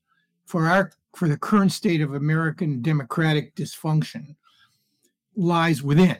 for 0.45 0.67
our 0.67 0.91
for 1.15 1.27
the 1.27 1.37
current 1.37 1.71
state 1.71 2.01
of 2.01 2.15
American 2.15 2.81
democratic 2.81 3.55
dysfunction 3.55 4.35
lies 5.35 5.83
within 5.83 6.17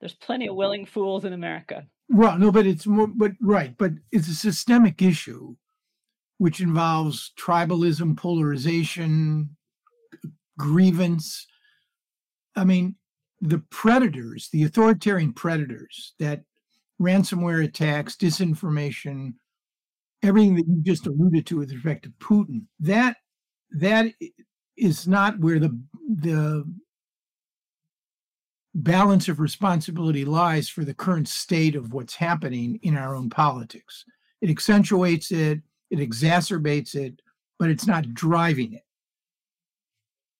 there's 0.00 0.14
plenty 0.14 0.48
of 0.48 0.56
willing 0.56 0.86
fools 0.86 1.24
in 1.24 1.34
America. 1.34 1.86
Well, 2.10 2.38
no, 2.38 2.50
but 2.50 2.66
it's 2.66 2.86
more, 2.86 3.06
but 3.06 3.32
right, 3.40 3.76
but 3.78 3.92
it's 4.10 4.28
a 4.28 4.34
systemic 4.34 5.00
issue 5.00 5.54
which 6.38 6.60
involves 6.60 7.32
tribalism, 7.38 8.16
polarization, 8.16 9.56
grievance. 10.58 11.46
I 12.56 12.64
mean, 12.64 12.96
the 13.40 13.58
predators, 13.70 14.48
the 14.52 14.64
authoritarian 14.64 15.34
predators 15.34 16.14
that 16.18 16.42
ransomware 17.00 17.64
attacks, 17.64 18.16
disinformation, 18.16 19.34
everything 20.22 20.56
that 20.56 20.66
you 20.66 20.82
just 20.82 21.06
alluded 21.06 21.46
to 21.46 21.58
with 21.58 21.72
respect 21.72 22.04
to 22.04 22.10
Putin, 22.20 22.62
that 22.80 23.18
that 23.70 24.12
is 24.76 25.06
not 25.06 25.38
where 25.38 25.60
the 25.60 25.78
the 26.08 26.64
balance 28.74 29.28
of 29.28 29.40
responsibility 29.40 30.24
lies 30.24 30.68
for 30.68 30.84
the 30.84 30.94
current 30.94 31.28
state 31.28 31.74
of 31.74 31.92
what's 31.92 32.14
happening 32.14 32.78
in 32.82 32.96
our 32.96 33.14
own 33.14 33.30
politics. 33.30 34.04
It 34.40 34.50
accentuates 34.50 35.32
it, 35.32 35.60
it 35.90 35.98
exacerbates 35.98 36.94
it, 36.94 37.20
but 37.58 37.70
it's 37.70 37.86
not 37.86 38.14
driving 38.14 38.74
it. 38.74 38.82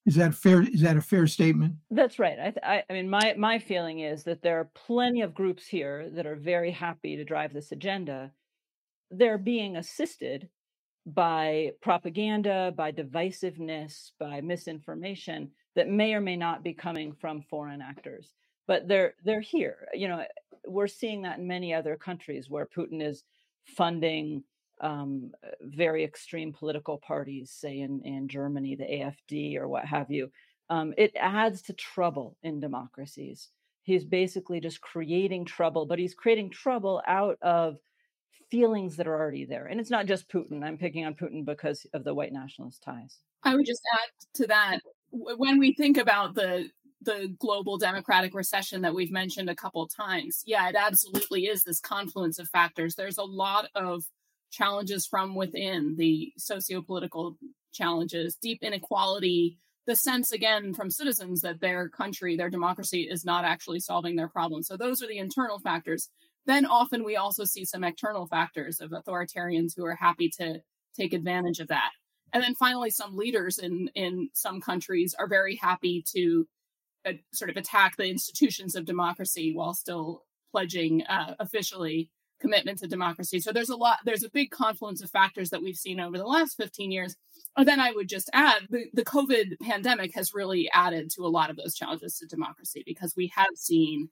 Is 0.07 0.15
that 0.15 0.35
fair? 0.35 0.63
Is 0.63 0.81
that 0.81 0.97
a 0.97 1.03
fair 1.03 1.27
statement? 1.27 1.75
That's 1.91 2.19
right. 2.19 2.39
I, 2.39 2.55
I, 2.63 2.85
I, 2.89 2.93
mean, 2.95 3.11
my 3.11 3.35
my 3.37 3.59
feeling 3.59 4.01
is 4.01 4.25
that 4.25 4.43
there 4.43 4.59
are 4.59 4.71
plenty 4.75 5.21
of 5.21 5.35
groups 5.35 5.67
here 5.67 6.09
that 6.15 6.27
are 6.27 6.37
very 6.37 6.71
happy 6.71 7.17
to 7.17 7.25
drive 7.25 7.53
this 7.53 7.71
agenda. 7.71 8.33
They're 9.11 9.39
being 9.39 9.77
assisted 9.77 10.49
by 11.05 11.73
propaganda, 11.83 12.73
by 12.75 12.93
divisiveness, 12.93 14.13
by 14.19 14.41
misinformation 14.41 15.51
that 15.77 15.89
may 15.89 16.15
or 16.15 16.21
may 16.21 16.37
not 16.37 16.63
be 16.63 16.75
coming 16.75 17.13
from 17.13 17.43
foreign 17.43 17.83
actors 17.83 18.35
but 18.71 18.87
they're 18.87 19.15
they're 19.25 19.41
here. 19.41 19.89
You 19.95 20.07
know 20.07 20.25
we're 20.65 20.87
seeing 20.87 21.23
that 21.23 21.39
in 21.39 21.49
many 21.49 21.75
other 21.75 21.97
countries 21.97 22.49
where 22.49 22.67
putin 22.67 23.03
is 23.03 23.25
funding 23.65 24.45
um, 24.81 25.33
very 25.61 26.05
extreme 26.05 26.53
political 26.53 26.97
parties 26.99 27.51
say 27.51 27.81
in 27.81 28.01
in 28.05 28.29
germany 28.29 28.77
the 28.77 28.85
afd 28.85 29.57
or 29.57 29.67
what 29.67 29.85
have 29.85 30.09
you. 30.09 30.31
Um, 30.69 30.95
it 30.97 31.11
adds 31.17 31.63
to 31.63 31.73
trouble 31.73 32.37
in 32.45 32.61
democracies. 32.61 33.49
He's 33.83 34.05
basically 34.05 34.61
just 34.61 34.81
creating 34.81 35.47
trouble 35.47 35.85
but 35.85 35.99
he's 35.99 36.15
creating 36.15 36.51
trouble 36.51 37.03
out 37.09 37.39
of 37.43 37.77
feelings 38.53 38.97
that 38.97 39.09
are 39.09 39.19
already 39.19 39.47
there. 39.47 39.67
And 39.67 39.81
it's 39.81 39.91
not 39.91 40.07
just 40.07 40.29
putin. 40.29 40.63
I'm 40.63 40.79
picking 40.79 41.05
on 41.07 41.15
putin 41.15 41.45
because 41.45 41.89
of 41.93 42.05
the 42.05 42.15
white 42.15 42.33
nationalist 42.33 42.85
ties. 42.85 43.19
I 43.43 43.57
would 43.57 43.67
just 43.67 43.83
add 43.95 44.11
to 44.35 44.47
that 44.47 44.79
when 45.11 45.59
we 45.59 45.75
think 45.75 45.97
about 45.97 46.35
the 46.35 46.69
the 47.03 47.35
global 47.39 47.79
democratic 47.79 48.35
recession 48.35 48.83
that 48.83 48.95
we've 48.95 49.11
mentioned 49.11 49.49
a 49.49 49.55
couple 49.55 49.87
times 49.89 50.43
yeah 50.47 50.69
it 50.69 50.77
absolutely 50.77 51.47
is 51.47 51.65
this 51.65 51.81
confluence 51.81 52.39
of 52.39 52.49
factors 52.49 52.95
there's 52.95 53.19
a 53.19 53.25
lot 53.25 53.69
of 53.75 54.05
challenges 54.51 55.07
from 55.07 55.35
within 55.35 55.97
the 55.97 56.33
socio-political 56.37 57.37
challenges, 57.73 58.37
deep 58.37 58.63
inequality, 58.63 59.59
the 59.87 59.97
sense 59.97 60.33
again 60.33 60.75
from 60.75 60.91
citizens 60.91 61.41
that 61.41 61.61
their 61.61 61.89
country, 61.89 62.37
their 62.37 62.51
democracy 62.51 63.03
is 63.03 63.25
not 63.25 63.45
actually 63.45 63.81
solving 63.81 64.17
their 64.17 64.29
problems. 64.29 64.67
So 64.67 64.77
those 64.77 65.03
are 65.03 65.09
the 65.09 65.19
internal 65.19 65.59
factors. 65.59 66.11
Then 66.47 66.67
often 66.67 67.05
we 67.05 67.17
also 67.17 67.45
see 67.45 67.65
some 67.65 67.85
external 67.85 68.27
factors 68.27 68.81
of 68.81 68.91
authoritarians 68.91 69.73
who 69.77 69.85
are 69.85 69.95
happy 69.95 70.31
to 70.39 70.61
take 70.97 71.13
advantage 71.13 71.61
of 71.61 71.69
that. 71.69 71.91
And 72.33 72.43
then 72.43 72.55
finally, 72.55 72.91
some 72.91 73.17
leaders 73.17 73.59
in 73.59 73.91
in 73.95 74.31
some 74.33 74.61
countries 74.61 75.15
are 75.19 75.27
very 75.27 75.57
happy 75.57 76.05
to 76.15 76.47
uh, 77.07 77.13
sort 77.33 77.51
of 77.51 77.57
attack 77.57 77.97
the 77.97 78.09
institutions 78.09 78.75
of 78.75 78.85
democracy 78.85 79.53
while 79.55 79.75
still 79.75 80.25
pledging 80.53 81.03
uh, 81.05 81.35
officially 81.39 82.11
commitment 82.41 82.79
to 82.79 82.87
democracy. 82.89 83.39
So 83.39 83.53
there's 83.53 83.69
a 83.69 83.77
lot, 83.77 83.99
there's 84.05 84.25
a 84.25 84.31
big 84.31 84.51
confluence 84.51 85.03
of 85.03 85.11
factors 85.11 85.51
that 85.51 85.63
we've 85.63 85.77
seen 85.77 86.01
over 86.01 86.19
the 86.19 86.27
last 86.27 86.57
15 86.57 86.91
years. 86.91 87.17
And 87.57 87.69
then 87.69 87.81
I 87.81 87.93
would 87.93 88.09
just 88.09 88.31
add 88.33 88.63
the, 88.71 88.87
the 88.95 89.05
COVID 89.05 89.61
pandemic 89.63 90.15
has 90.15 90.35
really 90.35 90.71
added 90.73 91.11
to 91.11 91.23
a 91.23 91.29
lot 91.29 91.51
of 91.51 91.57
those 91.57 91.75
challenges 91.75 92.19
to 92.19 92.27
democracy 92.27 92.83
because 92.87 93.15
we 93.17 93.31
have 93.35 93.55
seen 93.55 94.09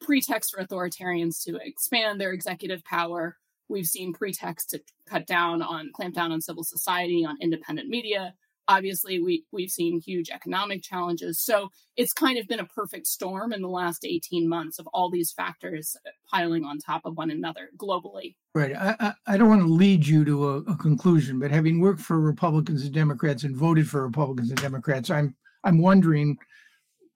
pretext 0.00 0.54
for 0.54 0.62
authoritarians 0.62 1.42
to 1.44 1.56
expand 1.56 2.20
their 2.20 2.32
executive 2.32 2.84
power. 2.84 3.36
We've 3.68 3.86
seen 3.86 4.12
pretext 4.12 4.70
to 4.70 4.80
cut 5.08 5.26
down 5.26 5.62
on, 5.62 5.90
clamp 5.94 6.14
down 6.14 6.32
on 6.32 6.40
civil 6.40 6.64
society, 6.64 7.24
on 7.24 7.36
independent 7.40 7.88
media. 7.88 8.34
Obviously 8.68 9.20
we 9.20 9.44
we've 9.52 9.70
seen 9.70 10.00
huge 10.00 10.28
economic 10.28 10.82
challenges. 10.82 11.40
So 11.40 11.68
it's 11.96 12.12
kind 12.12 12.36
of 12.36 12.48
been 12.48 12.58
a 12.58 12.66
perfect 12.66 13.06
storm 13.06 13.52
in 13.52 13.62
the 13.62 13.68
last 13.68 14.04
18 14.04 14.48
months 14.48 14.80
of 14.80 14.88
all 14.88 15.08
these 15.08 15.30
factors 15.30 15.96
piling 16.28 16.64
on 16.64 16.78
top 16.78 17.02
of 17.04 17.16
one 17.16 17.30
another 17.30 17.70
globally. 17.78 18.34
Right. 18.54 18.74
I 18.74 19.14
i, 19.28 19.36
don't 19.36 19.48
want 19.48 19.62
to 19.62 19.68
lead 19.68 20.04
you 20.04 20.24
to 20.24 20.48
a, 20.48 20.56
a 20.62 20.76
conclusion 20.78 21.38
but 21.38 21.52
having 21.52 21.78
worked 21.78 22.00
for 22.00 22.18
republicans 22.18 22.82
and 22.82 22.92
democrats 22.92 23.44
and 23.44 23.56
voted 23.56 23.88
for 23.88 24.02
republicans 24.02 24.48
and 24.50 24.60
democrats 24.60 25.10
i'm 25.10 25.36
i'm 25.62 25.78
wondering 25.78 26.36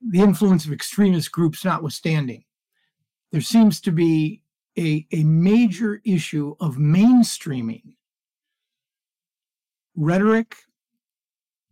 the 0.00 0.20
influence 0.20 0.64
of 0.64 0.72
extremist 0.72 1.30
groups 1.30 1.64
notwithstanding. 1.64 2.44
There 3.32 3.40
seems 3.40 3.80
to 3.82 3.92
be 3.92 4.42
a, 4.78 5.06
a 5.12 5.24
major 5.24 6.00
issue 6.04 6.54
of 6.60 6.76
mainstreaming 6.76 7.94
rhetoric 9.96 10.56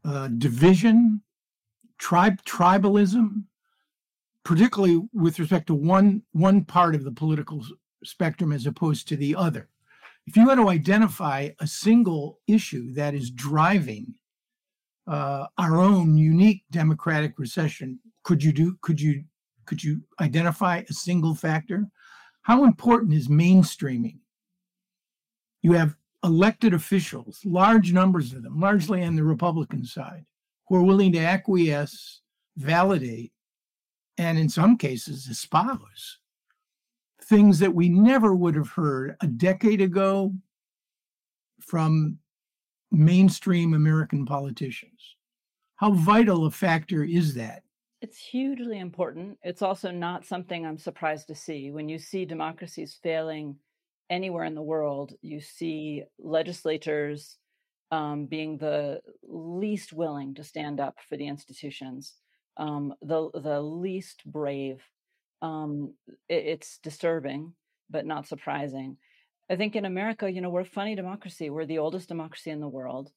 uh, 0.04 0.28
division, 0.28 1.22
tribe 1.98 2.42
tribalism, 2.44 3.44
particularly 4.44 5.02
with 5.12 5.38
respect 5.38 5.66
to 5.66 5.74
one 5.74 6.22
one 6.32 6.64
part 6.64 6.94
of 6.94 7.04
the 7.04 7.12
political 7.12 7.62
spectrum 8.04 8.52
as 8.52 8.66
opposed 8.66 9.08
to 9.08 9.16
the 9.16 9.34
other. 9.34 9.68
If 10.26 10.36
you 10.36 10.46
want 10.46 10.60
to 10.60 10.68
identify 10.68 11.50
a 11.58 11.66
single 11.66 12.40
issue 12.46 12.92
that 12.94 13.14
is 13.14 13.30
driving 13.30 14.14
uh, 15.06 15.46
our 15.56 15.78
own 15.80 16.18
unique 16.18 16.64
democratic 16.70 17.38
recession, 17.38 17.98
could 18.24 18.42
you 18.42 18.52
do? 18.52 18.76
Could 18.82 19.00
you 19.00 19.24
could 19.64 19.82
you 19.82 20.02
identify 20.20 20.82
a 20.88 20.92
single 20.92 21.34
factor? 21.34 21.86
How 22.48 22.64
important 22.64 23.12
is 23.12 23.28
mainstreaming? 23.28 24.20
You 25.60 25.72
have 25.74 25.94
elected 26.24 26.72
officials, 26.72 27.40
large 27.44 27.92
numbers 27.92 28.32
of 28.32 28.42
them, 28.42 28.58
largely 28.58 29.04
on 29.04 29.16
the 29.16 29.22
Republican 29.22 29.84
side, 29.84 30.24
who 30.66 30.76
are 30.76 30.82
willing 30.82 31.12
to 31.12 31.18
acquiesce, 31.18 32.22
validate, 32.56 33.32
and 34.16 34.38
in 34.38 34.48
some 34.48 34.78
cases 34.78 35.28
espouse 35.28 36.18
things 37.24 37.58
that 37.58 37.74
we 37.74 37.90
never 37.90 38.34
would 38.34 38.54
have 38.54 38.70
heard 38.70 39.14
a 39.20 39.26
decade 39.26 39.82
ago 39.82 40.32
from 41.60 42.18
mainstream 42.90 43.74
American 43.74 44.24
politicians. 44.24 45.16
How 45.76 45.92
vital 45.92 46.46
a 46.46 46.50
factor 46.50 47.04
is 47.04 47.34
that? 47.34 47.62
It's 48.00 48.18
hugely 48.18 48.78
important. 48.78 49.38
It's 49.42 49.62
also 49.62 49.90
not 49.90 50.24
something 50.24 50.64
I'm 50.64 50.78
surprised 50.78 51.28
to 51.28 51.34
see. 51.34 51.72
When 51.72 51.88
you 51.88 51.98
see 51.98 52.24
democracies 52.24 52.98
failing 53.02 53.56
anywhere 54.08 54.44
in 54.44 54.54
the 54.54 54.62
world, 54.62 55.14
you 55.20 55.40
see 55.40 56.04
legislators 56.18 57.36
um, 57.90 58.26
being 58.26 58.58
the 58.58 59.00
least 59.26 59.92
willing 59.92 60.34
to 60.34 60.44
stand 60.44 60.78
up 60.78 60.96
for 61.08 61.16
the 61.16 61.26
institutions, 61.26 62.14
um, 62.56 62.94
the 63.02 63.30
the 63.34 63.60
least 63.60 64.22
brave. 64.24 64.80
Um, 65.42 65.94
it, 66.28 66.44
it's 66.46 66.78
disturbing, 66.78 67.54
but 67.90 68.06
not 68.06 68.28
surprising. 68.28 68.98
I 69.50 69.56
think 69.56 69.74
in 69.74 69.86
America, 69.86 70.30
you 70.30 70.40
know, 70.40 70.50
we're 70.50 70.60
a 70.60 70.66
funny 70.66 70.94
democracy. 70.94 71.50
We're 71.50 71.66
the 71.66 71.78
oldest 71.78 72.08
democracy 72.08 72.50
in 72.50 72.60
the 72.60 72.68
world, 72.68 73.10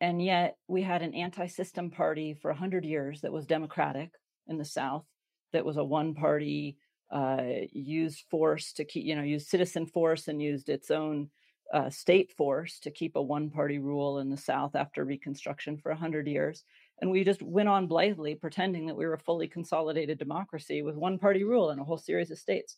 and 0.00 0.24
yet 0.24 0.56
we 0.68 0.82
had 0.82 1.02
an 1.02 1.14
anti-system 1.14 1.90
party 1.90 2.34
for 2.40 2.54
hundred 2.54 2.86
years 2.86 3.20
that 3.20 3.32
was 3.32 3.44
democratic 3.44 4.12
in 4.48 4.58
the 4.58 4.64
South, 4.64 5.04
that 5.52 5.64
was 5.64 5.76
a 5.76 5.84
one-party 5.84 6.76
uh, 7.12 7.42
used 7.72 8.24
force 8.30 8.72
to 8.72 8.84
keep, 8.84 9.04
you 9.04 9.14
know, 9.14 9.22
used 9.22 9.48
citizen 9.48 9.86
force 9.86 10.28
and 10.28 10.40
used 10.40 10.68
its 10.68 10.90
own 10.90 11.28
uh, 11.72 11.88
state 11.88 12.32
force 12.36 12.78
to 12.80 12.90
keep 12.90 13.16
a 13.16 13.22
one 13.22 13.50
party 13.50 13.78
rule 13.78 14.18
in 14.18 14.28
the 14.28 14.36
South 14.36 14.74
after 14.76 15.04
Reconstruction 15.04 15.78
for 15.78 15.90
100 15.90 16.26
years. 16.26 16.64
And 17.00 17.10
we 17.10 17.24
just 17.24 17.42
went 17.42 17.68
on 17.68 17.86
blithely 17.86 18.34
pretending 18.34 18.86
that 18.86 18.94
we 18.94 19.06
were 19.06 19.14
a 19.14 19.18
fully 19.18 19.48
consolidated 19.48 20.18
democracy 20.18 20.82
with 20.82 20.96
one 20.96 21.18
party 21.18 21.44
rule 21.44 21.70
in 21.70 21.78
a 21.78 21.84
whole 21.84 21.98
series 21.98 22.30
of 22.30 22.38
states. 22.38 22.76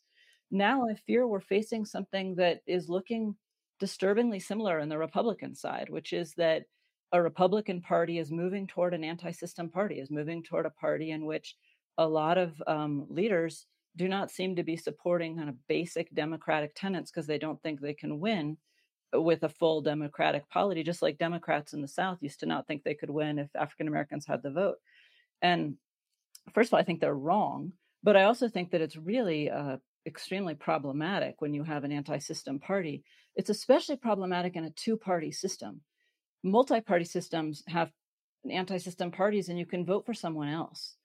Now 0.51 0.89
I 0.89 0.95
fear 0.95 1.27
we're 1.27 1.41
facing 1.41 1.85
something 1.85 2.37
that 2.37 2.61
is 2.67 2.89
looking 2.89 3.35
disturbingly 3.81 4.39
similar 4.39 4.79
in 4.79 4.89
the 4.89 4.99
Republican 4.99 5.55
side, 5.55 5.89
which 5.91 6.13
is 6.13 6.33
that 6.35 6.63
a 7.15 7.23
Republican 7.23 7.81
Party 7.81 8.19
is 8.19 8.33
moving 8.33 8.67
toward 8.67 8.93
an 8.93 9.05
anti 9.05 9.31
system 9.31 9.71
party, 9.71 10.01
is 10.01 10.11
moving 10.11 10.43
toward 10.43 10.67
a 10.67 10.71
party 10.71 11.13
in 11.13 11.25
which 11.25 11.55
a 11.97 12.07
lot 12.07 12.37
of 12.39 12.61
um, 12.67 13.07
leaders 13.09 13.67
do 13.95 14.09
not 14.09 14.33
seem 14.33 14.57
to 14.57 14.65
be 14.65 14.77
supporting 14.77 15.37
kind 15.37 15.49
of 15.49 15.69
basic 15.69 16.13
democratic 16.13 16.75
tenets 16.75 17.13
because 17.13 17.29
they 17.29 17.39
don't 17.39 17.63
think 17.63 17.81
they 17.81 17.95
can 17.95 18.19
win 18.19 18.57
with 19.13 19.45
a 19.45 19.49
full 19.49 19.81
democratic 19.81 20.51
polity, 20.51 20.83
just 20.83 21.03
like 21.03 21.17
Democrats 21.17 21.73
in 21.73 21.81
the 21.81 21.87
South 21.87 22.19
used 22.21 22.41
to 22.41 22.47
not 22.47 22.67
think 22.67 22.83
they 22.83 22.95
could 22.95 23.11
win 23.11 23.39
if 23.39 23.49
African 23.55 23.87
Americans 23.87 24.27
had 24.27 24.43
the 24.43 24.51
vote. 24.51 24.79
And 25.41 25.77
first 26.53 26.71
of 26.71 26.75
all, 26.75 26.81
I 26.81 26.85
think 26.85 27.01
they're 27.01 27.15
wrong, 27.15 27.75
but 28.03 28.17
I 28.17 28.25
also 28.25 28.49
think 28.49 28.73
that 28.73 28.81
it's 28.81 28.97
really 28.97 29.51
uh, 29.51 29.77
extremely 30.05 30.57
problematic 30.57 31.37
when 31.39 31.55
you 31.55 31.63
have 31.63 31.85
an 31.85 31.93
anti 31.93 32.19
system 32.19 32.59
party. 32.59 33.05
It's 33.37 33.51
especially 33.51 33.99
problematic 33.99 34.57
in 34.57 34.65
a 34.65 34.71
two 34.71 34.97
party 34.97 35.31
system. 35.31 35.81
Multi 36.47 36.83
party 36.83 37.07
systems 37.07 37.63
have 37.69 37.91
anti 38.51 38.77
system 38.77 39.11
parties, 39.11 39.49
and 39.49 39.59
you 39.59 39.65
can 39.65 39.87
vote 39.87 40.05
for 40.05 40.13
someone 40.13 40.49
else. 40.49 40.97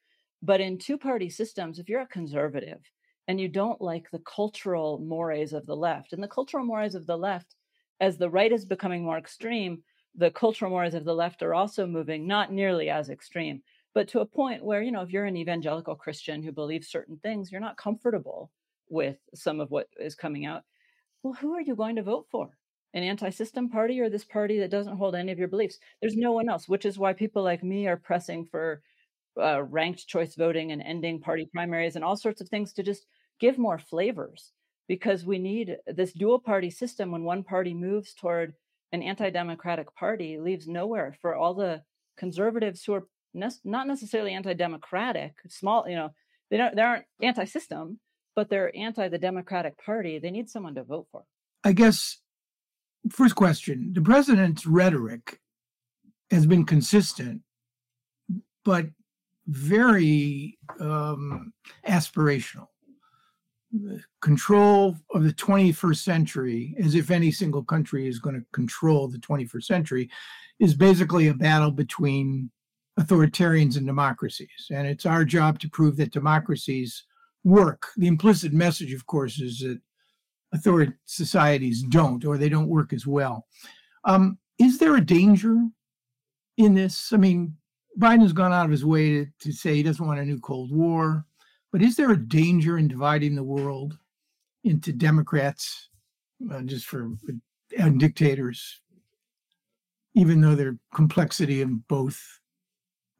But 0.41 0.59
in 0.59 0.77
two 0.77 0.97
party 0.97 1.29
systems, 1.29 1.79
if 1.79 1.87
you're 1.87 2.01
a 2.01 2.07
conservative 2.07 2.81
and 3.29 3.39
you 3.39 3.47
don't 3.47 3.79
like 3.79 4.11
the 4.11 4.19
cultural 4.19 4.99
mores 4.99 5.53
of 5.53 5.65
the 5.65 5.77
left, 5.77 6.11
and 6.11 6.21
the 6.21 6.27
cultural 6.27 6.65
mores 6.65 6.93
of 6.93 7.05
the 7.05 7.17
left, 7.17 7.55
as 8.01 8.17
the 8.17 8.29
right 8.29 8.51
is 8.51 8.65
becoming 8.65 9.05
more 9.05 9.17
extreme, 9.17 9.81
the 10.13 10.29
cultural 10.31 10.71
mores 10.71 10.93
of 10.93 11.05
the 11.05 11.15
left 11.15 11.41
are 11.41 11.53
also 11.53 11.87
moving 11.87 12.27
not 12.27 12.51
nearly 12.51 12.89
as 12.89 13.09
extreme, 13.09 13.61
but 13.93 14.09
to 14.09 14.19
a 14.19 14.25
point 14.25 14.61
where, 14.61 14.81
you 14.81 14.91
know, 14.91 15.03
if 15.03 15.09
you're 15.09 15.23
an 15.23 15.37
evangelical 15.37 15.95
Christian 15.95 16.43
who 16.43 16.51
believes 16.51 16.89
certain 16.89 17.17
things, 17.23 17.49
you're 17.49 17.61
not 17.61 17.77
comfortable 17.77 18.51
with 18.89 19.17
some 19.33 19.61
of 19.61 19.71
what 19.71 19.87
is 19.97 20.15
coming 20.15 20.45
out. 20.45 20.63
Well, 21.23 21.33
who 21.33 21.53
are 21.53 21.61
you 21.61 21.77
going 21.77 21.95
to 21.95 22.03
vote 22.03 22.27
for? 22.29 22.58
An 22.93 23.03
anti 23.03 23.29
system 23.29 23.69
party 23.69 23.99
or 23.99 24.09
this 24.09 24.25
party 24.25 24.59
that 24.59 24.71
doesn't 24.71 24.97
hold 24.97 25.15
any 25.15 25.31
of 25.31 25.39
your 25.39 25.47
beliefs? 25.47 25.77
There's 26.01 26.15
no 26.15 26.31
one 26.31 26.49
else, 26.49 26.67
which 26.67 26.85
is 26.85 26.97
why 26.97 27.13
people 27.13 27.43
like 27.43 27.63
me 27.63 27.87
are 27.87 27.97
pressing 27.97 28.45
for 28.45 28.81
uh, 29.39 29.63
ranked 29.63 30.07
choice 30.07 30.35
voting 30.35 30.71
and 30.71 30.81
ending 30.81 31.19
party 31.19 31.47
primaries 31.53 31.95
and 31.95 32.03
all 32.03 32.17
sorts 32.17 32.41
of 32.41 32.49
things 32.49 32.73
to 32.73 32.83
just 32.83 33.05
give 33.39 33.57
more 33.57 33.79
flavors 33.79 34.51
because 34.87 35.23
we 35.23 35.39
need 35.39 35.77
this 35.87 36.13
dual 36.13 36.39
party 36.39 36.69
system 36.69 37.11
when 37.11 37.23
one 37.23 37.43
party 37.43 37.73
moves 37.73 38.13
toward 38.13 38.53
an 38.91 39.03
anti-democratic 39.03 39.95
party 39.95 40.39
leaves 40.39 40.67
nowhere 40.67 41.15
for 41.21 41.35
all 41.35 41.53
the 41.53 41.81
conservatives 42.17 42.83
who 42.83 42.93
are 42.93 43.07
ne- 43.33 43.47
not 43.63 43.87
necessarily 43.87 44.33
anti-democratic 44.33 45.33
small 45.47 45.87
you 45.87 45.95
know 45.95 46.09
they 46.49 46.57
don't 46.57 46.75
they 46.75 46.81
aren't 46.81 47.05
anti-system 47.21 47.99
but 48.35 48.49
they're 48.49 48.75
anti 48.75 49.07
the 49.07 49.17
democratic 49.17 49.77
party 49.83 50.19
they 50.19 50.31
need 50.31 50.49
someone 50.49 50.75
to 50.75 50.83
vote 50.83 51.07
for 51.11 51.23
i 51.63 51.71
guess 51.71 52.17
first 53.09 53.35
question 53.35 53.91
the 53.93 54.01
president's 54.01 54.65
rhetoric 54.65 55.39
has 56.31 56.45
been 56.45 56.65
consistent 56.65 57.41
but 58.65 58.85
very 59.47 60.57
um, 60.79 61.51
aspirational. 61.87 62.67
control 64.21 64.95
of 65.13 65.23
the 65.23 65.33
21st 65.33 65.97
century, 65.97 66.75
as 66.83 66.95
if 66.95 67.11
any 67.11 67.31
single 67.31 67.63
country 67.63 68.07
is 68.07 68.19
going 68.19 68.35
to 68.35 68.45
control 68.51 69.07
the 69.07 69.17
21st 69.19 69.63
century, 69.63 70.09
is 70.59 70.73
basically 70.73 71.27
a 71.27 71.33
battle 71.33 71.71
between 71.71 72.49
authoritarians 72.99 73.77
and 73.77 73.87
democracies. 73.87 74.67
And 74.71 74.87
it's 74.87 75.05
our 75.05 75.23
job 75.23 75.59
to 75.59 75.69
prove 75.69 75.97
that 75.97 76.11
democracies 76.11 77.03
work. 77.43 77.87
The 77.95 78.07
implicit 78.07 78.53
message, 78.53 78.93
of 78.93 79.05
course, 79.05 79.39
is 79.39 79.59
that 79.59 79.79
authoritarian 80.53 80.97
societies 81.05 81.83
don't, 81.83 82.25
or 82.25 82.37
they 82.37 82.49
don't 82.49 82.67
work 82.67 82.93
as 82.93 83.05
well. 83.05 83.47
Um, 84.05 84.37
is 84.57 84.77
there 84.77 84.95
a 84.95 85.05
danger 85.05 85.55
in 86.57 86.73
this? 86.73 87.13
I 87.13 87.17
mean, 87.17 87.55
Biden's 87.99 88.33
gone 88.33 88.53
out 88.53 88.65
of 88.65 88.71
his 88.71 88.85
way 88.85 89.09
to, 89.09 89.27
to 89.41 89.51
say 89.51 89.75
he 89.75 89.83
doesn't 89.83 90.05
want 90.05 90.19
a 90.19 90.25
new 90.25 90.39
Cold 90.39 90.71
War, 90.71 91.25
but 91.71 91.81
is 91.81 91.95
there 91.95 92.11
a 92.11 92.17
danger 92.17 92.77
in 92.77 92.87
dividing 92.87 93.35
the 93.35 93.43
world 93.43 93.97
into 94.63 94.91
Democrats, 94.91 95.89
uh, 96.51 96.61
just 96.61 96.85
for 96.85 97.11
and 97.77 97.99
dictators, 97.99 98.81
even 100.15 100.41
though 100.41 100.55
there's 100.55 100.77
complexity 100.93 101.61
in 101.61 101.83
both? 101.87 102.21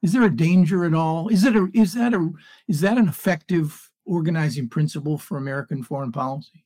Is 0.01 0.13
there 0.13 0.23
a 0.23 0.35
danger 0.35 0.85
at 0.85 0.93
all? 0.93 1.27
Is 1.27 1.43
it 1.43 1.55
a 1.55 1.69
is 1.73 1.93
that 1.93 2.13
a 2.13 2.31
is 2.67 2.81
that 2.81 2.97
an 2.97 3.07
effective 3.07 3.89
organizing 4.05 4.67
principle 4.67 5.17
for 5.17 5.37
American 5.37 5.83
foreign 5.83 6.11
policy? 6.11 6.65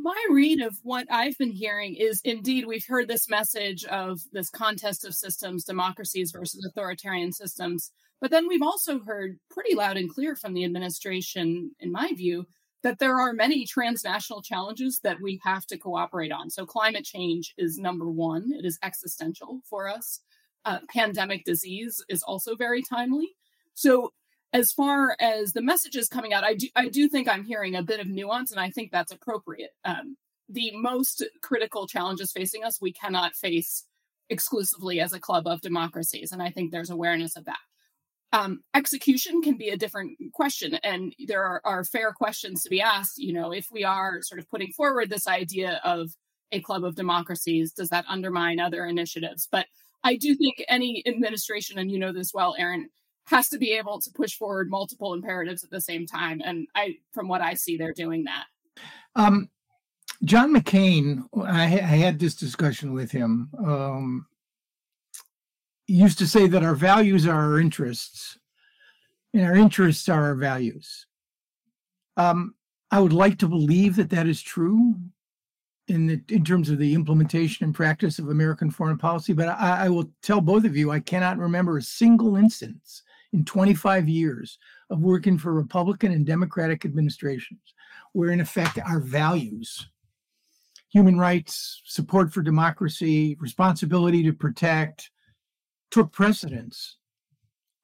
My 0.00 0.26
read 0.30 0.60
of 0.60 0.76
what 0.82 1.06
I've 1.10 1.36
been 1.38 1.52
hearing 1.52 1.94
is 1.96 2.20
indeed 2.24 2.66
we've 2.66 2.86
heard 2.86 3.08
this 3.08 3.28
message 3.28 3.84
of 3.84 4.20
this 4.32 4.50
contest 4.50 5.04
of 5.04 5.14
systems, 5.14 5.64
democracies 5.64 6.30
versus 6.30 6.64
authoritarian 6.64 7.32
systems. 7.32 7.90
But 8.20 8.30
then 8.30 8.48
we've 8.48 8.62
also 8.62 9.00
heard 9.00 9.38
pretty 9.50 9.74
loud 9.74 9.96
and 9.96 10.12
clear 10.12 10.36
from 10.36 10.54
the 10.54 10.64
administration, 10.64 11.72
in 11.80 11.92
my 11.92 12.12
view, 12.16 12.46
that 12.82 12.98
there 12.98 13.18
are 13.18 13.32
many 13.32 13.66
transnational 13.66 14.42
challenges 14.42 15.00
that 15.02 15.20
we 15.20 15.40
have 15.44 15.66
to 15.66 15.78
cooperate 15.78 16.32
on. 16.32 16.50
So 16.50 16.64
climate 16.64 17.04
change 17.04 17.54
is 17.58 17.78
number 17.78 18.08
one, 18.08 18.52
it 18.52 18.64
is 18.64 18.78
existential 18.82 19.60
for 19.68 19.88
us. 19.88 20.20
Uh, 20.64 20.78
pandemic 20.88 21.44
disease 21.44 22.02
is 22.08 22.22
also 22.22 22.54
very 22.54 22.82
timely. 22.82 23.34
So 23.74 24.12
as 24.52 24.72
far 24.72 25.16
as 25.20 25.52
the 25.52 25.62
messages 25.62 26.08
coming 26.08 26.32
out, 26.32 26.44
I 26.44 26.54
do 26.54 26.68
I 26.74 26.88
do 26.88 27.08
think 27.08 27.28
I'm 27.28 27.44
hearing 27.44 27.74
a 27.74 27.82
bit 27.82 28.00
of 28.00 28.06
nuance, 28.06 28.50
and 28.50 28.60
I 28.60 28.70
think 28.70 28.90
that's 28.90 29.12
appropriate. 29.12 29.70
Um, 29.84 30.16
the 30.48 30.72
most 30.74 31.24
critical 31.42 31.86
challenges 31.86 32.32
facing 32.32 32.64
us, 32.64 32.80
we 32.80 32.92
cannot 32.92 33.34
face 33.34 33.84
exclusively 34.30 35.00
as 35.00 35.12
a 35.12 35.20
club 35.20 35.46
of 35.46 35.60
democracies, 35.60 36.32
and 36.32 36.42
I 36.42 36.50
think 36.50 36.70
there's 36.70 36.90
awareness 36.90 37.36
of 37.36 37.44
that. 37.44 37.58
Um, 38.30 38.60
execution 38.74 39.40
can 39.40 39.56
be 39.56 39.70
a 39.70 39.76
different 39.76 40.18
question, 40.32 40.74
and 40.82 41.14
there 41.26 41.44
are, 41.44 41.62
are 41.64 41.84
fair 41.84 42.12
questions 42.12 42.62
to 42.62 42.70
be 42.70 42.80
asked. 42.80 43.18
You 43.18 43.32
know, 43.32 43.52
if 43.52 43.68
we 43.70 43.84
are 43.84 44.22
sort 44.22 44.38
of 44.38 44.48
putting 44.50 44.72
forward 44.72 45.08
this 45.08 45.26
idea 45.26 45.80
of 45.84 46.10
a 46.52 46.60
club 46.60 46.84
of 46.84 46.94
democracies, 46.94 47.72
does 47.72 47.88
that 47.90 48.06
undermine 48.08 48.60
other 48.60 48.84
initiatives? 48.86 49.48
But 49.50 49.66
I 50.04 50.16
do 50.16 50.34
think 50.34 50.62
any 50.68 51.02
administration, 51.06 51.78
and 51.78 51.90
you 51.90 51.98
know 51.98 52.12
this 52.12 52.32
well, 52.34 52.54
Aaron, 52.58 52.88
has 53.28 53.48
to 53.50 53.58
be 53.58 53.72
able 53.72 54.00
to 54.00 54.10
push 54.10 54.34
forward 54.34 54.70
multiple 54.70 55.12
imperatives 55.12 55.62
at 55.62 55.70
the 55.70 55.80
same 55.80 56.06
time. 56.06 56.40
And 56.44 56.66
I, 56.74 56.96
from 57.12 57.28
what 57.28 57.42
I 57.42 57.54
see, 57.54 57.76
they're 57.76 57.92
doing 57.92 58.24
that. 58.24 58.44
Um, 59.16 59.50
John 60.24 60.54
McCain, 60.54 61.24
I, 61.36 61.64
I, 61.64 61.66
had 61.66 62.18
this 62.18 62.34
discussion 62.34 62.92
with 62.92 63.10
him. 63.10 63.50
Um, 63.58 64.26
used 65.86 66.18
to 66.18 66.26
say 66.26 66.46
that 66.46 66.64
our 66.64 66.74
values 66.74 67.26
are 67.26 67.52
our 67.52 67.60
interests, 67.60 68.38
and 69.34 69.44
our 69.44 69.56
interests 69.56 70.08
are 70.08 70.22
our 70.24 70.34
values. 70.34 71.06
Um, 72.16 72.54
I 72.90 73.00
would 73.00 73.12
like 73.12 73.38
to 73.38 73.48
believe 73.48 73.96
that 73.96 74.10
that 74.10 74.26
is 74.26 74.40
true 74.40 74.94
in 75.86 76.06
the, 76.06 76.20
in 76.30 76.44
terms 76.44 76.70
of 76.70 76.78
the 76.78 76.94
implementation 76.94 77.64
and 77.64 77.74
practice 77.74 78.18
of 78.18 78.28
American 78.28 78.70
foreign 78.70 78.98
policy, 78.98 79.32
but 79.32 79.48
I, 79.48 79.84
I 79.84 79.88
will 79.88 80.10
tell 80.22 80.40
both 80.40 80.64
of 80.64 80.76
you 80.76 80.90
I 80.90 81.00
cannot 81.00 81.38
remember 81.38 81.76
a 81.76 81.82
single 81.82 82.36
instance 82.36 83.02
in 83.32 83.44
25 83.44 84.08
years 84.08 84.58
of 84.90 85.00
working 85.00 85.38
for 85.38 85.52
Republican 85.52 86.12
and 86.12 86.26
Democratic 86.26 86.84
administrations, 86.84 87.60
where 88.12 88.30
in 88.30 88.40
effect 88.40 88.78
our 88.86 89.00
values, 89.00 89.88
human 90.90 91.18
rights, 91.18 91.82
support 91.84 92.32
for 92.32 92.42
democracy, 92.42 93.36
responsibility 93.40 94.22
to 94.22 94.32
protect, 94.32 95.10
took 95.90 96.12
precedence 96.12 96.96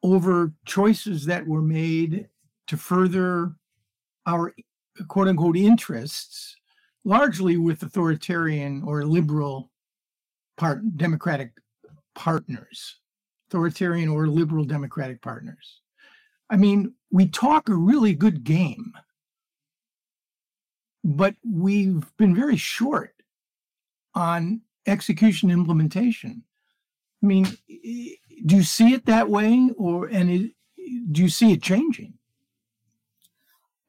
over 0.03 0.53
choices 0.67 1.25
that 1.27 1.47
were 1.47 1.63
made 1.63 2.29
to 2.67 2.77
further 2.77 3.53
our 4.27 4.55
quote 5.09 5.29
unquote 5.29 5.57
interests, 5.57 6.57
largely 7.05 7.57
with 7.57 7.83
authoritarian 7.83 8.83
or 8.87 9.05
liberal 9.05 9.71
part 10.57 10.97
democratic 10.97 11.53
partners 12.15 12.97
authoritarian 13.55 14.09
or 14.09 14.27
liberal 14.27 14.65
democratic 14.65 15.23
partners. 15.23 15.81
I 16.51 16.57
mean, 16.57 16.95
we 17.13 17.29
talk 17.29 17.69
a 17.69 17.75
really 17.75 18.13
good 18.13 18.43
game, 18.43 18.93
but 21.05 21.37
we've 21.49 22.05
been 22.17 22.35
very 22.35 22.57
short 22.57 23.15
on 24.15 24.61
execution 24.87 25.51
implementation. 25.51 26.43
I 27.23 27.27
mean, 27.27 27.47
do 28.45 28.57
you 28.57 28.65
see 28.65 28.93
it 28.93 29.07
that 29.07 29.31
way, 29.31 29.71
or 29.79 30.07
and 30.07 30.31
it, 30.31 30.51
do 31.13 31.23
you 31.23 31.29
see 31.29 31.53
it 31.53 31.63
changing? 31.63 32.15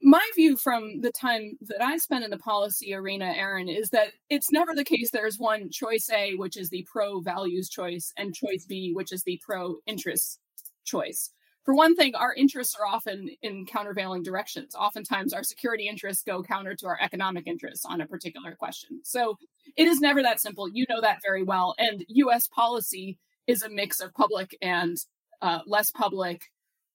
My 0.06 0.22
view 0.36 0.56
from 0.56 1.01
the 1.01 1.12
time 1.12 1.58
that 1.62 1.82
I 1.82 1.97
spent 1.97 2.24
in 2.24 2.30
the 2.30 2.38
policy 2.38 2.93
arena, 2.93 3.26
Aaron, 3.36 3.68
is 3.68 3.89
that 3.89 4.10
it's 4.30 4.51
never 4.51 4.76
the 4.76 4.84
case 4.84 5.10
there's 5.10 5.39
one 5.39 5.72
choice 5.72 6.10
A, 6.14 6.36
which 6.36 6.58
is 6.58 6.70
the 6.70 6.86
pro 6.89 7.22
values 7.22 7.70
choice, 7.70 8.14
and 8.16 8.34
choice 8.34 8.66
B, 8.66 8.91
which 8.93 9.12
is 9.12 9.24
the 9.24 9.41
pro 9.43 9.78
interests 9.88 10.38
choice. 10.86 11.32
For 11.64 11.74
one 11.74 11.95
thing, 11.95 12.14
our 12.14 12.36
interests 12.36 12.76
are 12.80 12.86
often 12.86 13.30
in 13.41 13.66
countervailing 13.66 14.22
directions. 14.22 14.76
Oftentimes, 14.76 15.34
our 15.34 15.43
security 15.43 15.88
interests 15.88 16.22
go 16.22 16.43
counter 16.43 16.76
to 16.76 16.86
our 16.86 16.99
economic 17.01 17.47
interests 17.47 17.84
on 17.84 17.99
a 17.99 18.06
particular 18.06 18.53
question. 18.53 19.01
So 19.03 19.39
it 19.76 19.88
is 19.88 19.99
never 19.99 20.22
that 20.22 20.39
simple. 20.39 20.70
You 20.70 20.86
know 20.88 21.01
that 21.01 21.24
very 21.26 21.41
well. 21.41 21.74
And 21.80 22.06
US 22.08 22.47
policy 22.47 23.18
is 23.47 23.64
a 23.64 23.70
mix 23.70 23.99
of 23.99 24.14
public 24.14 24.56
and 24.62 24.97
uh, 25.41 25.62
less 25.66 25.89
public 25.89 26.43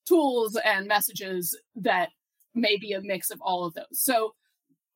tools 0.06 0.56
and 0.64 0.86
messages 0.86 1.58
that 1.74 2.10
maybe 2.54 2.92
a 2.92 3.00
mix 3.00 3.30
of 3.30 3.40
all 3.40 3.64
of 3.64 3.74
those. 3.74 3.84
So 3.92 4.34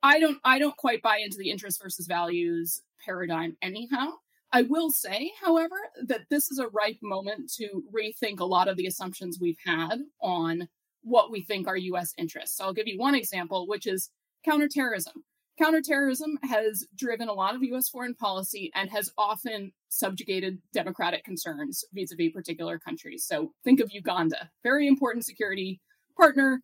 I 0.02 0.20
don't 0.20 0.38
I 0.44 0.58
don't 0.58 0.76
quite 0.76 1.02
buy 1.02 1.18
into 1.18 1.38
the 1.38 1.50
interest 1.50 1.82
versus 1.82 2.06
values 2.06 2.82
paradigm 3.04 3.56
anyhow. 3.62 4.12
I 4.52 4.62
will 4.62 4.90
say, 4.90 5.32
however, 5.42 5.74
that 6.06 6.26
this 6.30 6.48
is 6.50 6.60
a 6.60 6.68
ripe 6.68 6.98
moment 7.02 7.50
to 7.56 7.82
rethink 7.92 8.38
a 8.38 8.44
lot 8.44 8.68
of 8.68 8.76
the 8.76 8.86
assumptions 8.86 9.38
we've 9.40 9.58
had 9.64 9.96
on 10.20 10.68
what 11.02 11.32
we 11.32 11.42
think 11.42 11.66
are 11.66 11.76
US 11.76 12.12
interests. 12.16 12.56
So 12.56 12.64
I'll 12.64 12.72
give 12.72 12.86
you 12.86 12.98
one 12.98 13.14
example, 13.14 13.66
which 13.66 13.86
is 13.86 14.10
counterterrorism. 14.44 15.24
Counterterrorism 15.58 16.38
has 16.42 16.86
driven 16.96 17.28
a 17.28 17.32
lot 17.32 17.54
of 17.54 17.62
US 17.62 17.88
foreign 17.88 18.14
policy 18.14 18.70
and 18.74 18.90
has 18.90 19.10
often 19.16 19.72
subjugated 19.88 20.58
democratic 20.72 21.24
concerns 21.24 21.84
vis 21.92 22.12
a 22.12 22.16
vis 22.16 22.32
particular 22.32 22.78
countries. 22.78 23.24
So 23.24 23.52
think 23.64 23.80
of 23.80 23.90
Uganda, 23.90 24.50
very 24.62 24.86
important 24.86 25.24
security 25.24 25.80
partner, 26.16 26.60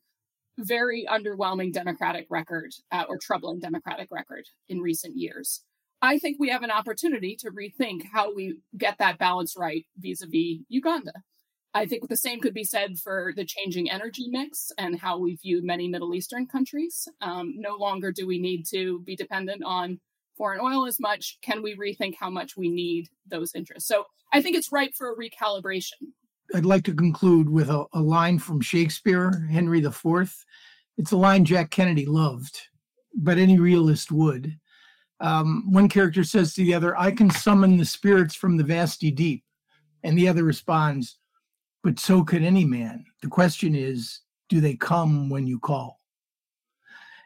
very 0.60 1.06
underwhelming 1.10 1.72
Democratic 1.72 2.26
record 2.30 2.72
uh, 2.92 3.04
or 3.08 3.18
troubling 3.20 3.58
Democratic 3.60 4.08
record 4.10 4.44
in 4.68 4.80
recent 4.80 5.16
years. 5.16 5.62
I 6.02 6.18
think 6.18 6.38
we 6.38 6.48
have 6.48 6.62
an 6.62 6.70
opportunity 6.70 7.36
to 7.40 7.50
rethink 7.50 8.02
how 8.12 8.34
we 8.34 8.56
get 8.76 8.98
that 8.98 9.18
balance 9.18 9.54
right 9.56 9.84
vis 9.98 10.22
a 10.22 10.26
vis 10.26 10.60
Uganda. 10.68 11.12
I 11.72 11.86
think 11.86 12.08
the 12.08 12.16
same 12.16 12.40
could 12.40 12.54
be 12.54 12.64
said 12.64 12.98
for 12.98 13.32
the 13.36 13.44
changing 13.44 13.90
energy 13.90 14.26
mix 14.28 14.72
and 14.76 14.98
how 14.98 15.18
we 15.18 15.36
view 15.36 15.60
many 15.62 15.88
Middle 15.88 16.14
Eastern 16.14 16.46
countries. 16.46 17.06
Um, 17.20 17.54
no 17.56 17.76
longer 17.76 18.10
do 18.10 18.26
we 18.26 18.40
need 18.40 18.64
to 18.70 19.00
be 19.00 19.14
dependent 19.14 19.62
on 19.64 20.00
foreign 20.36 20.60
oil 20.60 20.86
as 20.86 20.98
much. 20.98 21.38
Can 21.42 21.62
we 21.62 21.76
rethink 21.76 22.14
how 22.18 22.30
much 22.30 22.56
we 22.56 22.70
need 22.70 23.08
those 23.26 23.54
interests? 23.54 23.86
So 23.86 24.06
I 24.32 24.42
think 24.42 24.56
it's 24.56 24.72
ripe 24.72 24.92
for 24.96 25.12
a 25.12 25.16
recalibration. 25.16 26.12
I'd 26.54 26.64
like 26.64 26.84
to 26.84 26.94
conclude 26.94 27.48
with 27.48 27.70
a, 27.70 27.84
a 27.92 28.00
line 28.00 28.38
from 28.38 28.60
Shakespeare, 28.60 29.46
Henry 29.50 29.84
IV. 29.84 30.34
It's 30.98 31.12
a 31.12 31.16
line 31.16 31.44
Jack 31.44 31.70
Kennedy 31.70 32.06
loved, 32.06 32.60
but 33.14 33.38
any 33.38 33.58
realist 33.58 34.10
would. 34.10 34.58
Um, 35.20 35.70
one 35.70 35.88
character 35.88 36.24
says 36.24 36.54
to 36.54 36.62
the 36.62 36.74
other, 36.74 36.98
I 36.98 37.12
can 37.12 37.30
summon 37.30 37.76
the 37.76 37.84
spirits 37.84 38.34
from 38.34 38.56
the 38.56 38.64
vasty 38.64 39.10
deep. 39.10 39.44
And 40.02 40.16
the 40.16 40.28
other 40.28 40.44
responds, 40.44 41.18
But 41.84 41.98
so 41.98 42.24
could 42.24 42.42
any 42.42 42.64
man. 42.64 43.04
The 43.22 43.28
question 43.28 43.74
is, 43.74 44.20
do 44.48 44.60
they 44.60 44.74
come 44.74 45.28
when 45.28 45.46
you 45.46 45.58
call? 45.58 46.00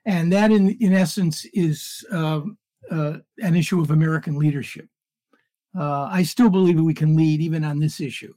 And 0.06 0.32
that, 0.32 0.50
in, 0.50 0.76
in 0.80 0.92
essence, 0.92 1.46
is 1.54 2.04
uh, 2.12 2.42
uh, 2.90 3.18
an 3.38 3.54
issue 3.54 3.80
of 3.80 3.90
American 3.90 4.38
leadership. 4.38 4.88
Uh, 5.78 6.04
I 6.04 6.24
still 6.24 6.50
believe 6.50 6.76
that 6.76 6.84
we 6.84 6.94
can 6.94 7.16
lead 7.16 7.40
even 7.40 7.64
on 7.64 7.78
this 7.78 8.00
issue. 8.00 8.34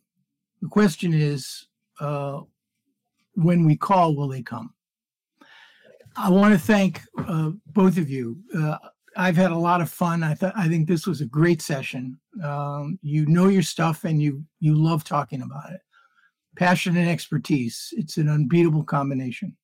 The 0.61 0.69
question 0.69 1.13
is, 1.13 1.67
uh, 1.99 2.41
when 3.33 3.65
we 3.65 3.77
call, 3.77 4.15
will 4.15 4.27
they 4.27 4.41
come? 4.41 4.73
I 6.15 6.29
want 6.29 6.53
to 6.53 6.59
thank 6.59 7.01
uh, 7.27 7.51
both 7.67 7.97
of 7.97 8.09
you. 8.09 8.37
Uh, 8.55 8.77
I've 9.15 9.37
had 9.37 9.51
a 9.51 9.57
lot 9.57 9.81
of 9.81 9.89
fun. 9.89 10.23
I 10.23 10.33
thought 10.33 10.53
I 10.55 10.67
think 10.67 10.87
this 10.87 11.05
was 11.05 11.21
a 11.21 11.25
great 11.25 11.61
session. 11.61 12.19
Um, 12.43 12.99
you 13.01 13.25
know 13.25 13.47
your 13.47 13.63
stuff, 13.63 14.03
and 14.03 14.21
you 14.21 14.43
you 14.59 14.75
love 14.75 15.03
talking 15.03 15.41
about 15.41 15.71
it. 15.71 15.81
Passion 16.55 16.97
and 16.97 17.09
expertise. 17.09 17.93
It's 17.97 18.17
an 18.17 18.29
unbeatable 18.29 18.83
combination. 18.83 19.55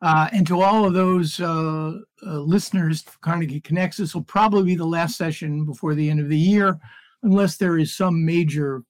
Uh, 0.00 0.28
and 0.32 0.46
to 0.46 0.60
all 0.60 0.84
of 0.84 0.94
those 0.94 1.38
uh, 1.40 1.92
uh, 2.26 2.38
listeners, 2.38 3.04
Carnegie 3.20 3.60
Connects, 3.60 3.98
this 3.98 4.14
will 4.14 4.24
probably 4.24 4.64
be 4.64 4.74
the 4.74 4.84
last 4.84 5.16
session 5.16 5.64
before 5.64 5.94
the 5.94 6.08
end 6.08 6.20
of 6.20 6.28
the 6.28 6.38
year, 6.38 6.78
unless 7.22 7.56
there 7.56 7.78
is 7.78 7.94
some 7.94 8.24
major 8.24 8.82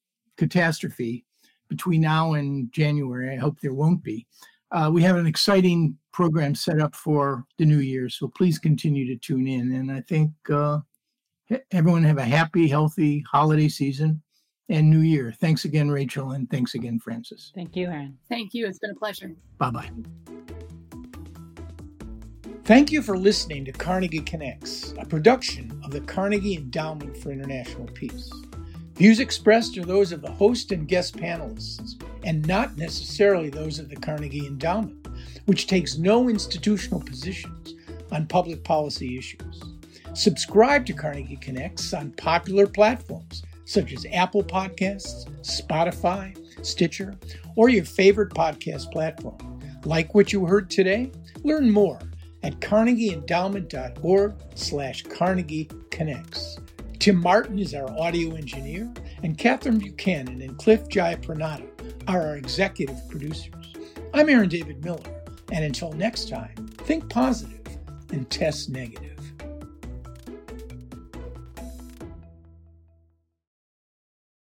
catastrophe 0.42 1.24
between 1.68 2.00
now 2.00 2.32
and 2.32 2.72
January. 2.72 3.32
I 3.32 3.36
hope 3.36 3.60
there 3.60 3.74
won't 3.74 4.02
be. 4.02 4.26
Uh, 4.72 4.90
we 4.92 5.00
have 5.02 5.16
an 5.16 5.26
exciting 5.26 5.96
program 6.12 6.54
set 6.54 6.80
up 6.80 6.96
for 6.96 7.44
the 7.58 7.64
new 7.64 7.78
year, 7.78 8.08
so 8.08 8.26
please 8.26 8.58
continue 8.58 9.06
to 9.06 9.16
tune 9.16 9.46
in. 9.46 9.72
And 9.72 9.92
I 9.92 10.00
think 10.00 10.32
uh, 10.50 10.80
everyone 11.70 12.02
have 12.02 12.18
a 12.18 12.24
happy, 12.24 12.66
healthy 12.66 13.24
holiday 13.30 13.68
season 13.68 14.20
and 14.68 14.90
new 14.90 15.00
year. 15.00 15.32
Thanks 15.40 15.64
again, 15.64 15.90
Rachel, 15.90 16.32
and 16.32 16.50
thanks 16.50 16.74
again, 16.74 16.98
Frances. 16.98 17.52
Thank 17.54 17.76
you, 17.76 17.86
Aaron. 17.86 18.18
Thank 18.28 18.52
you. 18.52 18.66
It's 18.66 18.78
been 18.80 18.90
a 18.90 18.94
pleasure. 18.94 19.30
Bye 19.58 19.70
bye. 19.70 19.90
Thank 22.64 22.90
you 22.90 23.02
for 23.02 23.16
listening 23.16 23.64
to 23.66 23.72
Carnegie 23.72 24.20
Connects, 24.20 24.94
a 24.98 25.04
production 25.04 25.80
of 25.84 25.90
the 25.90 26.00
Carnegie 26.00 26.56
Endowment 26.56 27.16
for 27.16 27.30
International 27.30 27.86
Peace. 27.88 28.32
Views 28.94 29.20
expressed 29.20 29.76
are 29.78 29.84
those 29.84 30.12
of 30.12 30.22
the 30.22 30.30
host 30.30 30.72
and 30.72 30.86
guest 30.86 31.16
panelists, 31.16 32.02
and 32.24 32.46
not 32.46 32.76
necessarily 32.76 33.50
those 33.50 33.78
of 33.78 33.88
the 33.88 33.96
Carnegie 33.96 34.46
Endowment, 34.46 35.08
which 35.46 35.66
takes 35.66 35.98
no 35.98 36.28
institutional 36.28 37.00
positions 37.00 37.74
on 38.10 38.26
public 38.26 38.62
policy 38.64 39.18
issues. 39.18 39.62
Subscribe 40.14 40.84
to 40.86 40.92
Carnegie 40.92 41.36
Connects 41.36 41.94
on 41.94 42.12
popular 42.12 42.66
platforms 42.66 43.42
such 43.64 43.92
as 43.92 44.06
Apple 44.12 44.42
Podcasts, 44.42 45.26
Spotify, 45.40 46.36
Stitcher, 46.64 47.16
or 47.56 47.70
your 47.70 47.84
favorite 47.84 48.34
podcast 48.34 48.92
platform. 48.92 49.60
Like 49.84 50.14
what 50.14 50.32
you 50.32 50.44
heard 50.44 50.70
today? 50.70 51.10
Learn 51.42 51.70
more 51.70 51.98
at 52.42 52.60
carnegieendowment.org 52.60 54.34
slash 54.54 55.02
Carnegie 55.04 55.70
Connects. 55.90 56.58
Tim 57.02 57.20
Martin 57.20 57.58
is 57.58 57.74
our 57.74 57.90
audio 57.98 58.36
engineer, 58.36 58.88
and 59.24 59.36
Catherine 59.36 59.78
Buchanan 59.80 60.40
and 60.40 60.56
Cliff 60.56 60.84
Jayapranada 60.84 61.68
are 62.06 62.20
our 62.20 62.36
executive 62.36 62.96
producers. 63.08 63.74
I'm 64.14 64.28
Aaron 64.28 64.48
David 64.48 64.84
Miller, 64.84 65.24
and 65.50 65.64
until 65.64 65.90
next 65.94 66.28
time, 66.28 66.54
think 66.82 67.10
positive 67.10 67.58
and 68.12 68.30
test 68.30 68.70
negative. 68.70 69.11